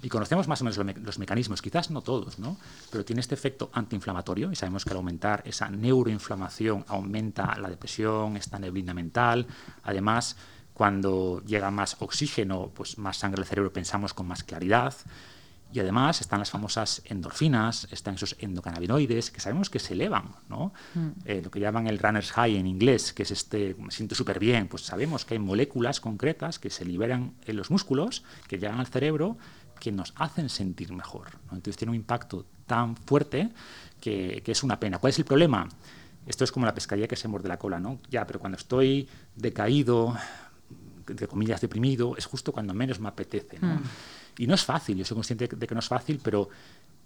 Y 0.00 0.08
conocemos 0.08 0.46
más 0.46 0.60
o 0.60 0.64
menos 0.64 0.78
los, 1.02 1.18
mecanismos, 1.18 1.60
quizás 1.60 1.90
no 1.90 2.02
todos, 2.02 2.38
¿no? 2.38 2.56
pero 2.92 3.04
tiene 3.04 3.20
este 3.20 3.34
efecto 3.34 3.70
antiinflamatorio 3.72 4.52
y 4.52 4.54
sabemos 4.54 4.84
que 4.84 4.92
al 4.92 4.98
aumentar 4.98 5.42
esa 5.44 5.68
neuroinflamación 5.68 6.84
aumenta 6.86 7.58
la 7.58 7.68
depresión, 7.68 8.36
esta 8.36 8.60
neblina 8.60 8.94
mental. 8.94 9.48
Además, 9.82 10.36
cuando 10.72 11.42
llega 11.44 11.72
más 11.72 11.96
oxígeno, 11.98 12.70
pues 12.72 12.96
más 12.96 13.16
sangre 13.16 13.42
al 13.42 13.48
cerebro 13.48 13.72
pensamos 13.72 14.14
con 14.14 14.28
más 14.28 14.44
claridad. 14.44 14.94
Y 15.72 15.80
además 15.80 16.20
están 16.20 16.40
las 16.40 16.50
famosas 16.50 17.02
endorfinas, 17.04 17.86
están 17.90 18.14
esos 18.14 18.36
endocannabinoides 18.40 19.30
que 19.30 19.40
sabemos 19.40 19.70
que 19.70 19.78
se 19.78 19.94
elevan, 19.94 20.34
¿no? 20.48 20.72
Mm. 20.94 21.08
Eh, 21.24 21.40
lo 21.44 21.50
que 21.50 21.60
llaman 21.60 21.86
el 21.86 21.98
runner's 21.98 22.32
high 22.32 22.56
en 22.56 22.66
inglés, 22.66 23.12
que 23.12 23.22
es 23.22 23.30
este, 23.30 23.76
me 23.78 23.92
siento 23.92 24.14
súper 24.14 24.38
bien, 24.38 24.66
pues 24.68 24.82
sabemos 24.82 25.24
que 25.24 25.34
hay 25.34 25.38
moléculas 25.38 26.00
concretas 26.00 26.58
que 26.58 26.70
se 26.70 26.84
liberan 26.84 27.34
en 27.46 27.56
los 27.56 27.70
músculos, 27.70 28.24
que 28.48 28.58
llegan 28.58 28.80
al 28.80 28.88
cerebro, 28.88 29.38
que 29.78 29.92
nos 29.92 30.12
hacen 30.16 30.48
sentir 30.48 30.92
mejor. 30.92 31.28
Entonces 31.44 31.76
tiene 31.76 31.90
un 31.90 31.96
impacto 31.96 32.46
tan 32.66 32.96
fuerte 32.96 33.50
que, 34.00 34.42
que, 34.44 34.52
es 34.52 34.62
una 34.62 34.78
pena. 34.78 34.98
¿Cuál 34.98 35.10
es 35.10 35.18
el 35.18 35.24
problema? 35.24 35.68
Esto 36.26 36.44
es 36.44 36.52
como 36.52 36.66
la 36.66 36.74
pescadilla 36.74 37.08
que 37.08 37.16
se 37.16 37.28
muerde 37.28 37.48
la 37.48 37.58
cola, 37.58 37.80
¿no? 37.80 38.00
Ya, 38.10 38.26
pero 38.26 38.40
cuando 38.40 38.56
estoy 38.56 39.08
decaído, 39.36 40.16
entre 41.10 41.28
comillas, 41.28 41.60
deprimido, 41.60 42.16
es 42.16 42.26
justo 42.26 42.52
cuando 42.52 42.74
menos 42.74 43.00
me 43.00 43.08
apetece, 43.08 43.58
¿no? 43.60 43.74
Mm. 43.74 43.82
Y 44.38 44.46
no 44.46 44.54
es 44.54 44.64
fácil, 44.64 44.96
yo 44.96 45.04
soy 45.04 45.16
consciente 45.16 45.48
de 45.48 45.66
que 45.66 45.74
no 45.74 45.80
es 45.80 45.88
fácil, 45.88 46.20
pero 46.22 46.48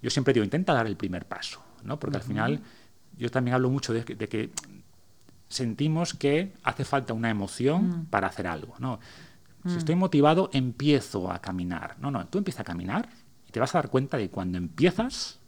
yo 0.03 0.11
siempre 0.11 0.35
digo, 0.35 0.45
intenta 0.45 0.73
dar 0.73 0.87
el 0.87 0.97
primer 0.97 1.27
paso, 1.27 1.63
¿no? 1.83 1.99
Porque 1.99 2.19
al 2.19 2.23
final 2.23 2.61
yo 3.17 3.31
también 3.31 3.55
hablo 3.55 3.71
mucho 3.71 3.93
de 3.93 4.05
que, 4.05 4.51
sentimos 5.49 6.15
que 6.15 6.53
hace 6.65 6.85
falta 6.85 7.13
una 7.13 7.31
emoción 7.31 7.89
mm. 7.89 8.07
para 8.07 8.27
hacer 8.27 8.47
algo, 8.47 8.75
¿no? 8.79 8.99
Si 9.65 9.75
mm. 9.75 9.79
estoy 9.79 9.95
motivado, 9.95 10.51
empiezo 10.53 11.31
a 11.31 11.41
caminar. 11.41 11.97
No, 12.01 12.11
no, 12.11 12.27
tú 12.27 12.39
empiezas 12.39 12.61
a 12.61 12.65
caminar 12.65 13.09
y 13.49 13.53
te 13.53 13.61
vas 13.61 13.75
a 13.75 13.79
dar 13.79 13.89
cuenta 13.89 14.17
de 14.17 14.25
que 14.25 14.31
cuando 14.31 14.59
empiezas, 14.59 15.39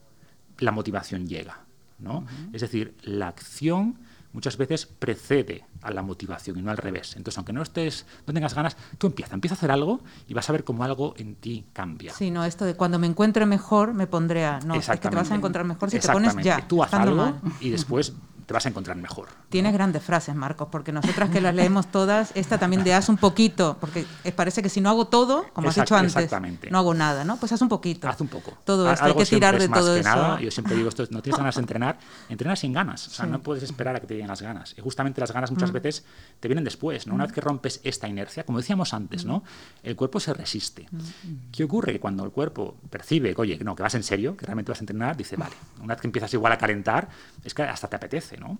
la 0.59 0.73
motivación 0.73 1.27
llega, 1.27 1.65
¿no? 1.99 2.25
Es 2.53 2.63
decir, 2.63 2.95
la 3.03 3.29
acción 3.29 3.99
muchas 4.33 4.57
veces 4.57 4.87
precede 4.87 5.65
a 5.83 5.91
la 5.91 6.03
motivación 6.03 6.59
y 6.59 6.63
no 6.63 6.71
al 6.71 6.77
revés. 6.77 7.17
Entonces, 7.17 7.39
aunque 7.39 7.53
no 7.53 7.63
estés, 7.63 8.07
no 8.27 8.35
tengas 8.35 8.55
ganas, 8.55 8.77
tú 8.99 9.07
empieza, 9.07 9.35
empieza 9.35 9.55
a 9.55 9.59
hacer 9.59 9.71
algo 9.71 10.01
y 10.27 10.35
vas 10.35 10.49
a 10.49 10.53
ver 10.53 10.65
cómo 10.65 10.85
algo 10.85 11.15
en 11.17 11.37
ti 11.37 11.67
cambia. 11.73 12.13
Sí, 12.13 12.31
no, 12.31 12.45
esto 12.45 12.65
de 12.65 12.75
cuando 12.75 12.99
me 12.99 13.07
encuentre 13.07 13.47
mejor 13.47 13.95
me 13.95 14.07
pondré 14.07 14.45
a... 14.45 14.61
No, 14.61 14.75
es 14.75 14.89
que 14.89 14.97
te 14.97 15.17
vas 15.17 15.31
a 15.31 15.35
encontrar 15.35 15.65
mejor 15.65 15.91
si 15.91 15.99
te 15.99 16.09
pones 16.09 16.37
ya. 16.43 16.67
Tú 16.67 16.83
haz 16.83 16.93
algo 16.95 17.35
y 17.61 17.71
después 17.71 18.13
te 18.47 18.55
vas 18.55 18.65
a 18.65 18.69
encontrar 18.69 18.97
mejor. 18.97 19.29
Tienes 19.49 19.73
grandes 19.73 20.03
frases, 20.03 20.35
Marcos, 20.35 20.69
porque 20.71 20.93
nosotras 20.93 21.31
que 21.31 21.41
las 21.41 21.55
leemos 21.55 21.89
todas, 21.91 22.31
esta 22.37 22.59
también 22.59 22.85
de 22.85 22.95
haz 22.95 23.09
un 23.09 23.17
poquito, 23.17 23.77
porque 23.81 24.07
parece 24.37 24.63
que 24.63 24.69
si 24.69 24.81
no 24.81 24.89
hago 24.89 25.09
todo, 25.09 25.47
como 25.53 25.69
has 25.69 25.75
dicho 25.75 25.97
antes, 25.97 26.31
no 26.71 26.79
hago 26.79 26.95
nada, 26.95 27.25
¿no? 27.25 27.37
Pues 27.39 27.53
haz 27.53 27.61
un 27.61 27.69
poquito. 27.69 28.09
Haz 28.09 28.21
un 28.21 28.29
poco. 28.29 28.57
Todo 28.65 28.91
esto, 28.91 29.05
hay 29.05 29.15
que 29.15 29.27
tirar 29.27 29.59
de 29.59 29.69
todo 29.69 29.97
eso. 29.97 30.09
Nada. 30.09 30.41
Yo 30.41 30.51
siempre 30.51 30.77
digo 30.77 30.89
esto, 30.89 31.05
no 31.11 31.23
tienes 31.23 31.39
ganas 31.39 31.57
de 31.57 31.61
entrenar, 31.61 31.99
entrena 32.29 32.55
sin 32.55 32.73
ganas, 32.73 33.09
o 33.09 33.11
sea, 33.11 33.27
no 33.27 33.43
puedes 33.43 33.65
esperar 33.65 33.97
a 33.97 34.01
que 34.01 34.07
te 34.07 34.15
lleguen 34.15 34.29
las 34.29 34.43
ganas. 34.43 34.75
Y 34.79 34.81
justamente 34.81 35.21
las 35.21 35.33
ganas 35.33 35.51
muchas 35.51 35.71
mm. 35.71 35.75
veces 35.75 36.05
te 36.39 36.47
vienen 36.47 36.65
después, 36.65 37.07
¿no? 37.07 37.15
Una 37.15 37.25
vez 37.25 37.33
que 37.33 37.41
rompes 37.41 37.81
esta 37.83 38.07
inercia, 38.07 38.45
como 38.45 38.59
decíamos 38.59 38.95
antes, 38.95 39.25
¿no? 39.25 39.43
El 39.83 39.97
cuerpo 39.97 40.21
se 40.21 40.33
resiste. 40.33 40.87
Mm. 40.91 41.51
¿Qué 41.51 41.65
ocurre? 41.65 41.95
Que 41.95 42.01
cuando 42.01 42.25
el 42.25 42.31
cuerpo 42.31 42.77
percibe, 42.91 43.35
oye, 43.37 43.59
no, 43.63 43.75
que 43.75 43.83
vas 43.83 43.95
en 43.97 44.05
serio, 44.05 44.37
que 44.37 44.47
realmente 44.47 44.71
vas 44.71 44.79
a 44.79 44.83
entrenar, 44.83 45.17
dice, 45.17 45.37
vale, 45.37 45.55
una 45.83 45.95
vez 45.95 46.01
que 46.01 46.07
empiezas 46.07 46.33
igual 46.35 46.53
a 46.53 46.59
calentar, 46.59 47.09
es 47.43 47.53
que 47.53 47.63
hasta 47.63 47.89
te 47.89 47.97
apetece, 47.97 48.36
¿no? 48.39 48.59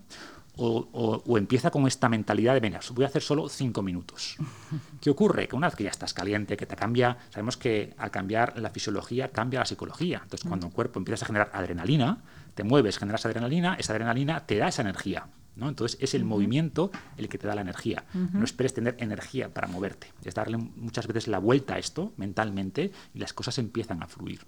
o, 0.57 1.37
empieza 1.37 1.71
con 1.71 1.87
esta 1.87 2.09
mentalidad 2.09 2.53
de, 2.53 2.59
venga, 2.59 2.79
voy 2.91 3.05
a 3.05 3.07
hacer 3.07 3.21
solo 3.21 3.47
cinco 3.49 3.81
minutos. 3.81 4.37
¿Qué 5.01 5.09
ocurre? 5.09 5.47
Que 5.47 5.55
una 5.55 5.67
vez 5.67 5.75
que 5.75 5.83
ya 5.83 5.89
estás 5.89 6.13
caliente, 6.13 6.57
que 6.57 6.65
te 6.65 6.75
cambia, 6.75 7.17
sabemos 7.29 7.57
que 7.57 7.93
al 7.97 8.11
cambiar 8.11 8.57
la 8.59 8.69
fisiología 8.69 9.31
cambia 9.31 9.59
la 9.59 9.65
psicología. 9.65 10.21
Entonces, 10.23 10.47
cuando 10.47 10.67
un 10.67 10.71
cuerpo 10.71 10.99
empieza 10.99 11.25
a 11.25 11.27
generar 11.27 11.51
adrenalina, 11.53 12.23
te 12.55 12.63
mueves, 12.63 12.97
generas 12.97 13.25
adrenalina, 13.25 13.75
esa 13.75 13.93
adrenalina 13.93 14.45
te 14.45 14.57
da 14.57 14.67
esa 14.67 14.81
energía. 14.81 15.27
Entonces 15.59 15.97
es 15.99 16.13
el 16.13 16.23
movimiento 16.23 16.91
el 17.17 17.29
que 17.29 17.39
te 17.39 17.47
da 17.47 17.55
la 17.55 17.61
energía. 17.61 18.03
No 18.13 18.43
esperes 18.43 18.75
tener 18.75 18.95
energía 18.99 19.51
para 19.51 19.67
moverte. 19.67 20.13
Es 20.23 20.35
darle 20.35 20.57
muchas 20.57 21.07
veces 21.07 21.27
la 21.27 21.39
vuelta 21.39 21.75
a 21.75 21.79
esto 21.79 22.13
mentalmente 22.17 22.91
y 23.15 23.19
las 23.19 23.33
cosas 23.33 23.57
empiezan 23.57 24.03
a 24.03 24.07
fluir. 24.07 24.41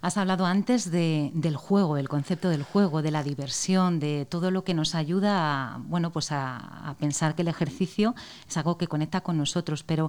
Has 0.00 0.16
hablado 0.16 0.46
antes 0.46 0.90
del 0.90 1.56
juego, 1.56 1.96
el 1.98 2.08
concepto 2.08 2.48
del 2.48 2.62
juego, 2.62 3.02
de 3.02 3.10
la 3.10 3.22
diversión, 3.22 4.00
de 4.00 4.26
todo 4.26 4.50
lo 4.50 4.64
que 4.64 4.74
nos 4.74 4.94
ayuda 4.94 5.74
a, 5.74 5.78
bueno, 5.78 6.12
pues 6.12 6.32
a 6.32 6.96
pensar 6.98 7.34
que 7.34 7.42
el 7.42 7.48
ejercicio 7.48 8.14
es 8.48 8.56
algo 8.56 8.78
que 8.78 8.86
conecta 8.86 9.20
con 9.20 9.36
nosotros, 9.36 9.82
pero 9.82 10.08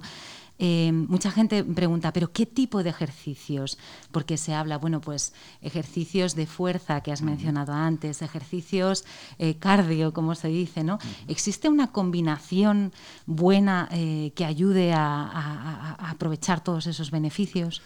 eh, 0.58 0.90
mucha 0.92 1.30
gente 1.30 1.62
pregunta, 1.64 2.12
¿pero 2.12 2.32
qué 2.32 2.46
tipo 2.46 2.82
de 2.82 2.90
ejercicios? 2.90 3.78
Porque 4.10 4.38
se 4.38 4.54
habla, 4.54 4.78
bueno, 4.78 5.00
pues 5.00 5.34
ejercicios 5.60 6.34
de 6.34 6.46
fuerza 6.46 7.02
que 7.02 7.12
has 7.12 7.20
mencionado 7.20 7.72
antes, 7.74 8.22
ejercicios 8.22 9.04
eh, 9.38 9.56
cardio, 9.56 10.14
como 10.14 10.34
se 10.34 10.48
dice, 10.48 10.82
¿no? 10.82 10.98
¿Existe 11.28 11.68
una 11.68 11.92
combinación 11.92 12.92
buena 13.26 13.88
eh, 13.92 14.32
que 14.34 14.46
ayude 14.46 14.92
a 14.94 15.96
aprovechar 15.98 16.62
todos 16.62 16.86
esos 16.86 17.10
beneficios? 17.10 17.82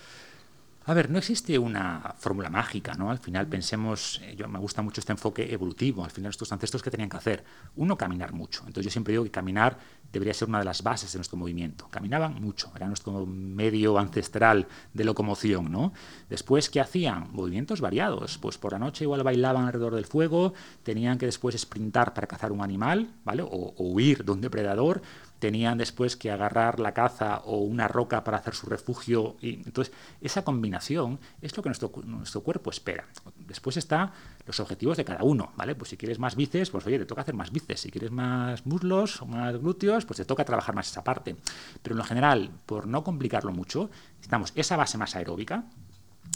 A 0.86 0.94
ver, 0.94 1.10
no 1.10 1.18
existe 1.18 1.58
una 1.58 2.14
fórmula 2.18 2.48
mágica, 2.48 2.94
¿no? 2.94 3.10
Al 3.10 3.18
final 3.18 3.46
pensemos, 3.46 4.18
eh, 4.24 4.34
yo 4.34 4.48
me 4.48 4.58
gusta 4.58 4.80
mucho 4.80 5.00
este 5.00 5.12
enfoque 5.12 5.52
evolutivo, 5.52 6.02
al 6.02 6.10
final 6.10 6.30
estos 6.30 6.50
ancestros 6.52 6.82
que 6.82 6.90
tenían 6.90 7.10
que 7.10 7.18
hacer, 7.18 7.44
uno 7.76 7.98
caminar 7.98 8.32
mucho. 8.32 8.60
Entonces 8.60 8.86
yo 8.86 8.90
siempre 8.90 9.12
digo 9.12 9.22
que 9.22 9.30
caminar 9.30 9.76
debería 10.10 10.32
ser 10.32 10.48
una 10.48 10.58
de 10.58 10.64
las 10.64 10.82
bases 10.82 11.12
de 11.12 11.18
nuestro 11.18 11.36
movimiento. 11.36 11.86
Caminaban 11.90 12.40
mucho, 12.40 12.72
era 12.74 12.86
nuestro 12.86 13.26
medio 13.26 13.98
ancestral 13.98 14.66
de 14.94 15.04
locomoción, 15.04 15.70
¿no? 15.70 15.92
Después, 16.30 16.70
¿qué 16.70 16.80
hacían? 16.80 17.30
Movimientos 17.30 17.82
variados. 17.82 18.38
Pues 18.38 18.56
por 18.56 18.72
la 18.72 18.78
noche 18.78 19.04
igual 19.04 19.22
bailaban 19.22 19.66
alrededor 19.66 19.94
del 19.94 20.06
fuego, 20.06 20.54
tenían 20.82 21.18
que 21.18 21.26
después 21.26 21.56
sprintar 21.58 22.14
para 22.14 22.26
cazar 22.26 22.52
un 22.52 22.62
animal, 22.62 23.10
¿vale? 23.22 23.42
o 23.42 23.74
huir 23.76 24.24
de 24.24 24.32
un 24.32 24.40
depredador 24.40 25.02
tenían 25.40 25.78
después 25.78 26.16
que 26.16 26.30
agarrar 26.30 26.78
la 26.78 26.92
caza 26.92 27.38
o 27.46 27.56
una 27.58 27.88
roca 27.88 28.22
para 28.22 28.36
hacer 28.36 28.54
su 28.54 28.66
refugio. 28.66 29.36
Y, 29.40 29.54
entonces, 29.54 29.92
esa 30.20 30.44
combinación 30.44 31.18
es 31.40 31.56
lo 31.56 31.62
que 31.62 31.70
nuestro, 31.70 31.90
nuestro 32.04 32.42
cuerpo 32.42 32.70
espera. 32.70 33.06
Después 33.36 33.76
están 33.76 34.12
los 34.46 34.60
objetivos 34.60 34.98
de 34.98 35.04
cada 35.04 35.24
uno, 35.24 35.52
¿vale? 35.56 35.74
Pues 35.74 35.90
si 35.90 35.96
quieres 35.96 36.18
más 36.18 36.36
bíceps, 36.36 36.70
pues 36.70 36.86
oye, 36.86 36.98
te 36.98 37.06
toca 37.06 37.22
hacer 37.22 37.34
más 37.34 37.50
bíceps. 37.50 37.80
Si 37.80 37.90
quieres 37.90 38.10
más 38.10 38.66
muslos 38.66 39.22
o 39.22 39.26
más 39.26 39.56
glúteos, 39.56 40.04
pues 40.04 40.18
te 40.18 40.24
toca 40.24 40.44
trabajar 40.44 40.74
más 40.74 40.90
esa 40.90 41.02
parte. 41.02 41.34
Pero 41.82 41.94
en 41.94 41.98
lo 41.98 42.04
general, 42.04 42.50
por 42.66 42.86
no 42.86 43.02
complicarlo 43.02 43.50
mucho, 43.50 43.90
necesitamos 44.12 44.52
esa 44.54 44.76
base 44.76 44.98
más 44.98 45.16
aeróbica, 45.16 45.64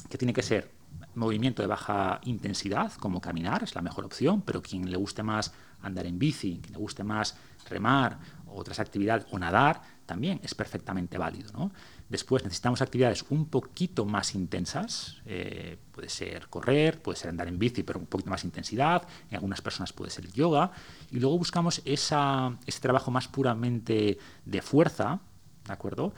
que 0.09 0.19
tiene 0.19 0.33
que 0.33 0.43
ser 0.43 0.71
movimiento 1.15 1.63
de 1.63 1.69
baja 1.69 2.21
intensidad, 2.25 2.93
como 2.95 3.21
caminar, 3.21 3.63
es 3.63 3.75
la 3.75 3.83
mejor 3.83 4.05
opción, 4.05 4.43
pero 4.43 4.63
quien 4.63 4.91
le 4.91 4.97
guste 4.97 5.23
más 5.23 5.53
andar 5.83 6.07
en 6.07 6.19
bici, 6.19 6.61
quien 6.63 6.73
le 6.73 6.79
guste 6.79 7.05
más 7.05 7.37
remar 7.69 8.19
otras 8.55 8.81
actividades 8.81 9.27
o 9.31 9.39
nadar, 9.39 9.83
también 10.07 10.41
es 10.43 10.55
perfectamente 10.55 11.19
válido. 11.19 11.51
¿no? 11.53 11.73
Después 12.09 12.45
necesitamos 12.45 12.83
actividades 12.83 13.25
un 13.31 13.47
poquito 13.47 14.05
más 14.05 14.35
intensas, 14.35 15.23
eh, 15.27 15.79
puede 15.93 16.09
ser 16.09 16.49
correr, 16.49 17.01
puede 17.03 17.19
ser 17.19 17.31
andar 17.31 17.49
en 17.49 17.59
bici, 17.59 17.83
pero 17.83 17.99
un 17.99 18.07
poquito 18.07 18.31
más 18.31 18.45
intensidad, 18.45 19.07
en 19.31 19.37
algunas 19.37 19.63
personas 19.63 19.93
puede 19.93 20.11
ser 20.11 20.31
yoga, 20.33 20.71
y 21.11 21.19
luego 21.19 21.39
buscamos 21.39 21.83
ese 21.85 22.81
trabajo 22.81 23.11
más 23.11 23.29
puramente 23.29 24.19
de 24.45 24.63
fuerza, 24.63 25.21
¿de 25.67 25.73
acuerdo? 25.73 26.13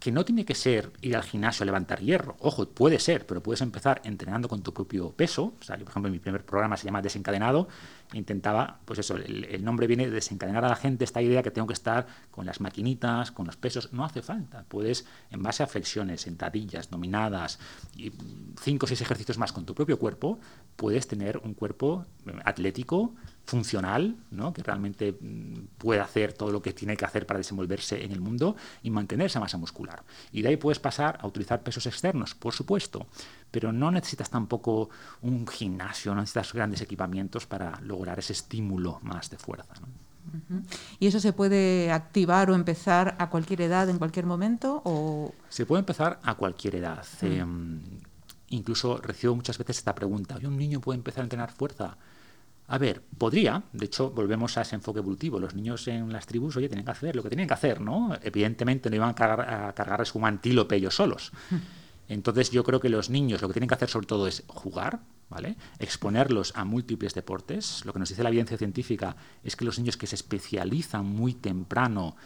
Que 0.00 0.12
no 0.12 0.24
tiene 0.24 0.44
que 0.44 0.54
ser 0.54 0.92
ir 1.00 1.16
al 1.16 1.22
gimnasio 1.22 1.64
a 1.64 1.66
levantar 1.66 2.00
hierro. 2.00 2.36
Ojo, 2.40 2.68
puede 2.68 2.98
ser, 2.98 3.26
pero 3.26 3.42
puedes 3.42 3.60
empezar 3.60 4.00
entrenando 4.04 4.48
con 4.48 4.62
tu 4.62 4.72
propio 4.72 5.10
peso. 5.12 5.54
Por 5.66 5.80
ejemplo, 5.80 6.10
mi 6.10 6.18
primer 6.18 6.44
programa 6.44 6.76
se 6.76 6.84
llama 6.84 7.02
Desencadenado 7.02 7.68
intentaba, 8.12 8.78
pues 8.84 9.00
eso, 9.00 9.16
el, 9.16 9.64
nombre 9.64 9.86
viene 9.86 10.06
de 10.06 10.12
desencadenar 10.12 10.64
a 10.64 10.68
la 10.68 10.76
gente 10.76 11.04
esta 11.04 11.20
idea 11.20 11.42
que 11.42 11.50
tengo 11.50 11.66
que 11.66 11.72
estar 11.72 12.06
con 12.30 12.46
las 12.46 12.60
maquinitas, 12.60 13.32
con 13.32 13.46
los 13.46 13.56
pesos. 13.56 13.92
No 13.92 14.04
hace 14.04 14.22
falta. 14.22 14.64
Puedes, 14.68 15.06
en 15.30 15.42
base 15.42 15.62
a 15.62 15.66
flexiones, 15.66 16.20
sentadillas, 16.20 16.90
dominadas, 16.90 17.58
y 17.96 18.12
cinco 18.60 18.86
o 18.86 18.88
seis 18.88 19.00
ejercicios 19.00 19.38
más 19.38 19.52
con 19.52 19.66
tu 19.66 19.74
propio 19.74 19.98
cuerpo, 19.98 20.38
puedes 20.76 21.08
tener 21.08 21.38
un 21.38 21.54
cuerpo 21.54 22.06
atlético, 22.44 23.14
funcional, 23.46 24.16
¿no? 24.30 24.52
que 24.52 24.62
realmente 24.62 25.12
mm, 25.12 25.78
puede 25.78 26.00
hacer 26.00 26.32
todo 26.32 26.50
lo 26.50 26.60
que 26.60 26.72
tiene 26.72 26.96
que 26.96 27.04
hacer 27.04 27.26
para 27.26 27.38
desenvolverse 27.38 28.04
en 28.04 28.12
el 28.12 28.20
mundo 28.20 28.56
y 28.82 28.90
mantener 28.90 29.26
esa 29.26 29.40
masa 29.40 29.56
muscular. 29.56 30.02
Y 30.32 30.42
de 30.42 30.48
ahí 30.48 30.56
puedes 30.56 30.80
pasar 30.80 31.18
a 31.22 31.26
utilizar 31.26 31.62
pesos 31.62 31.86
externos, 31.86 32.34
por 32.34 32.52
supuesto, 32.52 33.06
pero 33.50 33.72
no 33.72 33.90
necesitas 33.90 34.28
tampoco 34.28 34.90
un 35.22 35.46
gimnasio, 35.46 36.12
no 36.14 36.20
necesitas 36.20 36.52
grandes 36.52 36.80
equipamientos 36.80 37.46
para 37.46 37.80
lograr 37.80 38.18
ese 38.18 38.32
estímulo 38.32 38.98
más 39.02 39.30
de 39.30 39.38
fuerza. 39.38 39.74
¿Y 40.98 41.06
eso 41.06 41.20
se 41.20 41.32
puede 41.32 41.92
activar 41.92 42.50
o 42.50 42.54
empezar 42.54 43.14
a 43.18 43.30
cualquier 43.30 43.60
edad, 43.60 43.88
en 43.88 43.98
cualquier 43.98 44.26
momento? 44.26 44.82
O... 44.84 45.32
Se 45.48 45.64
puede 45.66 45.80
empezar 45.80 46.18
a 46.24 46.34
cualquier 46.34 46.74
edad. 46.74 47.06
Em, 47.22 47.80
incluso 48.48 48.98
recibo 48.98 49.36
muchas 49.36 49.56
veces 49.56 49.78
esta 49.78 49.94
pregunta, 49.94 50.36
¿un 50.42 50.56
niño 50.56 50.80
puede 50.80 50.98
empezar 50.98 51.20
a 51.20 51.24
entrenar 51.26 51.52
fuerza? 51.52 51.96
A 52.68 52.78
ver, 52.78 53.02
podría, 53.16 53.62
de 53.72 53.84
hecho, 53.84 54.10
volvemos 54.10 54.58
a 54.58 54.62
ese 54.62 54.74
enfoque 54.74 54.98
evolutivo. 54.98 55.38
Los 55.38 55.54
niños 55.54 55.86
en 55.86 56.12
las 56.12 56.26
tribus, 56.26 56.56
oye, 56.56 56.68
tienen 56.68 56.84
que 56.84 56.90
hacer 56.90 57.14
lo 57.14 57.22
que 57.22 57.28
tienen 57.28 57.46
que 57.46 57.54
hacer, 57.54 57.80
¿no? 57.80 58.16
Evidentemente 58.22 58.90
no 58.90 58.96
iban 58.96 59.10
a, 59.10 59.14
cargar, 59.14 59.66
a 59.68 59.72
cargarles 59.72 60.14
un 60.14 60.24
antílope 60.24 60.76
ellos 60.76 60.94
solos. 60.94 61.32
Entonces 62.08 62.50
yo 62.50 62.64
creo 62.64 62.80
que 62.80 62.88
los 62.88 63.10
niños 63.10 63.42
lo 63.42 63.48
que 63.48 63.54
tienen 63.54 63.68
que 63.68 63.74
hacer 63.74 63.88
sobre 63.88 64.06
todo 64.06 64.26
es 64.26 64.44
jugar, 64.46 65.00
¿vale? 65.28 65.56
Exponerlos 65.78 66.52
a 66.56 66.64
múltiples 66.64 67.14
deportes. 67.14 67.84
Lo 67.84 67.92
que 67.92 67.98
nos 67.98 68.08
dice 68.08 68.22
la 68.22 68.28
evidencia 68.28 68.56
científica 68.56 69.16
es 69.42 69.56
que 69.56 69.64
los 69.64 69.78
niños 69.78 69.96
que 69.96 70.06
se 70.06 70.14
especializan 70.14 71.04
muy 71.04 71.34
temprano 71.34 72.16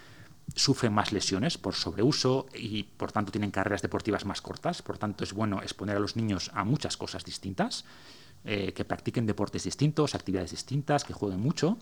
sufren 0.54 0.92
más 0.92 1.12
lesiones 1.12 1.58
por 1.58 1.74
sobreuso 1.74 2.46
y 2.54 2.82
por 2.82 3.12
tanto 3.12 3.30
tienen 3.30 3.50
carreras 3.50 3.82
deportivas 3.82 4.24
más 4.24 4.42
cortas. 4.42 4.82
Por 4.82 4.98
tanto 4.98 5.24
es 5.24 5.32
bueno 5.32 5.62
exponer 5.62 5.96
a 5.96 6.00
los 6.00 6.16
niños 6.16 6.50
a 6.54 6.64
muchas 6.64 6.96
cosas 6.96 7.24
distintas. 7.24 7.84
Eh, 8.42 8.72
que 8.72 8.86
practiquen 8.86 9.26
deportes 9.26 9.64
distintos, 9.64 10.14
actividades 10.14 10.52
distintas, 10.52 11.04
que 11.04 11.12
jueguen 11.12 11.40
mucho. 11.40 11.76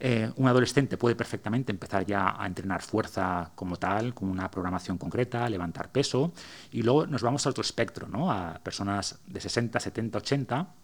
Eh, 0.00 0.30
un 0.36 0.46
adolescente 0.46 0.98
puede 0.98 1.16
perfectamente 1.16 1.72
empezar 1.72 2.04
ya 2.04 2.36
a 2.38 2.46
entrenar 2.46 2.82
fuerza 2.82 3.52
como 3.54 3.76
tal, 3.76 4.12
con 4.12 4.28
una 4.28 4.50
programación 4.50 4.98
concreta, 4.98 5.48
levantar 5.48 5.90
peso, 5.90 6.32
y 6.72 6.82
luego 6.82 7.06
nos 7.06 7.22
vamos 7.22 7.46
a 7.46 7.50
otro 7.50 7.62
espectro, 7.62 8.06
¿no? 8.06 8.30
a 8.30 8.60
personas 8.62 9.18
de 9.26 9.40
60, 9.40 9.80
70, 9.80 10.18
80. 10.18 10.74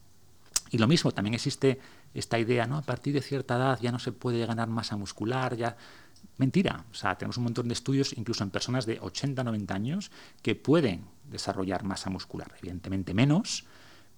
Y 0.70 0.78
lo 0.78 0.88
mismo, 0.88 1.12
también 1.12 1.34
existe 1.34 1.78
esta 2.14 2.38
idea, 2.38 2.66
¿no? 2.66 2.78
A 2.78 2.82
partir 2.82 3.12
de 3.12 3.20
cierta 3.20 3.56
edad 3.56 3.78
ya 3.80 3.92
no 3.92 3.98
se 3.98 4.10
puede 4.10 4.44
ganar 4.46 4.68
masa 4.68 4.96
muscular, 4.96 5.56
ya... 5.56 5.76
Mentira. 6.38 6.84
O 6.90 6.94
sea, 6.94 7.16
tenemos 7.16 7.36
un 7.36 7.44
montón 7.44 7.68
de 7.68 7.74
estudios, 7.74 8.16
incluso 8.16 8.42
en 8.42 8.50
personas 8.50 8.86
de 8.86 8.98
80, 8.98 9.44
90 9.44 9.74
años, 9.74 10.10
que 10.42 10.56
pueden 10.56 11.04
desarrollar 11.30 11.84
masa 11.84 12.10
muscular. 12.10 12.52
Evidentemente 12.58 13.14
menos, 13.14 13.66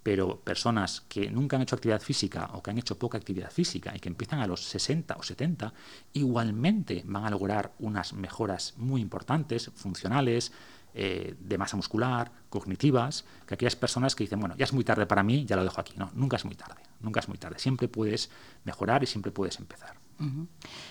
pero 0.06 0.38
personas 0.38 1.00
que 1.08 1.28
nunca 1.32 1.56
han 1.56 1.62
hecho 1.62 1.74
actividad 1.74 2.00
física 2.00 2.50
o 2.52 2.62
que 2.62 2.70
han 2.70 2.78
hecho 2.78 2.96
poca 2.96 3.18
actividad 3.18 3.50
física 3.50 3.92
y 3.92 3.98
que 3.98 4.08
empiezan 4.08 4.38
a 4.38 4.46
los 4.46 4.62
60 4.62 5.16
o 5.18 5.22
70, 5.24 5.74
igualmente 6.12 7.02
van 7.06 7.24
a 7.24 7.30
lograr 7.30 7.72
unas 7.80 8.12
mejoras 8.12 8.74
muy 8.76 9.00
importantes, 9.00 9.68
funcionales, 9.74 10.52
eh, 10.94 11.34
de 11.40 11.58
masa 11.58 11.76
muscular, 11.76 12.30
cognitivas, 12.48 13.24
que 13.48 13.54
aquellas 13.54 13.74
personas 13.74 14.14
que 14.14 14.22
dicen, 14.22 14.38
bueno, 14.38 14.54
ya 14.56 14.66
es 14.66 14.72
muy 14.72 14.84
tarde 14.84 15.06
para 15.06 15.24
mí, 15.24 15.44
ya 15.44 15.56
lo 15.56 15.64
dejo 15.64 15.80
aquí. 15.80 15.94
No, 15.96 16.12
nunca 16.14 16.36
es 16.36 16.44
muy 16.44 16.54
tarde, 16.54 16.82
nunca 17.00 17.18
es 17.18 17.26
muy 17.26 17.38
tarde. 17.38 17.58
Siempre 17.58 17.88
puedes 17.88 18.30
mejorar 18.62 19.02
y 19.02 19.06
siempre 19.06 19.32
puedes 19.32 19.58
empezar. 19.58 20.05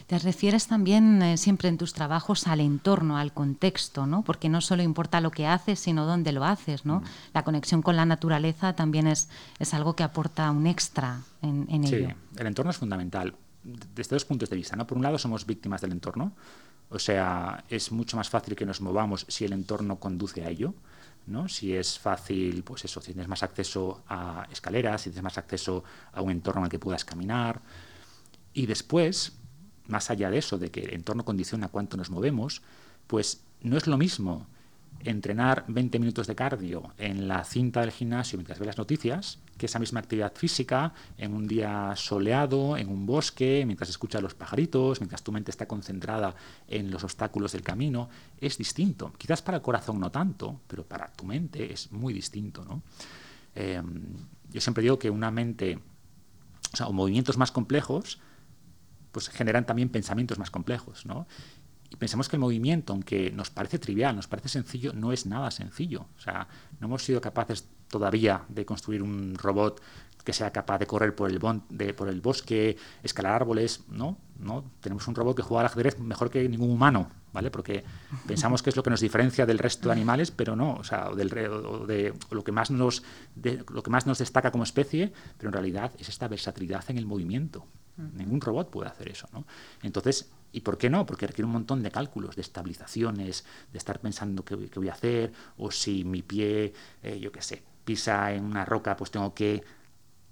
Te 0.08 0.20
refieres 0.20 0.68
también 0.68 1.22
eh, 1.22 1.38
siempre 1.38 1.70
en 1.70 1.78
tus 1.78 1.94
trabajos 1.94 2.48
al 2.48 2.60
entorno, 2.60 3.18
al 3.18 3.34
contexto, 3.34 4.06
¿no? 4.06 4.24
Porque 4.24 4.50
no 4.50 4.62
solo 4.62 4.84
importa 4.84 5.22
lo 5.22 5.32
que 5.32 5.48
haces, 5.48 5.80
sino 5.80 6.06
dónde 6.06 6.32
lo 6.32 6.44
haces, 6.44 6.86
¿no? 6.86 7.04
La 7.34 7.44
conexión 7.44 7.82
con 7.82 7.96
la 7.96 8.06
naturaleza 8.06 8.74
también 8.74 9.08
es, 9.08 9.30
es 9.60 9.74
algo 9.74 9.96
que 9.96 10.04
aporta 10.04 10.52
un 10.52 10.68
extra 10.68 11.22
en, 11.42 11.68
en 11.70 11.88
sí, 11.88 11.96
ello. 11.96 12.16
el 12.38 12.48
entorno 12.48 12.72
es 12.72 12.78
fundamental 12.78 13.34
desde 13.64 14.16
dos 14.16 14.26
puntos 14.26 14.50
de 14.50 14.56
vista, 14.56 14.76
¿no? 14.76 14.86
Por 14.86 14.98
un 14.98 15.04
lado 15.04 15.18
somos 15.18 15.46
víctimas 15.46 15.82
del 15.82 15.92
entorno, 15.92 16.34
o 16.90 17.00
sea, 17.00 17.64
es 17.70 17.92
mucho 17.92 18.16
más 18.16 18.30
fácil 18.30 18.56
que 18.56 18.66
nos 18.66 18.80
movamos 18.80 19.26
si 19.28 19.44
el 19.46 19.54
entorno 19.54 20.00
conduce 20.00 20.44
a 20.44 20.50
ello. 20.50 20.74
¿no? 21.28 21.48
Si 21.48 21.76
es 21.76 21.98
fácil, 21.98 22.64
pues 22.64 22.86
eso, 22.86 23.02
si 23.02 23.14
tienes 23.14 23.28
más 23.28 23.42
acceso 23.44 24.04
a 24.08 24.48
escaleras, 24.52 25.02
si 25.02 25.10
tienes 25.10 25.24
más 25.24 25.38
acceso 25.38 25.84
a 26.14 26.22
un 26.22 26.30
entorno 26.30 26.62
en 26.62 26.66
el 26.66 26.70
que 26.70 26.80
puedas 26.80 27.04
caminar, 27.04 27.62
y 28.56 28.66
después, 28.66 29.38
más 29.88 30.10
allá 30.10 30.32
de 30.32 30.40
eso, 30.40 30.58
de 30.58 30.72
que 30.72 30.80
el 30.80 30.96
entorno 30.96 31.26
condiciona 31.26 31.68
cuánto 31.68 31.98
nos 31.98 32.10
movemos, 32.10 32.64
pues 33.06 33.44
no 33.62 33.78
es 33.78 33.86
lo 33.86 33.98
mismo 33.98 34.48
entrenar 35.02 35.66
20 35.68 36.00
minutos 36.00 36.26
de 36.26 36.36
cardio 36.36 36.94
en 36.98 37.28
la 37.28 37.44
cinta 37.44 37.82
del 37.82 37.92
gimnasio 37.92 38.38
mientras 38.38 38.58
ves 38.58 38.68
las 38.68 38.78
noticias 38.78 39.40
que 39.58 39.68
esa 39.68 39.78
misma 39.78 40.00
actividad 40.00 40.34
física 40.34 40.94
en 41.18 41.34
un 41.34 41.48
día 41.48 41.94
soleado, 41.96 42.76
en 42.78 42.90
un 42.90 43.06
bosque, 43.06 43.64
mientras 43.66 43.90
escuchas 43.90 44.22
los 44.22 44.34
pajaritos, 44.34 45.00
mientras 45.00 45.24
tu 45.24 45.32
mente 45.32 45.52
está 45.52 45.68
concentrada 45.68 46.36
en 46.68 46.92
los 46.92 47.04
obstáculos 47.04 47.54
del 47.54 47.62
camino, 47.62 48.10
es 48.40 48.58
distinto. 48.58 49.14
Quizás 49.18 49.42
para 49.42 49.58
el 49.58 49.64
corazón 49.64 50.00
no 50.00 50.12
tanto, 50.12 50.62
pero 50.68 50.84
para 50.86 51.12
tu 51.12 51.26
mente 51.26 51.72
es 51.72 51.92
muy 51.92 52.14
distinto. 52.14 52.66
¿no? 52.66 52.82
Em, 53.54 54.04
yo 54.52 54.60
siempre 54.60 54.82
digo 54.82 55.00
que 55.00 55.10
una 55.10 55.32
mente, 55.32 55.80
o 56.74 56.76
sea, 56.76 56.88
o 56.88 56.94
movimientos 56.94 57.38
más 57.38 57.52
complejos, 57.52 58.20
pues 59.16 59.30
generan 59.30 59.66
también 59.66 59.88
pensamientos 59.88 60.38
más 60.38 60.52
complejos, 60.52 61.06
¿no? 61.06 61.26
Y 61.90 61.96
pensamos 61.96 62.28
que 62.28 62.36
el 62.36 62.42
movimiento, 62.42 62.92
aunque 62.92 63.32
nos 63.32 63.50
parece 63.50 63.80
trivial, 63.80 64.14
nos 64.14 64.28
parece 64.28 64.50
sencillo, 64.50 64.92
no 64.92 65.14
es 65.14 65.26
nada 65.26 65.52
sencillo. 65.52 66.08
O 66.18 66.20
sea, 66.20 66.50
no 66.82 66.88
hemos 66.88 67.06
sido 67.06 67.22
capaces 67.22 67.66
todavía 67.88 68.44
de 68.50 68.66
construir 68.66 69.02
un 69.02 69.36
robot 69.36 69.82
que 70.26 70.34
sea 70.34 70.52
capaz 70.52 70.80
de 70.80 70.86
correr 70.86 71.16
por 71.16 71.32
el, 71.32 71.40
de, 71.70 71.94
por 71.94 72.10
el 72.10 72.20
bosque, 72.20 72.76
escalar 73.04 73.32
árboles, 73.32 73.86
¿no? 73.88 74.18
¿no? 74.38 74.70
Tenemos 74.82 75.08
un 75.08 75.16
robot 75.16 75.38
que 75.38 75.44
juega 75.44 75.62
al 75.62 75.68
ajedrez 75.68 75.98
mejor 75.98 76.30
que 76.30 76.50
ningún 76.50 76.72
humano, 76.72 77.10
¿vale? 77.32 77.52
Porque 77.52 77.86
pensamos 78.28 78.62
que 78.62 78.70
es 78.70 78.76
lo 78.76 78.84
que 78.84 78.90
nos 78.90 79.00
diferencia 79.00 79.46
del 79.46 79.60
resto 79.60 79.88
de 79.88 79.94
animales, 79.94 80.32
pero 80.32 80.58
no, 80.58 80.74
o 80.74 80.84
sea, 80.84 81.10
del, 81.16 81.30
de, 81.30 82.14
lo, 82.32 82.44
que 82.44 82.52
más 82.52 82.70
nos, 82.70 83.02
lo 83.70 83.82
que 83.82 83.90
más 83.90 84.08
nos 84.08 84.18
destaca 84.18 84.52
como 84.52 84.66
especie, 84.66 85.14
pero 85.38 85.48
en 85.48 85.54
realidad 85.54 85.94
es 86.00 86.10
esta 86.10 86.28
versatilidad 86.28 86.84
en 86.90 86.98
el 86.98 87.06
movimiento. 87.06 87.66
Ningún 87.98 88.42
robot 88.42 88.70
puede 88.70 88.90
hacer 88.90 89.10
eso, 89.10 89.28
¿no? 89.32 89.46
Entonces, 89.82 90.30
¿y 90.52 90.62
por 90.62 90.78
qué 90.78 90.90
no? 90.90 91.06
Porque 91.06 91.28
requiere 91.28 91.46
un 91.46 91.54
montón 91.54 91.82
de 91.82 91.92
cálculos, 91.92 92.36
de 92.36 92.42
estabilizaciones, 92.42 93.46
de 93.72 93.78
estar 93.78 94.00
pensando 94.00 94.44
qué, 94.44 94.56
voy 94.56 94.90
a 94.90 94.94
hacer, 94.94 95.32
o 95.58 95.72
si 95.72 96.04
mi 96.04 96.22
pie, 96.22 96.74
eh, 97.04 97.20
yo 97.20 97.32
qué 97.32 97.42
sé, 97.42 97.64
pisa 97.86 98.34
en 98.34 98.44
una 98.44 98.66
roca, 98.66 98.96
pues 98.98 99.12
tengo 99.12 99.34
que 99.34 99.64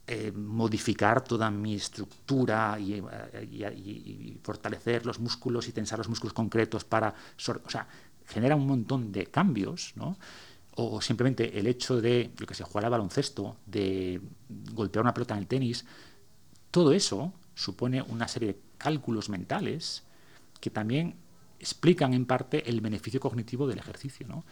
eh, 0.06 0.34
modificar 0.34 1.24
toda 1.24 1.50
mi 1.50 1.76
estructura 1.76 2.78
y, 2.78 2.96
y, 2.96 4.40
fortalecer 4.44 5.06
los 5.06 5.20
músculos 5.20 5.70
y 5.70 5.72
tensar 5.72 5.98
los 5.98 6.10
músculos 6.10 6.34
concretos 6.34 6.84
para... 6.84 7.14
O 7.38 7.70
sea, 7.70 7.88
genera 8.26 8.56
un 8.58 8.68
montón 8.68 9.12
de 9.14 9.28
cambios, 9.28 9.94
¿no? 9.96 10.18
O 10.76 11.00
simplemente 11.02 11.58
el 11.58 11.68
hecho 11.68 12.02
de, 12.02 12.32
yo 12.36 12.46
que 12.46 12.56
sé, 12.56 12.64
jugar 12.66 12.86
al 12.86 12.92
baloncesto, 12.92 13.58
de 13.66 14.20
golpear 14.74 15.04
una 15.04 15.14
pelota 15.14 15.36
en 15.36 15.40
el 15.40 15.48
tenis, 15.48 15.86
todo 16.72 16.92
eso 16.92 17.32
supone 17.56 18.02
una 18.02 18.28
serie 18.28 18.54
de 18.54 18.60
cálculos 18.78 19.30
mentales 19.30 20.04
que 20.60 20.70
también 20.70 21.16
explican 21.60 22.14
en 22.14 22.26
parte 22.26 22.70
el 22.70 22.82
beneficio 22.82 23.20
cognitivo 23.20 23.68
del 23.68 23.80
ejercicio. 23.80 24.28
¿no? 24.28 24.44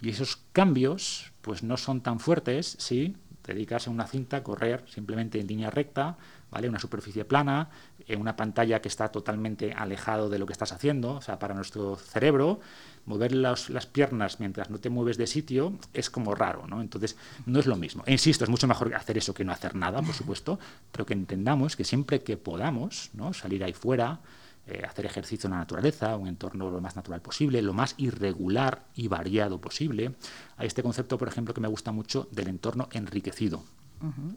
Y 0.00 0.10
esos 0.10 0.38
cambios 0.52 1.32
pues 1.40 1.62
no 1.62 1.76
son 1.76 2.00
tan 2.00 2.20
fuertes 2.20 2.76
si 2.78 3.16
te 3.42 3.54
dedicas 3.54 3.88
a 3.88 3.90
una 3.90 4.06
cinta 4.06 4.38
a 4.38 4.42
correr 4.42 4.84
simplemente 4.88 5.40
en 5.40 5.48
línea 5.48 5.70
recta, 5.70 6.16
¿vale? 6.50 6.68
una 6.68 6.78
superficie 6.78 7.24
plana, 7.24 7.70
en 8.06 8.20
una 8.20 8.36
pantalla 8.36 8.80
que 8.80 8.88
está 8.88 9.10
totalmente 9.10 9.72
alejado 9.72 10.28
de 10.28 10.38
lo 10.38 10.46
que 10.46 10.52
estás 10.52 10.72
haciendo. 10.72 11.14
O 11.14 11.20
sea, 11.20 11.38
para 11.38 11.54
nuestro 11.54 11.96
cerebro 11.96 12.60
mover 13.06 13.32
las, 13.32 13.68
piernas 13.86 14.38
mientras 14.40 14.70
no 14.70 14.78
te 14.78 14.90
mueves 14.90 15.16
de 15.16 15.26
sitio 15.26 15.74
es 15.92 16.10
como 16.10 16.34
raro, 16.34 16.66
¿no? 16.66 16.80
Entonces, 16.80 17.16
no 17.46 17.58
es 17.58 17.66
lo 17.66 17.76
mismo. 17.76 18.02
E 18.06 18.12
insisto, 18.12 18.44
es 18.44 18.50
mucho 18.50 18.68
mejor 18.68 18.94
hacer 18.94 19.18
eso 19.18 19.34
que 19.34 19.44
no 19.44 19.52
hacer 19.52 19.74
nada, 19.74 20.02
por 20.02 20.14
supuesto, 20.14 20.58
pero 20.92 21.04
que 21.04 21.14
entendamos 21.14 21.76
que 21.76 21.84
siempre 21.84 22.22
que 22.22 22.36
podamos, 22.36 23.10
¿no? 23.14 23.32
Salir 23.32 23.64
ahí 23.64 23.72
fuera, 23.72 24.20
eh, 24.64 24.82
hacer 24.88 25.06
ejercicio 25.06 25.48
en 25.48 25.52
la 25.52 25.58
naturaleza, 25.58 26.16
un 26.16 26.28
entorno 26.28 26.70
lo 26.70 26.80
más 26.80 26.94
natural 26.94 27.20
posible, 27.20 27.60
lo 27.62 27.72
más 27.72 27.96
irregular 27.98 28.84
y 28.94 29.08
variado 29.08 29.60
posible. 29.60 30.14
Hay 30.56 30.68
este 30.68 30.84
concepto, 30.84 31.18
por 31.18 31.26
ejemplo, 31.26 31.52
que 31.52 31.60
me 31.60 31.66
gusta 31.66 31.90
mucho 31.90 32.28
del 32.30 32.46
entorno 32.46 32.88
enriquecido, 32.92 33.64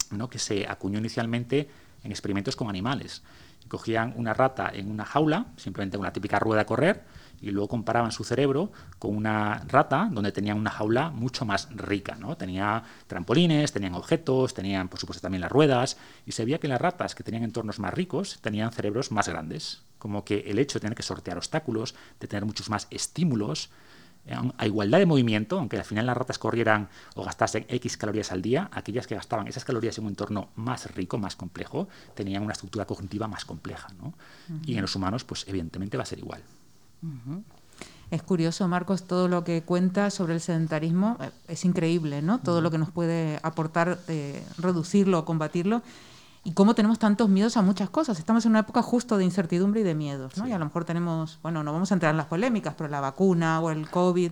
¿no? 0.09 0.27
que 0.27 0.39
se 0.39 0.67
acuñó 0.67 0.97
inicialmente 0.97 1.69
en 2.03 2.11
experimentos 2.11 2.55
con 2.55 2.69
animales. 2.69 3.21
Cogían 3.67 4.13
una 4.15 4.33
rata 4.33 4.71
en 4.73 4.89
una 4.89 5.05
jaula, 5.05 5.45
simplemente 5.57 5.97
una 5.97 6.11
típica 6.11 6.39
rueda 6.39 6.61
a 6.61 6.65
correr, 6.65 7.03
y 7.41 7.51
luego 7.51 7.67
comparaban 7.67 8.11
su 8.11 8.23
cerebro 8.23 8.71
con 8.99 9.15
una 9.15 9.63
rata 9.67 10.09
donde 10.11 10.31
tenían 10.31 10.57
una 10.57 10.71
jaula 10.71 11.09
mucho 11.09 11.45
más 11.45 11.69
rica, 11.75 12.15
¿no? 12.15 12.37
Tenía 12.37 12.83
trampolines, 13.07 13.71
tenían 13.71 13.93
objetos, 13.95 14.53
tenían 14.53 14.87
por 14.87 14.99
supuesto 14.99 15.21
también 15.21 15.41
las 15.41 15.51
ruedas 15.51 15.97
y 16.25 16.31
se 16.31 16.45
veía 16.45 16.59
que 16.59 16.67
las 16.67 16.81
ratas 16.81 17.15
que 17.15 17.23
tenían 17.23 17.43
entornos 17.43 17.79
más 17.79 17.93
ricos 17.93 18.39
tenían 18.41 18.71
cerebros 18.71 19.11
más 19.11 19.27
grandes, 19.27 19.83
como 19.97 20.23
que 20.25 20.39
el 20.47 20.59
hecho 20.59 20.79
de 20.79 20.81
tener 20.81 20.95
que 20.95 21.03
sortear 21.03 21.37
obstáculos, 21.37 21.95
de 22.19 22.27
tener 22.27 22.45
muchos 22.45 22.69
más 22.69 22.87
estímulos, 22.89 23.69
a 24.57 24.65
igualdad 24.65 24.99
de 24.99 25.05
movimiento, 25.05 25.59
aunque 25.59 25.77
al 25.77 25.83
final 25.83 26.07
las 26.07 26.17
ratas 26.17 26.39
corrieran 26.39 26.89
o 27.15 27.23
gastasen 27.23 27.65
X 27.69 27.97
calorías 27.97 28.31
al 28.31 28.41
día, 28.41 28.69
aquellas 28.73 29.05
que 29.05 29.15
gastaban 29.15 29.47
esas 29.47 29.65
calorías 29.65 29.97
en 29.97 30.05
un 30.05 30.11
entorno 30.11 30.49
más 30.55 30.93
rico, 30.95 31.17
más 31.17 31.35
complejo, 31.35 31.87
tenían 32.15 32.43
una 32.43 32.53
estructura 32.53 32.85
cognitiva 32.85 33.27
más 33.27 33.45
compleja. 33.45 33.87
¿no? 33.99 34.13
Y 34.65 34.75
en 34.75 34.81
los 34.81 34.95
humanos, 34.95 35.23
pues 35.23 35.45
evidentemente 35.47 35.97
va 35.97 36.03
a 36.03 36.07
ser 36.07 36.19
igual. 36.19 36.41
Es 38.11 38.21
curioso, 38.21 38.67
Marcos, 38.67 39.03
todo 39.03 39.27
lo 39.27 39.43
que 39.43 39.63
cuenta 39.63 40.09
sobre 40.09 40.35
el 40.35 40.41
sedentarismo 40.41 41.17
eh, 41.19 41.31
es 41.47 41.65
increíble, 41.65 42.21
¿no? 42.21 42.39
Todo 42.39 42.61
lo 42.61 42.69
que 42.71 42.77
nos 42.77 42.91
puede 42.91 43.39
aportar, 43.41 43.99
eh, 44.07 44.45
reducirlo 44.57 45.19
o 45.19 45.25
combatirlo 45.25 45.81
y 46.43 46.53
cómo 46.53 46.75
tenemos 46.75 46.99
tantos 46.99 47.27
miedos 47.29 47.57
a 47.57 47.63
muchas 47.63 47.89
cosas. 47.89 48.19
Estamos 48.19 48.45
en 48.45 48.51
una 48.51 48.59
época 48.59 48.83
justo 48.83 49.17
de 49.17 49.25
incertidumbre 49.25 49.81
y 49.81 49.83
de 49.83 49.95
miedos, 49.95 50.37
¿no? 50.37 50.47
Y 50.47 50.51
a 50.51 50.59
lo 50.59 50.65
mejor 50.65 50.85
tenemos, 50.85 51.39
bueno, 51.41 51.63
no 51.63 51.73
vamos 51.73 51.91
a 51.91 51.95
entrar 51.95 52.11
en 52.11 52.17
las 52.17 52.27
polémicas, 52.27 52.75
pero 52.77 52.89
la 52.89 53.01
vacuna 53.01 53.59
o 53.59 53.71
el 53.71 53.89
COVID 53.89 54.31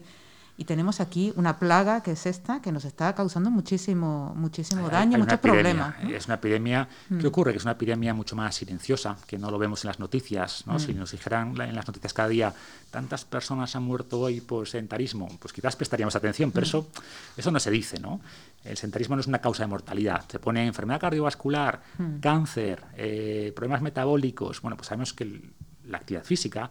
y 0.55 0.65
tenemos 0.65 0.99
aquí 0.99 1.33
una 1.35 1.57
plaga 1.57 2.03
que 2.03 2.11
es 2.11 2.25
esta 2.27 2.61
que 2.61 2.71
nos 2.71 2.85
está 2.85 3.15
causando 3.15 3.49
muchísimo 3.49 4.33
muchísimo 4.35 4.87
daño, 4.87 5.17
muchos 5.17 5.39
problemas. 5.39 5.95
Es 6.03 6.25
una 6.25 6.35
epidemia, 6.35 6.87
¿qué 7.07 7.15
mm. 7.15 7.27
ocurre? 7.27 7.51
Que 7.51 7.57
es 7.57 7.63
una 7.63 7.71
epidemia 7.71 8.13
mucho 8.13 8.35
más 8.35 8.55
silenciosa, 8.55 9.17
que 9.25 9.39
no 9.39 9.49
lo 9.49 9.57
vemos 9.57 9.83
en 9.83 9.87
las 9.87 9.99
noticias, 9.99 10.65
¿no? 10.67 10.75
Mm. 10.75 10.79
Si 10.79 10.93
nos 10.93 11.11
dijeran 11.11 11.59
en 11.59 11.75
las 11.75 11.87
noticias 11.87 12.13
cada 12.13 12.29
día 12.29 12.53
tantas 12.91 13.25
personas 13.25 13.75
han 13.75 13.83
muerto 13.83 14.19
hoy 14.19 14.41
por 14.41 14.67
sedentarismo, 14.67 15.27
pues 15.39 15.53
quizás 15.53 15.75
prestaríamos 15.75 16.15
atención, 16.15 16.51
pero 16.51 16.65
mm. 16.65 16.69
eso 16.69 16.87
eso 17.35 17.51
no 17.51 17.59
se 17.59 17.71
dice, 17.71 17.99
¿no? 17.99 18.21
El 18.63 18.77
sedentarismo 18.77 19.15
no 19.15 19.21
es 19.21 19.27
una 19.27 19.39
causa 19.39 19.63
de 19.63 19.67
mortalidad. 19.67 20.23
Se 20.29 20.37
pone 20.37 20.65
enfermedad 20.65 21.01
cardiovascular, 21.01 21.81
cáncer, 22.21 22.83
eh, 22.95 23.51
problemas 23.55 23.81
metabólicos. 23.81 24.61
Bueno, 24.61 24.77
pues 24.77 24.87
sabemos 24.87 25.13
que 25.13 25.41
la 25.85 25.97
actividad 25.97 26.23
física 26.23 26.69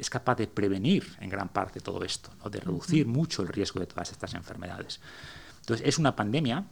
es 0.00 0.10
capaz 0.10 0.36
de 0.36 0.46
prevenir 0.46 1.16
en 1.20 1.28
gran 1.28 1.48
parte 1.48 1.80
todo 1.80 2.02
esto, 2.02 2.30
¿no? 2.42 2.50
de 2.50 2.60
reducir 2.60 3.06
mucho 3.06 3.42
el 3.42 3.48
riesgo 3.48 3.80
de 3.80 3.86
todas 3.86 4.10
estas 4.10 4.34
enfermedades. 4.34 5.00
Entonces, 5.60 5.86
es 5.86 5.98
una 5.98 6.16
pandemia 6.16 6.64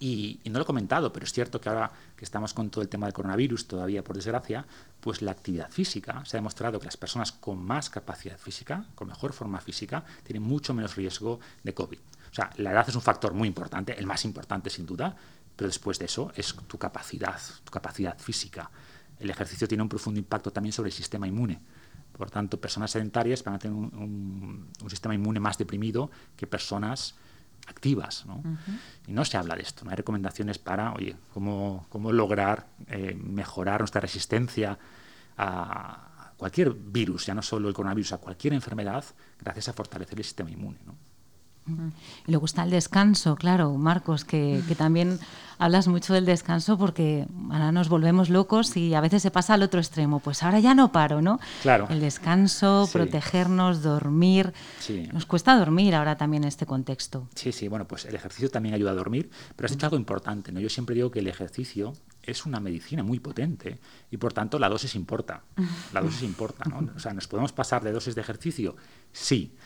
y, 0.00 0.40
no 0.44 0.58
lo 0.58 0.62
he 0.62 0.66
comentado, 0.66 1.12
pero 1.12 1.24
es 1.24 1.32
cierto 1.32 1.60
que 1.60 1.68
ahora 1.68 1.90
que 2.16 2.24
estamos 2.24 2.52
con 2.52 2.70
todo 2.70 2.82
el 2.82 2.88
tema 2.88 3.06
del 3.06 3.14
coronavirus, 3.14 3.68
todavía 3.68 4.02
por 4.02 4.16
desgracia, 4.16 4.66
pues 5.00 5.22
la 5.22 5.30
actividad 5.30 5.70
física, 5.70 6.24
se 6.24 6.36
ha 6.36 6.38
demostrado 6.38 6.80
que 6.80 6.86
las 6.86 6.96
personas 6.96 7.30
con 7.32 7.64
más 7.64 7.88
capacidad 7.88 8.38
física, 8.38 8.86
con 8.94 9.08
mejor 9.08 9.32
forma 9.32 9.60
física, 9.60 10.04
tienen 10.24 10.42
mucho 10.42 10.74
menos 10.74 10.96
riesgo 10.96 11.38
de 11.62 11.74
COVID. 11.74 11.98
O 11.98 12.34
sea, 12.34 12.50
la 12.56 12.72
edad 12.72 12.88
es 12.88 12.94
un 12.96 13.02
factor 13.02 13.32
muy 13.32 13.48
importante, 13.48 13.96
el 13.96 14.06
más 14.06 14.24
importante 14.24 14.68
sin 14.68 14.84
duda, 14.84 15.16
pero 15.54 15.68
después 15.68 15.98
de 15.98 16.06
eso 16.06 16.32
es 16.34 16.54
tu 16.66 16.76
capacidad, 16.76 17.40
tu 17.64 17.70
capacidad 17.70 18.18
física. 18.18 18.70
El 19.18 19.30
ejercicio 19.30 19.66
tiene 19.66 19.82
un 19.82 19.88
profundo 19.88 20.18
impacto 20.18 20.52
también 20.52 20.72
sobre 20.72 20.88
el 20.88 20.94
sistema 20.94 21.26
inmune. 21.26 21.60
Por 22.16 22.30
tanto, 22.30 22.60
personas 22.60 22.90
sedentarias 22.90 23.44
van 23.44 23.54
a 23.54 23.58
tener 23.58 23.76
un, 23.76 24.68
sistema 24.88 25.14
inmune 25.14 25.40
más 25.40 25.58
deprimido 25.58 26.10
que 26.36 26.46
personas 26.46 27.14
activas. 27.66 28.24
¿no? 28.26 28.42
Y 29.06 29.12
no 29.12 29.24
se 29.24 29.36
habla 29.36 29.56
de 29.56 29.62
esto, 29.62 29.84
no 29.84 29.90
hay 29.90 29.96
recomendaciones 29.96 30.58
para, 30.58 30.92
oye, 30.92 31.16
cómo, 31.34 31.86
cómo 31.88 32.12
lograr 32.12 32.68
eh, 32.86 33.14
mejorar 33.14 33.80
nuestra 33.80 34.00
resistencia 34.00 34.78
a 35.36 36.32
cualquier 36.36 36.72
virus, 36.72 37.26
ya 37.26 37.34
no 37.34 37.42
solo 37.42 37.68
el 37.68 37.74
coronavirus, 37.74 38.12
a 38.12 38.18
cualquier 38.18 38.54
enfermedad, 38.54 39.04
gracias 39.40 39.68
a 39.68 39.72
fortalecer 39.72 40.18
el 40.18 40.24
sistema 40.24 40.50
inmune. 40.50 40.78
¿no? 40.86 40.94
Y 42.26 42.30
luego 42.30 42.46
está 42.46 42.62
el 42.62 42.70
descanso, 42.70 43.36
claro, 43.36 43.74
Marcos, 43.74 44.24
que, 44.24 44.62
también 44.76 45.18
hablas 45.58 45.88
mucho 45.88 46.12
del 46.12 46.26
descanso 46.26 46.76
porque 46.76 47.26
ahora 47.50 47.72
nos 47.72 47.88
volvemos 47.88 48.28
locos 48.28 48.76
y 48.76 48.94
a 48.94 49.00
veces 49.00 49.22
se 49.22 49.30
pasa 49.30 49.54
al 49.54 49.62
otro 49.62 49.80
extremo. 49.80 50.20
Pues 50.20 50.42
ahora 50.42 50.60
ya 50.60 50.74
no 50.74 50.92
paro, 50.92 51.22
¿no? 51.22 51.40
Claro. 51.62 51.86
El 51.90 52.00
descanso, 52.00 52.88
protegernos, 52.92 53.82
dormir. 53.82 54.52
Nos 55.12 55.26
cuesta 55.26 55.58
dormir 55.58 55.94
ahora 55.94 56.16
también 56.16 56.44
en 56.44 56.48
este 56.48 56.66
contexto. 56.66 57.28
Sí, 57.34 57.52
sí, 57.52 57.68
bueno, 57.68 57.86
pues 57.86 58.04
el 58.04 58.14
ejercicio 58.14 58.50
también 58.50 58.74
ayuda 58.74 58.90
a 58.90 58.94
dormir, 58.94 59.30
pero 59.56 59.66
has 59.66 59.72
dicho 59.72 59.86
algo 59.86 59.96
importante, 59.96 60.52
¿no? 60.52 60.60
Yo 60.60 60.68
siempre 60.68 60.94
digo 60.94 61.10
que 61.10 61.20
el 61.20 61.26
ejercicio 61.26 61.94
es 62.22 62.44
una 62.44 62.60
medicina 62.60 63.02
muy 63.02 63.20
potente 63.20 63.78
y 64.10 64.16
por 64.16 64.32
tanto 64.32 64.58
la 64.58 64.68
dosis 64.68 64.94
importa. 64.94 65.42
La 65.92 66.00
dosis 66.00 66.22
importa, 66.22 66.64
¿no? 66.68 66.90
O 66.94 66.98
sea, 66.98 67.12
¿nos 67.12 67.26
podemos 67.28 67.52
pasar 67.52 67.82
de 67.82 67.92
dosis 67.92 68.14
de 68.14 68.20
ejercicio? 68.20 68.76
Sí. 69.12 69.56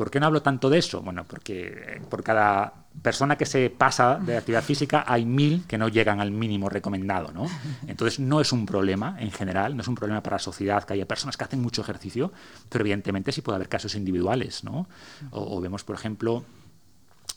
¿Por 0.00 0.10
qué 0.10 0.18
no 0.18 0.24
hablo 0.24 0.40
tanto 0.40 0.70
de 0.70 0.78
eso? 0.78 1.02
Bueno, 1.02 1.26
porque 1.28 2.00
por 2.08 2.22
cada 2.22 2.72
persona 3.02 3.36
que 3.36 3.44
se 3.44 3.68
pasa 3.68 4.18
de 4.18 4.38
actividad 4.38 4.64
física 4.64 5.04
hay 5.06 5.26
mil 5.26 5.66
que 5.66 5.76
no 5.76 5.88
llegan 5.88 6.22
al 6.22 6.30
mínimo 6.30 6.70
recomendado, 6.70 7.32
¿no? 7.32 7.44
Entonces 7.86 8.18
no 8.18 8.40
es 8.40 8.50
un 8.50 8.64
problema 8.64 9.16
en 9.20 9.30
general, 9.30 9.76
no 9.76 9.82
es 9.82 9.88
un 9.88 9.96
problema 9.96 10.22
para 10.22 10.36
la 10.36 10.42
sociedad 10.42 10.84
que 10.84 10.94
haya 10.94 11.06
personas 11.06 11.36
que 11.36 11.44
hacen 11.44 11.60
mucho 11.60 11.82
ejercicio, 11.82 12.32
pero 12.70 12.80
evidentemente 12.80 13.30
sí 13.30 13.42
puede 13.42 13.56
haber 13.56 13.68
casos 13.68 13.94
individuales, 13.94 14.64
¿no? 14.64 14.88
O, 15.32 15.60
vemos, 15.60 15.84
por 15.84 15.96
ejemplo, 15.96 16.46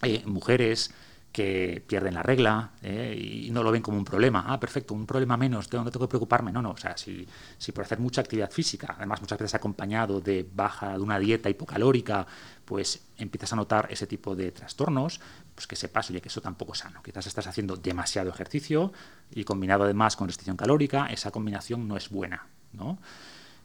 eh, 0.02 0.23
mujeres 0.26 0.93
que 1.34 1.84
pierden 1.88 2.13
la 2.13 2.22
regla 2.22 2.74
eh, 2.84 3.43
y 3.43 3.50
no 3.50 3.63
lo 3.63 3.72
ven 3.72 3.82
como 3.82 3.98
un 3.98 4.06
problema. 4.06 4.46
Ah, 4.48 4.60
perfecto, 4.60 4.93
un 4.93 5.08
problema 5.08 5.36
menos, 5.36 5.65
no 5.74 5.89
tengo 5.89 6.06
que 6.06 6.10
preocuparme. 6.10 6.52
No, 6.52 6.62
no, 6.62 6.72
o 6.72 6.78
sea, 6.78 6.96
si, 6.96 7.28
si 7.58 7.72
por 7.72 7.84
hacer 7.84 8.00
mucha 8.00 8.22
actividad 8.22 8.52
física, 8.52 8.93
además 8.96 9.19
muchas 9.19 9.39
veces 9.39 9.56
acompañado 9.56 10.22
de 10.22 10.48
baja, 10.54 10.93
de 10.93 11.00
una 11.00 11.17
dieta 11.17 11.50
hipocalórica, 11.50 12.28
pues 12.63 13.08
empiezas 13.17 13.52
a 13.52 13.56
notar 13.56 13.88
ese 13.89 14.06
tipo 14.06 14.36
de 14.36 14.52
trastornos, 14.52 15.19
pues 15.56 15.65
que 15.65 15.76
sepas, 15.76 16.12
oye, 16.12 16.22
que 16.22 16.30
eso 16.30 16.39
tampoco 16.39 16.74
es 16.74 16.80
sano. 16.80 17.02
Quizás 17.02 17.26
estás 17.26 17.48
haciendo 17.48 17.78
demasiado 17.78 18.30
ejercicio 18.30 18.93
y 19.32 19.43
combinado 19.43 19.86
además 19.86 20.15
con 20.15 20.28
restricción 20.28 20.56
calórica, 20.56 21.08
esa 21.08 21.32
combinación 21.32 21.88
no 21.88 21.98
es 21.98 22.10
buena, 22.10 22.46
¿no? 22.74 23.00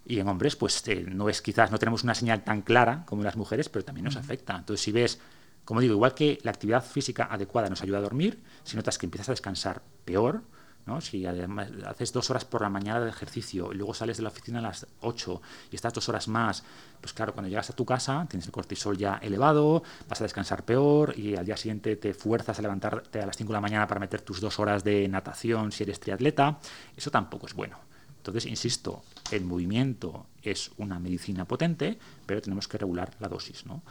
Y 0.07 0.21
en 0.21 0.29
hombres, 0.29 0.57
pues 0.57 0.83
eh, 0.89 1.05
no 1.07 1.29
es 1.29 1.43
quizás, 1.43 1.71
no 1.71 1.79
tenemos 1.79 2.03
una 2.03 2.15
señal 2.15 2.43
tan 2.45 2.63
clara 2.63 3.05
como 3.05 3.21
en 3.21 3.27
las 3.27 3.37
mujeres, 3.37 3.69
pero 3.69 3.85
también 3.85 4.07
nos 4.07 4.17
afecta. 4.17 4.57
Entonces, 4.57 4.83
si 4.83 4.91
ves 4.91 5.21
como 5.69 5.83
digo, 5.83 5.93
igual 5.93 6.15
que 6.15 6.39
la 6.45 6.51
actividad 6.51 6.83
física 6.83 7.29
adecuada 7.31 7.69
nos 7.69 7.83
ayuda 7.83 7.99
a 7.99 8.01
dormir, 8.01 8.43
si 8.65 8.75
notas 8.75 8.97
que 8.97 9.05
empiezas 9.05 9.29
a 9.29 9.33
descansar 9.33 9.83
peor, 10.07 10.41
¿no? 10.87 11.03
si 11.03 11.27
además 11.27 11.69
haces 11.85 12.11
dos 12.11 12.31
horas 12.31 12.47
por 12.47 12.63
la 12.63 12.71
mañana 12.71 13.01
de 13.01 13.11
ejercicio 13.11 13.71
y 13.71 13.77
luego 13.77 13.93
sales 13.93 14.17
de 14.17 14.23
la 14.23 14.31
oficina 14.31 14.61
a 14.61 14.63
las 14.63 14.87
8 15.03 15.43
y 15.71 15.77
estás 15.77 15.93
dos 15.93 16.09
horas 16.09 16.27
más, 16.27 16.65
pues 17.03 17.13
claro, 17.13 17.35
cuando 17.35 17.51
llegas 17.51 17.69
a 17.69 17.75
tu 17.75 17.85
casa 17.85 18.25
tienes 18.31 18.47
el 18.47 18.53
cortisol 18.53 18.97
ya 18.97 19.17
elevado, 19.17 19.83
vas 20.09 20.19
a 20.23 20.25
descansar 20.25 20.65
peor 20.65 21.13
y 21.19 21.37
al 21.37 21.45
día 21.45 21.59
siguiente 21.59 21.97
te 21.97 22.15
fuerzas 22.15 22.59
a 22.59 22.63
levantarte 22.63 23.21
a 23.21 23.27
las 23.27 23.37
5 23.37 23.53
de 23.53 23.55
la 23.55 23.61
mañana 23.61 23.87
para 23.87 24.01
meter 24.01 24.23
tus 24.23 24.41
dos 24.41 24.59
horas 24.59 24.83
de 24.85 25.07
natación 25.07 25.71
si 25.71 25.83
eres 25.83 26.01
triatleta, 26.01 26.61
eso 26.97 27.11
tampoco 27.11 27.47
es 27.47 27.53
bueno. 27.53 27.79
Entonces, 28.17 28.47
insisto, 28.47 29.03
el 29.31 29.45
movimiento 29.45 30.29
es 30.43 30.71
una 30.79 30.99
medicina 30.99 31.45
potente, 31.45 31.99
pero 32.25 32.41
tenemos 32.41 32.67
que 32.69 32.79
regular 32.79 33.15
la 33.21 33.29
dosis. 33.29 33.67
¿no? 33.67 33.83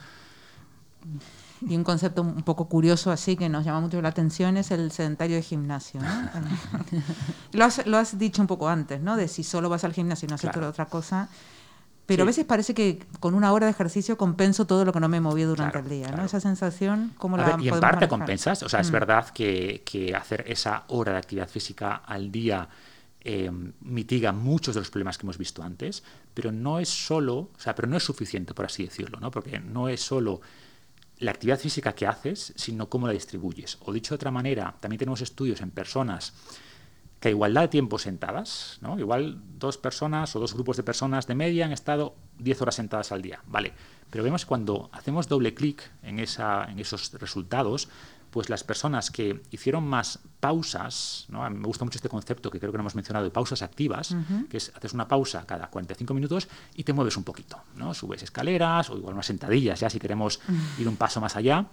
Y 1.61 1.75
un 1.75 1.83
concepto 1.83 2.21
un 2.21 2.43
poco 2.43 2.67
curioso 2.67 3.11
así 3.11 3.35
que 3.35 3.49
nos 3.49 3.65
llama 3.65 3.81
mucho 3.81 4.01
la 4.01 4.09
atención 4.09 4.57
es 4.57 4.71
el 4.71 4.91
sedentario 4.91 5.35
de 5.35 5.41
gimnasio. 5.41 6.01
lo, 7.53 7.97
has, 7.97 8.19
dicho 8.19 8.41
un 8.41 8.47
poco 8.47 8.69
antes, 8.69 9.01
¿no? 9.01 9.15
De 9.15 9.27
si 9.27 9.43
solo 9.43 9.69
vas 9.69 9.83
al 9.83 9.93
gimnasio 9.93 10.27
y 10.27 10.29
no 10.29 10.35
haces 10.35 10.55
otra 10.55 10.85
cosa. 10.85 11.29
Pero 12.05 12.23
a 12.23 12.25
veces 12.25 12.45
parece 12.45 12.73
que 12.73 13.05
con 13.19 13.35
una 13.35 13.51
hora 13.51 13.65
de 13.65 13.71
ejercicio 13.71 14.17
compenso 14.17 14.65
todo 14.65 14.85
lo 14.85 14.93
que 14.93 14.99
no 15.01 15.09
me 15.09 15.19
moví 15.19 15.43
durante 15.43 15.79
el 15.79 15.89
día, 15.89 16.09
¿no? 16.11 16.23
Esa 16.23 16.39
sensación, 16.39 17.13
¿cómo 17.17 17.35
la 17.35 17.57
Y 17.59 17.67
en 17.67 17.79
parte 17.81 18.07
compensas, 18.07 18.63
o 18.63 18.69
sea, 18.69 18.79
es 18.79 18.89
mm. 18.89 18.93
verdad 18.93 19.29
que, 19.29 19.83
que, 19.85 20.15
hacer 20.15 20.45
esa 20.47 20.85
hora 20.87 21.11
de 21.11 21.17
actividad 21.17 21.49
física 21.49 21.95
al 22.05 22.31
día 22.31 22.69
eh, 23.29 23.51
mitiga 23.81 24.31
muchos 24.31 24.75
de 24.75 24.79
los 24.79 24.89
problemas 24.89 25.17
que 25.17 25.25
hemos 25.25 25.37
visto 25.37 25.61
antes, 25.61 26.01
pero 26.33 26.53
no 26.53 26.79
es 26.79 26.87
solo, 26.87 27.35
o 27.35 27.59
sea, 27.59 27.75
pero 27.75 27.89
no 27.89 27.97
es 27.97 28.03
suficiente, 28.03 28.53
por 28.53 28.63
así 28.63 28.85
decirlo, 28.85 29.19
¿no? 29.19 29.29
Porque 29.29 29.59
no 29.59 29.89
es 29.89 29.99
solo 29.99 30.39
la 31.19 31.31
actividad 31.31 31.59
física 31.59 31.93
que 31.93 32.07
haces, 32.07 32.53
sino 32.55 32.89
cómo 32.89 33.07
la 33.07 33.13
distribuyes. 33.13 33.77
O 33.81 33.93
dicho 33.93 34.13
de 34.13 34.15
otra 34.15 34.31
manera, 34.31 34.75
también 34.79 34.99
tenemos 34.99 35.21
estudios 35.21 35.61
en 35.61 35.71
personas 35.71 36.33
que 37.19 37.29
a 37.29 37.31
igualdad 37.31 37.61
de 37.61 37.67
tiempo 37.69 37.97
sentadas, 37.97 38.77
¿no? 38.81 38.99
igual 38.99 39.41
dos 39.57 39.77
personas 39.77 40.35
o 40.35 40.39
dos 40.39 40.53
grupos 40.53 40.77
de 40.77 40.83
personas 40.83 41.25
de 41.25 41.33
media 41.33 41.65
han 41.65 41.71
estado 41.71 42.15
10 42.37 42.61
horas 42.61 42.75
sentadas 42.75 43.11
al 43.11 43.23
día, 43.23 43.41
¿vale? 43.47 43.73
Pero 44.11 44.23
vemos 44.23 44.45
cuando 44.45 44.89
hacemos 44.93 45.27
doble 45.27 45.55
clic 45.55 45.81
en, 46.03 46.19
esa, 46.19 46.65
en 46.65 46.79
esos 46.79 47.11
resultados, 47.13 47.89
pues 48.31 48.49
las 48.49 48.63
personas 48.63 49.11
que 49.11 49.41
hicieron 49.51 49.85
más 49.85 50.19
pausas, 50.39 51.25
¿no? 51.29 51.49
me 51.49 51.65
gusta 51.67 51.85
mucho 51.85 51.97
este 51.97 52.09
concepto 52.09 52.51
que 52.51 52.59
creo 52.59 52.71
que 52.71 52.77
no 52.77 52.83
hemos 52.83 52.95
mencionado 52.95 53.25
de 53.25 53.31
pausas 53.31 53.61
activas, 53.61 54.15
que 54.49 54.57
es 54.57 54.71
haces 54.75 54.93
una 54.93 55.07
pausa 55.07 55.45
cada 55.45 55.69
45 55.69 56.13
minutos 56.13 56.47
y 56.75 56.83
te 56.83 56.93
mueves 56.93 57.17
un 57.17 57.23
poquito, 57.23 57.61
¿no? 57.75 57.93
Subes 57.93 58.23
escaleras 58.23 58.89
o 58.89 58.97
igual 58.97 59.13
unas 59.13 59.25
sentadillas, 59.25 59.79
ya 59.79 59.89
si 59.89 59.99
queremos 59.99 60.39
ir 60.79 60.87
un 60.87 60.97
paso 60.97 61.21
más 61.21 61.35
allá, 61.35 61.65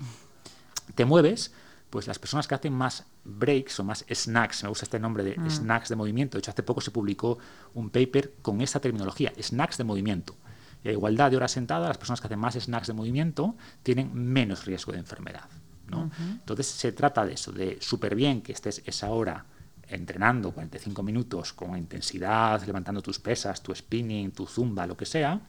te 0.94 1.04
mueves, 1.04 1.52
pues 1.90 2.06
las 2.06 2.18
personas 2.18 2.48
que 2.48 2.54
hacen 2.54 2.72
más 2.72 3.04
breaks 3.24 3.80
o 3.80 3.84
más 3.84 4.04
snacks, 4.12 4.62
me 4.62 4.68
gusta 4.68 4.84
este 4.84 4.98
nombre 4.98 5.24
de 5.24 5.38
mm. 5.38 5.50
snacks 5.50 5.88
de 5.88 5.96
movimiento, 5.96 6.36
de 6.36 6.40
hecho 6.40 6.50
hace 6.50 6.62
poco 6.62 6.80
se 6.80 6.90
publicó 6.90 7.38
un 7.74 7.90
paper 7.90 8.34
con 8.42 8.60
esta 8.60 8.80
terminología, 8.80 9.32
snacks 9.40 9.78
de 9.78 9.84
movimiento 9.84 10.36
y 10.84 10.88
a 10.88 10.92
igualdad 10.92 11.30
de 11.30 11.38
horas 11.38 11.52
sentadas, 11.52 11.88
las 11.88 11.98
personas 11.98 12.20
que 12.20 12.26
hacen 12.26 12.38
más 12.38 12.54
snacks 12.54 12.86
de 12.86 12.92
movimiento 12.92 13.56
tienen 13.82 14.10
menos 14.14 14.66
riesgo 14.66 14.92
de 14.92 14.98
enfermedad. 14.98 15.48
¿No? 15.88 16.10
Entonces 16.18 16.66
se 16.66 16.92
trata 16.92 17.24
de 17.24 17.34
eso, 17.34 17.52
de 17.52 17.78
súper 17.80 18.14
bien 18.14 18.42
que 18.42 18.52
estés 18.52 18.82
esa 18.86 19.10
hora 19.10 19.44
entrenando 19.88 20.50
45 20.52 21.02
minutos 21.02 21.52
con 21.52 21.76
intensidad, 21.76 22.62
levantando 22.64 23.02
tus 23.02 23.18
pesas, 23.18 23.62
tu 23.62 23.74
spinning, 23.74 24.32
tu 24.32 24.46
zumba, 24.46 24.86
lo 24.86 24.96
que 24.96 25.06
sea, 25.06 25.40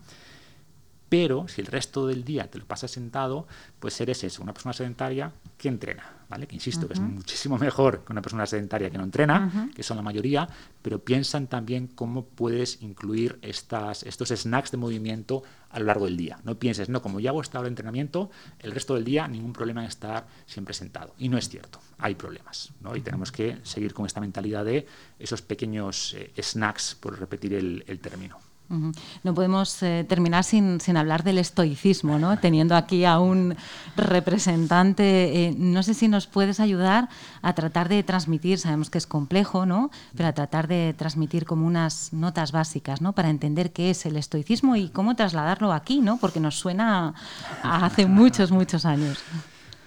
pero 1.08 1.48
si 1.48 1.62
el 1.62 1.68
resto 1.68 2.08
del 2.08 2.24
día 2.24 2.50
te 2.50 2.58
lo 2.58 2.66
pasas 2.66 2.92
sentado, 2.92 3.48
pues 3.80 4.00
eres 4.02 4.24
eso, 4.24 4.42
una 4.42 4.54
persona 4.54 4.74
sedentaria 4.74 5.32
que 5.58 5.68
entrena, 5.68 6.04
¿vale? 6.28 6.48
Que 6.48 6.56
insisto, 6.56 6.88
que 6.88 6.94
es 6.94 7.00
muchísimo 7.00 7.58
mejor 7.58 8.04
que 8.04 8.12
una 8.12 8.22
persona 8.22 8.46
sedentaria 8.46 8.90
que 8.90 8.98
no 8.98 9.04
entrena, 9.04 9.70
que 9.76 9.84
son 9.84 9.98
la 9.98 10.04
mayoría, 10.04 10.50
pero 10.82 11.00
piensan 11.00 11.48
también 11.48 11.88
cómo 11.88 12.26
puedes 12.26 12.82
incluir 12.82 13.38
estas, 13.44 14.04
estos 14.04 14.30
snacks 14.30 14.72
de 14.72 14.78
movimiento 14.78 15.44
a 15.76 15.80
lo 15.80 15.86
largo 15.86 16.06
del 16.06 16.16
día. 16.16 16.40
No 16.46 16.58
pienses, 16.58 16.88
no, 16.88 17.02
como 17.02 17.20
ya 17.20 17.32
hago 17.32 17.42
esta 17.42 17.60
hora 17.60 17.66
de 17.66 17.72
entrenamiento, 17.72 18.32
el 18.60 18.72
resto 18.72 18.96
del 18.96 19.04
día 19.04 19.28
ningún 19.28 19.52
problema 19.52 19.82
en 19.82 19.90
estar 19.90 20.26
siempre 20.46 20.74
sentado. 20.74 21.14
Y 21.20 21.28
no 21.28 21.38
es 21.38 21.50
cierto, 21.50 21.80
hay 21.98 22.16
problemas, 22.16 22.72
¿no? 22.80 22.96
Y 22.96 23.02
tenemos 23.02 23.32
que 23.32 23.58
seguir 23.64 23.94
con 23.94 24.06
esta 24.06 24.22
mentalidad 24.22 24.64
de 24.64 24.88
esos 25.20 25.42
pequeños 25.42 26.14
eh, 26.14 26.32
snacks, 26.42 26.96
por 26.96 27.20
repetir 27.20 27.54
el 27.54 28.00
término. 28.00 28.45
No 28.70 29.34
podemos 29.34 29.82
eh, 29.84 30.06
terminar 30.08 30.44
sin, 30.44 30.80
hablar 30.98 31.24
del 31.24 31.38
estoicismo, 31.38 32.18
¿no? 32.18 32.38
teniendo 32.40 32.76
aquí 32.76 33.06
a 33.06 33.20
un 33.20 33.56
representante. 33.96 35.46
Eh, 35.46 35.56
no 35.58 35.84
sé 35.84 35.94
si 35.94 36.08
nos 36.08 36.28
puedes 36.28 36.60
ayudar 36.60 37.10
a 37.42 37.54
tratar 37.54 37.90
de 37.90 38.02
transmitir, 38.04 38.58
sabemos 38.58 38.90
que 38.90 38.98
es 38.98 39.08
complejo, 39.08 39.66
¿no? 39.66 39.92
pero 40.16 40.30
a 40.30 40.34
tratar 40.34 40.68
de 40.68 40.96
transmitir 40.98 41.46
como 41.46 41.68
unas 41.68 42.12
notas 42.12 42.52
básicas 42.52 43.02
¿no? 43.02 43.14
para 43.14 43.30
entender 43.30 43.72
qué 43.72 43.92
es 43.92 44.06
el 44.06 44.18
estoicismo 44.18 44.76
y 44.76 44.90
cómo 44.90 45.16
trasladarlo 45.16 45.72
aquí, 45.72 46.00
¿no? 46.00 46.18
porque 46.18 46.40
nos 46.40 46.58
suena 46.58 47.14
a 47.62 47.86
hace 47.86 48.06
muchos, 48.06 48.52
muchos 48.52 48.86
años. 48.86 49.20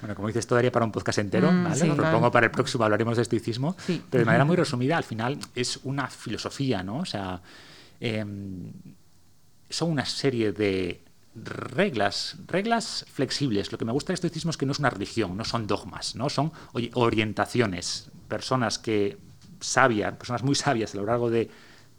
Bueno, 0.00 0.14
como 0.14 0.28
dices, 0.28 0.40
esto 0.40 0.54
daría 0.54 0.70
para 0.70 0.84
un 0.84 0.92
podcast 0.92 1.18
entero, 1.18 1.50
mm, 1.50 1.64
¿vale? 1.64 1.86
Lo 1.86 1.96
propongo 1.96 2.30
para 2.30 2.46
el 2.46 2.52
próximo, 2.52 2.84
hablaremos 2.84 3.16
de 3.16 3.22
estoicismo, 3.22 3.74
pero 3.86 4.20
de 4.20 4.24
manera 4.24 4.44
muy 4.44 4.54
resumida, 4.54 4.96
al 4.96 5.04
final 5.04 5.38
es 5.56 5.80
una 5.82 6.06
filosofía, 6.06 6.84
¿no? 6.84 6.98
O 6.98 7.04
sea, 7.04 7.40
Em, 8.00 8.72
son 9.70 9.90
una 9.90 10.04
serie 10.06 10.52
de 10.52 11.04
reglas, 11.34 12.37
reglas 12.46 13.04
flexibles. 13.12 13.70
Lo 13.70 13.78
que 13.78 13.84
me 13.84 13.92
gusta 13.92 14.08
del 14.08 14.14
estoicismo 14.14 14.50
es 14.50 14.56
que 14.56 14.66
no 14.66 14.72
es 14.72 14.78
una 14.78 14.90
religión, 14.90 15.37
no 15.37 15.44
son 15.44 15.66
dogmas, 15.66 16.14
no 16.14 16.28
son 16.28 16.52
orientaciones. 16.94 18.11
Personas 18.28 18.78
que 18.78 19.18
sabias, 19.61 20.14
personas 20.16 20.42
muy 20.42 20.54
sabias 20.54 20.94
a 20.94 20.98
lo 20.98 21.04
largo 21.04 21.30
de 21.30 21.50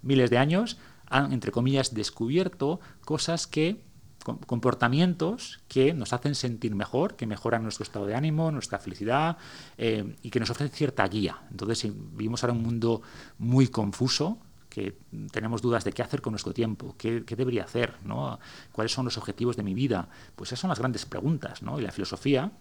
miles 0.01 0.29
de 0.29 0.37
años 0.37 0.77
han, 1.07 1.33
entre 1.33 1.51
comillas, 1.51 1.93
descubierto 1.93 2.79
cosas 3.05 3.47
que 3.47 3.81
comportamientos 4.19 5.61
que 5.67 5.93
nos 5.93 6.13
hacen 6.13 6.35
sentir 6.35 6.75
mejor, 6.75 7.15
que 7.15 7.25
mejoran 7.25 7.63
nuestro 7.63 7.83
estado 7.83 8.05
de 8.05 8.15
ánimo, 8.15 8.51
nuestra 8.51 8.77
felicidad 8.77 9.37
eh, 9.77 10.15
y 10.21 10.29
que 10.29 10.39
nos 10.39 10.49
ofrecen 10.49 10.75
cierta 10.75 11.07
guía. 11.07 11.41
Entonces, 11.49 11.91
vivimos 11.93 12.43
ahora 12.43 12.53
un 12.53 12.61
mundo 12.61 13.01
muy 13.37 13.69
confuso, 13.69 14.37
que 14.79 14.97
tenemos 15.31 15.61
dudas 15.61 15.83
de 15.83 15.91
qué 15.91 16.01
hacer 16.01 16.21
con 16.21 16.31
nuestro 16.31 16.53
tiempo, 16.53 16.95
qué, 16.97 17.21
debería 17.21 17.63
hacer, 17.63 17.95
¿no? 18.03 18.39
cuáles 18.71 18.93
son 18.93 19.05
los 19.05 19.17
objetivos 19.17 19.57
de 19.57 19.63
mi 19.63 19.73
vida. 19.73 20.07
Pues 20.35 20.49
esas 20.49 20.59
son 20.59 20.69
las 20.69 20.79
grandes 20.79 21.05
preguntas, 21.05 21.61
¿no? 21.61 21.79
Y 21.79 21.83
la 21.83 21.91
filosofía 21.91 22.51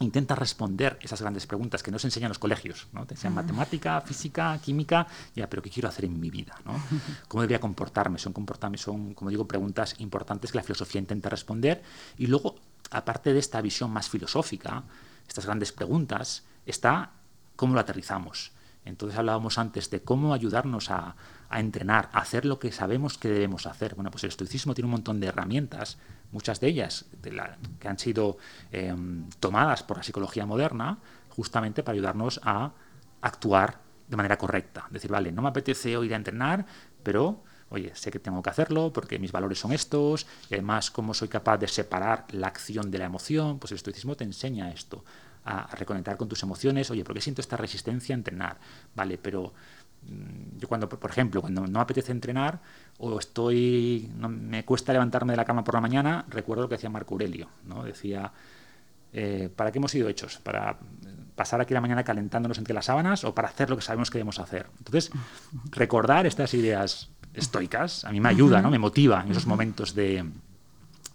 intenta 0.00 0.34
responder 0.34 0.98
esas 1.00 1.22
grandes 1.22 1.46
preguntas 1.46 1.82
que 1.82 1.90
nos 1.90 2.04
enseñan 2.04 2.28
los 2.28 2.38
colegios, 2.38 2.88
¿no? 2.92 3.06
Te 3.06 3.14
enseñan 3.14 3.34
matemática, 3.34 4.00
física, 4.02 4.58
química, 4.62 5.06
ya, 5.34 5.48
pero 5.48 5.62
¿qué 5.62 5.70
quiero 5.70 5.88
hacer 5.88 6.04
en 6.04 6.18
mi 6.20 6.30
vida? 6.30 6.54
¿no? 6.64 6.72
¿Cómo 7.28 7.42
debería 7.42 7.60
comportarme? 7.60 8.18
Son, 8.18 8.32
comportarme? 8.32 8.76
son, 8.76 9.14
como 9.14 9.30
digo, 9.30 9.46
preguntas 9.46 9.94
importantes 10.00 10.52
que 10.52 10.58
la 10.58 10.64
filosofía 10.64 11.00
intenta 11.00 11.28
responder. 11.30 11.82
Y 12.18 12.26
luego, 12.26 12.56
aparte 12.90 13.32
de 13.32 13.38
esta 13.38 13.60
visión 13.62 13.90
más 13.90 14.10
filosófica, 14.10 14.82
estas 15.26 15.46
grandes 15.46 15.72
preguntas, 15.72 16.44
está 16.66 17.12
cómo 17.54 17.74
lo 17.74 17.80
aterrizamos. 17.80 18.52
Entonces 18.86 19.18
hablábamos 19.18 19.58
antes 19.58 19.90
de 19.90 20.00
cómo 20.00 20.32
ayudarnos 20.32 20.90
a, 20.90 21.16
entrenar, 21.50 22.08
a 22.12 22.20
hacer 22.20 22.44
lo 22.44 22.58
que 22.58 22.72
sabemos 22.72 23.18
que 23.18 23.28
debemos 23.28 23.66
hacer. 23.66 23.94
Bueno, 23.94 24.10
pues 24.10 24.24
el 24.24 24.30
estoicismo 24.30 24.74
tiene 24.74 24.86
un 24.86 24.92
montón 24.92 25.20
de 25.20 25.28
herramientas, 25.28 25.98
muchas 26.32 26.60
de 26.60 26.68
ellas 26.68 27.06
que 27.78 27.88
han 27.88 27.98
sido 27.98 28.38
em, 28.72 29.28
tomadas 29.40 29.82
por 29.82 29.96
la 29.96 30.02
psicología 30.02 30.46
moderna, 30.46 30.98
justamente 31.30 31.82
para 31.82 31.94
ayudarnos 31.94 32.40
a 32.42 32.72
actuar 33.20 33.78
de 34.08 34.16
manera 34.16 34.38
correcta. 34.38 34.86
Decir, 34.90 35.10
vale, 35.10 35.32
no 35.32 35.42
me 35.42 35.48
apetece 35.48 35.96
hoy 35.96 36.06
ir 36.06 36.14
a 36.14 36.16
entrenar, 36.16 36.66
pero 37.02 37.42
oye, 37.68 37.92
sé 37.94 38.10
que 38.10 38.18
tengo 38.18 38.42
que 38.42 38.50
hacerlo 38.50 38.92
porque 38.92 39.18
mis 39.18 39.32
valores 39.32 39.58
son 39.58 39.72
estos, 39.72 40.26
y 40.50 40.54
además 40.54 40.90
cómo 40.90 41.14
soy 41.14 41.28
capaz 41.28 41.58
de 41.58 41.68
separar 41.68 42.26
la 42.30 42.46
acción 42.48 42.90
de 42.90 42.98
la 42.98 43.06
emoción, 43.06 43.58
pues 43.58 43.72
el 43.72 43.76
estoicismo 43.76 44.16
te 44.16 44.24
enseña 44.24 44.70
esto, 44.70 45.04
a, 45.44 45.74
reconectar 45.76 46.16
con 46.16 46.28
tus 46.28 46.42
emociones. 46.42 46.90
Oye, 46.90 47.04
¿por 47.04 47.14
qué 47.14 47.20
siento 47.20 47.40
esta 47.40 47.56
resistencia 47.56 48.14
a 48.14 48.18
entrenar? 48.18 48.58
Vale, 48.94 49.18
pero 49.18 49.54
yo 50.58 50.68
cuando, 50.68 50.88
por 50.88 51.10
ejemplo, 51.10 51.40
cuando 51.40 51.62
no 51.62 51.68
me 51.68 51.80
apetece 51.80 52.12
entrenar 52.12 52.60
o 52.98 53.18
estoy, 53.18 54.10
no, 54.16 54.28
me 54.28 54.64
cuesta 54.64 54.92
levantarme 54.92 55.32
de 55.32 55.36
la 55.36 55.44
cama 55.44 55.64
por 55.64 55.74
la 55.74 55.80
mañana, 55.80 56.24
recuerdo 56.28 56.62
lo 56.62 56.68
que 56.68 56.76
decía 56.76 56.90
Marco 56.90 57.14
Aurelio, 57.14 57.48
¿no? 57.64 57.82
Decía, 57.82 58.32
eh, 59.12 59.50
¿para 59.54 59.72
qué 59.72 59.78
hemos 59.78 59.90
sido 59.90 60.08
hechos? 60.08 60.38
¿Para 60.38 60.78
pasar 61.34 61.60
aquí 61.60 61.74
la 61.74 61.80
mañana 61.80 62.04
calentándonos 62.04 62.58
entre 62.58 62.74
las 62.74 62.86
sábanas 62.86 63.24
o 63.24 63.34
para 63.34 63.48
hacer 63.48 63.68
lo 63.68 63.76
que 63.76 63.82
sabemos 63.82 64.10
que 64.10 64.18
debemos 64.18 64.38
hacer? 64.38 64.66
Entonces, 64.78 65.10
recordar 65.70 66.26
estas 66.26 66.54
ideas 66.54 67.10
estoicas 67.34 68.04
a 68.04 68.12
mí 68.12 68.20
me 68.20 68.30
ayuda, 68.30 68.62
¿no? 68.62 68.70
Me 68.70 68.78
motiva 68.78 69.22
en 69.22 69.32
esos 69.32 69.46
momentos 69.46 69.94
de, 69.94 70.24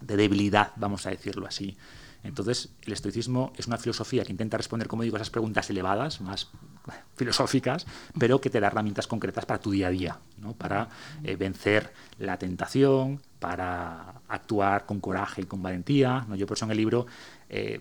de 0.00 0.16
debilidad, 0.16 0.72
vamos 0.76 1.06
a 1.06 1.10
decirlo 1.10 1.46
así. 1.46 1.76
Entonces, 2.24 2.70
el 2.82 2.92
estoicismo 2.92 3.52
es 3.56 3.66
una 3.66 3.78
filosofía 3.78 4.24
que 4.24 4.30
intenta 4.30 4.56
responder, 4.56 4.88
como 4.88 5.02
digo, 5.02 5.16
esas 5.16 5.30
preguntas 5.30 5.68
elevadas, 5.70 6.20
más 6.20 6.50
filosóficas, 7.16 7.86
pero 8.18 8.40
que 8.40 8.50
te 8.50 8.60
da 8.60 8.68
herramientas 8.68 9.06
concretas 9.06 9.44
para 9.44 9.60
tu 9.60 9.70
día 9.70 9.88
a 9.88 9.90
día, 9.90 10.18
¿no? 10.38 10.52
para 10.52 10.88
eh, 11.24 11.36
vencer 11.36 11.92
la 12.18 12.38
tentación, 12.38 13.20
para 13.38 14.22
actuar 14.28 14.86
con 14.86 15.00
coraje 15.00 15.42
y 15.42 15.44
con 15.44 15.62
valentía. 15.62 16.24
¿no? 16.28 16.36
Yo 16.36 16.46
por 16.46 16.56
eso 16.56 16.64
en 16.64 16.70
el 16.70 16.76
libro 16.76 17.06
eh, 17.48 17.80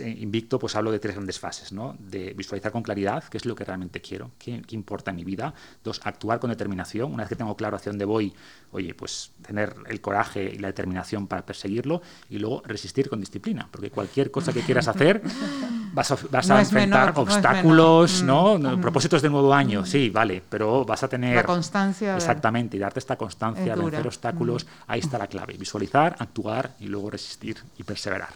invicto, 0.00 0.58
pues 0.58 0.76
hablo 0.76 0.92
de 0.92 0.98
tres 0.98 1.14
grandes 1.14 1.40
fases, 1.40 1.72
¿no? 1.72 1.96
De 1.98 2.32
visualizar 2.34 2.70
con 2.70 2.82
claridad 2.82 3.24
qué 3.24 3.38
es 3.38 3.46
lo 3.46 3.54
que 3.54 3.64
realmente 3.64 4.00
quiero, 4.00 4.30
qué, 4.38 4.62
qué, 4.62 4.76
importa 4.76 5.10
en 5.10 5.16
mi 5.16 5.24
vida. 5.24 5.52
Dos, 5.82 6.00
actuar 6.04 6.38
con 6.38 6.50
determinación. 6.50 7.12
Una 7.12 7.24
vez 7.24 7.28
que 7.30 7.36
tengo 7.36 7.56
claro 7.56 7.76
hacia 7.76 7.90
dónde 7.90 8.04
voy, 8.04 8.32
oye, 8.72 8.94
pues 8.94 9.32
tener 9.44 9.74
el 9.88 10.00
coraje 10.00 10.52
y 10.54 10.58
la 10.58 10.68
determinación 10.68 11.26
para 11.26 11.44
perseguirlo. 11.44 12.02
Y 12.28 12.38
luego 12.38 12.62
resistir 12.64 13.08
con 13.08 13.20
disciplina, 13.20 13.68
porque 13.70 13.90
cualquier 13.90 14.30
cosa 14.30 14.52
que 14.52 14.60
quieras 14.60 14.86
hacer 14.88 15.22
vas 15.92 16.10
a, 16.10 16.18
vas 16.30 16.50
a 16.50 16.60
enfrentar 16.60 17.12
obstáculos, 17.16 18.22
¿no? 18.22 18.58
Mm. 18.58 18.80
Propósitos 18.80 19.22
de 19.22 19.30
nuevo 19.30 19.52
año, 19.52 19.84
sí, 19.84 20.10
vale, 20.10 20.42
pero 20.48 20.84
vas 20.84 21.02
a 21.02 21.08
tener... 21.08 21.36
La 21.36 21.44
constancia. 21.44 22.16
Exactamente, 22.16 22.76
y 22.76 22.80
darte 22.80 22.98
esta 22.98 23.16
constancia, 23.16 23.74
vencer 23.74 24.06
obstáculos, 24.06 24.64
mm. 24.64 24.68
ahí 24.88 25.00
está 25.00 25.18
la 25.18 25.26
clave. 25.26 25.54
Visualizar, 25.58 26.16
actuar 26.18 26.72
y 26.80 26.86
luego 26.86 27.10
resistir 27.10 27.58
y 27.78 27.82
perseverar. 27.82 28.30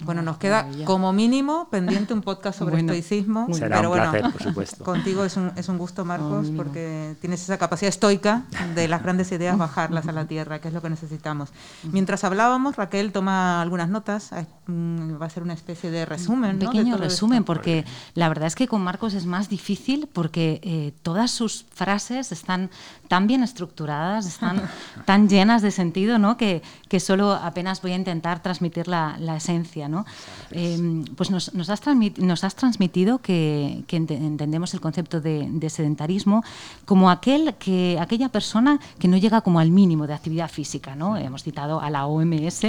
Bueno, 0.00 0.22
nos 0.22 0.38
queda 0.38 0.66
como 0.96 1.12
mínimo 1.12 1.68
pendiente 1.68 2.14
un 2.14 2.22
podcast 2.22 2.58
sobre 2.58 2.78
estoicismo. 2.78 3.52
Será 3.52 3.86
un 3.86 3.92
placer, 3.92 4.22
por 4.32 4.42
supuesto. 4.42 4.82
Contigo 4.82 5.26
es 5.26 5.36
un, 5.36 5.52
es 5.54 5.68
un 5.68 5.76
gusto, 5.76 6.06
Marcos, 6.06 6.46
porque 6.56 7.16
tienes 7.20 7.42
esa 7.42 7.58
capacidad 7.58 7.90
estoica 7.90 8.44
de 8.74 8.88
las 8.88 9.02
grandes 9.02 9.30
ideas 9.30 9.58
bajarlas 9.58 10.08
a 10.08 10.12
la 10.12 10.24
tierra, 10.24 10.58
que 10.58 10.68
es 10.68 10.74
lo 10.74 10.80
que 10.80 10.88
necesitamos. 10.88 11.50
Mientras 11.82 12.24
hablábamos, 12.24 12.76
Raquel 12.76 13.12
toma 13.12 13.60
algunas 13.60 13.90
notas, 13.90 14.30
mm, 14.68 15.20
va 15.20 15.26
a 15.26 15.28
ser 15.28 15.42
una 15.42 15.52
especie 15.52 15.90
de 15.90 16.06
resumen. 16.06 16.52
Un 16.52 16.60
pequeño 16.60 16.96
resumen, 16.96 17.44
porque 17.44 17.84
la 18.14 18.30
verdad 18.30 18.46
es 18.46 18.54
que 18.54 18.66
con 18.66 18.80
Marcos 18.80 19.12
es 19.12 19.26
más 19.26 19.50
difícil 19.50 20.08
porque 20.10 20.60
eh, 20.62 20.94
todas 21.02 21.30
sus 21.30 21.66
frases 21.74 22.32
están 22.32 22.70
tan 23.08 23.26
bien 23.26 23.42
estructuradas, 23.42 24.24
están 24.24 24.62
tan 25.04 25.28
llenas 25.28 25.60
de 25.60 25.72
sentido, 25.72 26.18
¿no? 26.18 26.38
que, 26.38 26.62
que 26.88 27.00
solo 27.00 27.34
apenas 27.34 27.82
voy 27.82 27.92
a 27.92 27.96
intentar 27.96 28.42
transmitir 28.42 28.88
la, 28.88 29.16
la 29.18 29.36
esencia. 29.36 29.88
¿no? 29.88 30.06
Eh, 30.52 30.75
pues 31.16 31.30
nos, 31.30 31.54
nos, 31.54 31.70
has 31.70 31.82
nos, 32.18 32.44
has 32.44 32.54
transmitido 32.54 33.18
que, 33.18 33.84
que 33.86 33.96
entendemos 33.96 34.74
el 34.74 34.80
concepto 34.80 35.20
de, 35.20 35.48
de, 35.50 35.70
sedentarismo 35.70 36.42
como 36.84 37.10
aquel 37.10 37.54
que, 37.54 37.98
aquella 38.00 38.28
persona 38.28 38.80
que 38.98 39.08
no 39.08 39.16
llega 39.16 39.40
como 39.40 39.60
al 39.60 39.70
mínimo 39.70 40.06
de 40.06 40.14
actividad 40.14 40.50
física. 40.50 40.96
¿no? 40.96 41.16
Hemos 41.16 41.42
citado 41.42 41.80
a 41.80 41.90
la 41.90 42.06
OMS, 42.06 42.62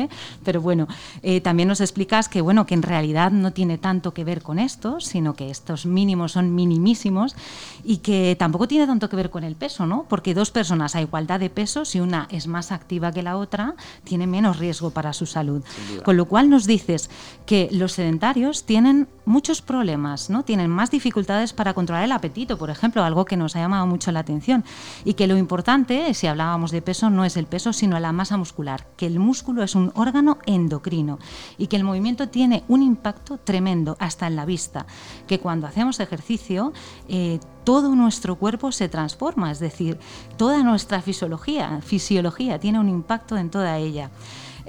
pero 0.43 0.61
bueno, 0.61 0.87
eh, 1.21 1.41
también 1.41 1.69
nos 1.69 1.81
explicas 1.81 2.29
que, 2.29 2.41
bueno, 2.41 2.65
que 2.65 2.73
en 2.73 2.83
realidad 2.83 3.31
no 3.31 3.51
tiene 3.51 3.77
tanto 3.77 4.13
que 4.13 4.23
ver 4.23 4.41
con 4.41 4.59
esto, 4.59 4.99
sino 4.99 5.35
que 5.35 5.49
estos 5.49 5.85
mínimos 5.85 6.33
son 6.33 6.53
minimísimos 6.53 7.35
y 7.83 7.97
que 7.97 8.35
tampoco 8.37 8.67
tiene 8.67 8.87
tanto 8.87 9.09
que 9.09 9.15
ver 9.15 9.29
con 9.29 9.43
el 9.43 9.55
peso, 9.55 9.85
¿no? 9.85 10.05
Porque 10.09 10.33
dos 10.33 10.51
personas 10.51 10.95
a 10.95 11.01
igualdad 11.01 11.39
de 11.39 11.49
peso, 11.49 11.85
si 11.85 11.99
una 11.99 12.27
es 12.31 12.47
más 12.47 12.71
activa 12.71 13.11
que 13.11 13.23
la 13.23 13.37
otra, 13.37 13.75
tiene 14.03 14.27
menos 14.27 14.57
riesgo 14.59 14.91
para 14.91 15.13
su 15.13 15.25
salud. 15.25 15.63
Con 16.03 16.17
lo 16.17 16.25
cual 16.25 16.49
nos 16.49 16.65
dices 16.65 17.09
que 17.45 17.69
los 17.71 17.96
sedentarios 17.97 18.63
tienen 18.63 19.07
muchos 19.25 19.61
problemas, 19.61 20.29
¿no? 20.29 20.43
Tienen 20.43 20.69
más 20.69 20.89
dificultades 20.91 21.51
para 21.51 21.73
controlar 21.73 22.05
el 22.05 22.11
apetito, 22.11 22.57
por 22.57 22.69
ejemplo, 22.69 23.03
algo 23.03 23.25
que 23.25 23.35
nos 23.35 23.55
ha 23.55 23.59
llamado 23.59 23.85
mucho 23.87 24.11
la 24.11 24.19
atención. 24.19 24.63
Y 25.03 25.15
que 25.15 25.27
lo 25.27 25.35
importante, 25.35 26.13
si 26.13 26.27
hablábamos 26.27 26.71
de 26.71 26.81
peso, 26.81 27.09
no 27.09 27.25
es 27.25 27.35
el 27.35 27.47
peso, 27.47 27.73
sino 27.73 27.99
la 27.99 28.11
masa 28.11 28.37
muscular, 28.37 28.87
que 28.95 29.07
el 29.07 29.19
músculo 29.19 29.63
es 29.63 29.75
un 29.75 29.91
órgano 29.95 30.37
endocrino 30.45 31.19
y 31.57 31.67
que 31.67 31.75
el 31.75 31.83
movimiento 31.83 32.29
tiene 32.29 32.63
un 32.67 32.83
impacto 32.83 33.37
tremendo 33.37 33.97
hasta 33.99 34.27
en 34.27 34.35
la 34.35 34.45
vista, 34.45 34.85
que 35.27 35.39
cuando 35.39 35.67
hacemos 35.67 35.99
ejercicio 35.99 36.73
eh, 37.09 37.39
todo 37.63 37.95
nuestro 37.95 38.35
cuerpo 38.37 38.71
se 38.71 38.87
transforma, 38.87 39.51
es 39.51 39.59
decir, 39.59 39.99
toda 40.37 40.63
nuestra 40.63 41.01
fisiología, 41.01 41.81
fisiología 41.81 42.59
tiene 42.59 42.79
un 42.79 42.89
impacto 42.89 43.35
en 43.37 43.49
toda 43.49 43.77
ella. 43.77 44.11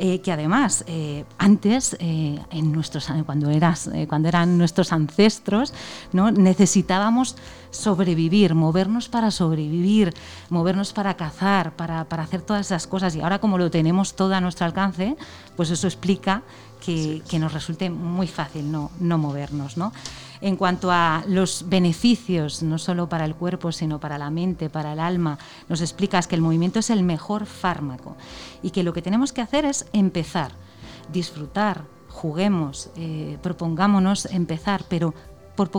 Eh, 0.01 0.21
que 0.21 0.31
además 0.31 0.85
eh, 0.87 1.25
antes, 1.39 1.97
eh, 1.99 2.39
en 2.53 2.71
nuestros, 2.71 3.09
cuando, 3.27 3.51
eras, 3.51 3.91
cuando 4.09 4.29
eran 4.29 4.57
nuestros 4.57 4.93
ancestros, 4.93 5.75
¿no? 6.13 6.31
necesitábamos 6.31 7.35
sobrevivir, 7.73 8.55
movernos 8.55 9.09
para 9.09 9.33
sobrevivir, 9.33 10.15
movernos 10.51 10.93
para 10.93 11.17
cazar, 11.17 11.75
para, 11.75 12.05
para, 12.05 12.23
hacer 12.23 12.43
todas 12.43 12.67
esas 12.67 12.87
cosas. 12.87 13.17
Y 13.17 13.23
ahora 13.23 13.41
como 13.41 13.59
lo 13.59 13.73
tenemos 13.73 14.15
todo 14.15 14.35
a 14.35 14.41
nuestro 14.41 14.67
alcance, 14.67 15.17
pues 15.57 15.71
eso 15.71 15.89
explica 15.89 16.43
que, 16.81 17.21
que 17.29 17.41
nos 17.41 17.53
resulte 17.53 17.91
muy 17.91 18.29
fácil 18.29 18.71
no, 18.71 18.93
no 19.01 19.19
movernos. 19.19 19.77
¿no? 19.77 19.93
En 20.41 20.57
cuanto 20.57 20.91
a 20.91 21.25
los 21.27 21.69
beneficios, 21.69 22.63
no 22.63 22.79
solo 22.79 23.09
para 23.09 23.25
el 23.25 23.35
cuerpo, 23.35 23.73
sino 23.73 24.01
para 24.01 24.19
la 24.19 24.31
mente, 24.31 24.71
para 24.71 24.93
el 24.93 25.01
alma. 25.01 25.39
Nos 25.69 25.81
explicas 25.81 26.27
que 26.27 26.37
el 26.37 26.43
movimiento 26.43 26.79
es 26.79 26.91
el 26.91 27.03
mejor 27.03 27.47
fármaco 27.47 28.17
y 28.63 28.71
que 28.71 28.83
lo 28.83 28.93
que 28.93 29.03
tenemos 29.03 29.33
que 29.33 29.41
hacer 29.41 29.65
es 29.65 29.87
empezar, 29.93 30.53
disfrutar, 31.13 31.85
juguemos, 32.09 32.91
eh, 32.97 33.39
propongámonos 33.43 34.27
empezar, 34.27 34.85
pero 34.89 35.15
por, 35.59 35.71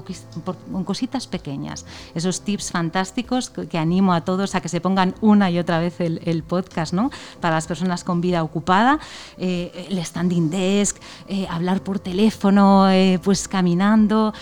cositas 0.84 1.27
pequeñas. 1.27 1.86
Esos 2.13 2.41
tips 2.41 2.71
fantásticos 2.71 3.49
que, 3.49 3.77
animo 3.77 4.13
a 4.13 4.21
todos 4.21 4.55
a 4.55 4.61
que 4.61 4.67
se 4.67 4.82
pongan 4.82 5.15
una 5.21 5.49
y 5.49 5.57
otra 5.57 5.80
vez 5.80 6.01
el, 6.01 6.43
podcast, 6.43 6.93
¿no? 6.93 7.11
Para 7.39 7.55
las 7.55 7.67
personas 7.67 8.03
con 8.03 8.21
vida 8.21 8.43
ocupada, 8.43 8.99
eh, 9.38 9.88
el 9.89 10.03
standing 10.03 10.49
desk, 10.49 10.97
eh, 11.27 11.47
hablar 11.49 11.82
por 11.82 11.99
teléfono, 11.99 12.89
eh, 12.89 13.19
pues 13.23 13.47
caminando, 13.47 14.34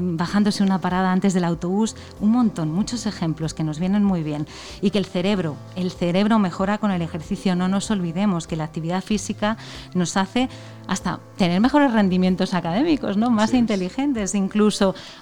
bajándose 0.00 0.62
una 0.62 0.80
parada 0.80 1.12
antes 1.12 1.34
del 1.34 1.44
autobús, 1.44 1.94
un 2.20 2.30
montón, 2.30 2.72
muchos 2.72 3.06
ejemplos 3.06 3.54
que 3.54 3.62
nos 3.62 3.78
vienen 3.78 4.02
muy 4.02 4.22
bien. 4.22 4.46
Y 4.80 4.90
que 4.90 4.98
el 4.98 5.06
cerebro, 5.06 5.56
el 5.76 5.90
cerebro 5.92 6.38
mejora 6.38 6.78
con 6.78 6.90
el 6.90 7.02
ejercicio, 7.02 7.54
no 7.54 7.68
nos 7.68 7.90
olvidemos 7.90 8.46
que 8.46 8.56
la 8.56 8.64
actividad 8.64 9.02
física 9.02 9.56
nos 9.94 10.16
hace 10.16 10.48
hasta 10.86 11.20
tener 11.36 11.60
mejores 11.60 11.92
rendimientos 11.92 12.54
académicos, 12.54 13.16
¿no? 13.16 13.30
más 13.30 13.54
inteligentes, 13.54 14.34
incluso 14.34 14.71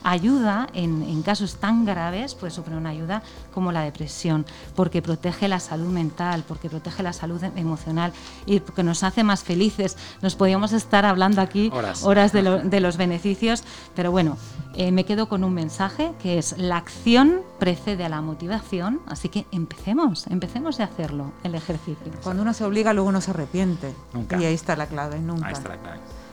ayuda 0.03 0.69
en, 0.73 1.23
casos 1.23 1.57
tan 1.57 1.85
graves, 1.85 2.35
puede 2.35 2.51
sufrir 2.51 2.77
una 2.77 2.91
ayuda 2.91 3.23
como 3.53 3.73
la 3.73 3.83
depresión, 3.83 4.47
porque 4.75 5.03
protege 5.03 5.49
la 5.49 5.61
salud 5.61 5.89
mental, 5.89 6.45
porque 6.47 6.69
protege 6.69 7.03
la 7.03 7.13
salud 7.13 7.43
emocional 7.57 8.13
y 8.47 8.61
porque 8.61 8.83
nos 8.83 9.03
hace 9.03 9.25
más 9.25 9.43
felices. 9.43 9.97
Nos 10.23 10.35
podíamos 10.37 10.73
estar 10.73 11.05
hablando 11.05 11.41
aquí 11.41 11.71
horas, 12.03 12.33
de, 12.33 12.81
los 12.81 12.97
beneficios, 12.97 13.65
pero 13.95 14.11
bueno, 14.11 14.37
eh, 14.75 14.93
me 14.93 15.05
quedo 15.05 15.29
con 15.29 15.45
un 15.45 15.55
mensaje 15.55 16.13
que 16.23 16.39
es 16.39 16.57
la 16.59 16.77
acción 16.77 17.43
precede 17.59 18.05
a 18.05 18.09
la 18.09 18.21
motivación, 18.21 19.01
así 19.07 19.29
que 19.29 19.47
empecemos, 19.53 20.27
empecemos 20.29 20.81
a 20.81 20.85
hacerlo, 20.85 21.33
el 21.45 21.55
ejercicio. 21.55 22.13
Cuando 22.23 22.43
uno 22.43 22.55
se 22.55 22.65
obliga, 22.65 22.93
luego 22.93 23.09
uno 23.09 23.21
se 23.21 23.31
arrepiente. 23.31 23.95
Nunca. 24.13 24.39
Y 24.39 24.45
ahí 24.45 24.55
está 24.55 24.77
la 24.77 24.87
clave, 24.87 25.19
nunca. 25.19 25.53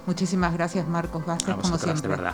Muchísimas 0.07 0.53
gracias, 0.53 0.87
Marcos 0.87 1.25
Vázquez, 1.25 1.55
como 1.55 1.77
siempre. 1.77 2.07
verdad. 2.07 2.33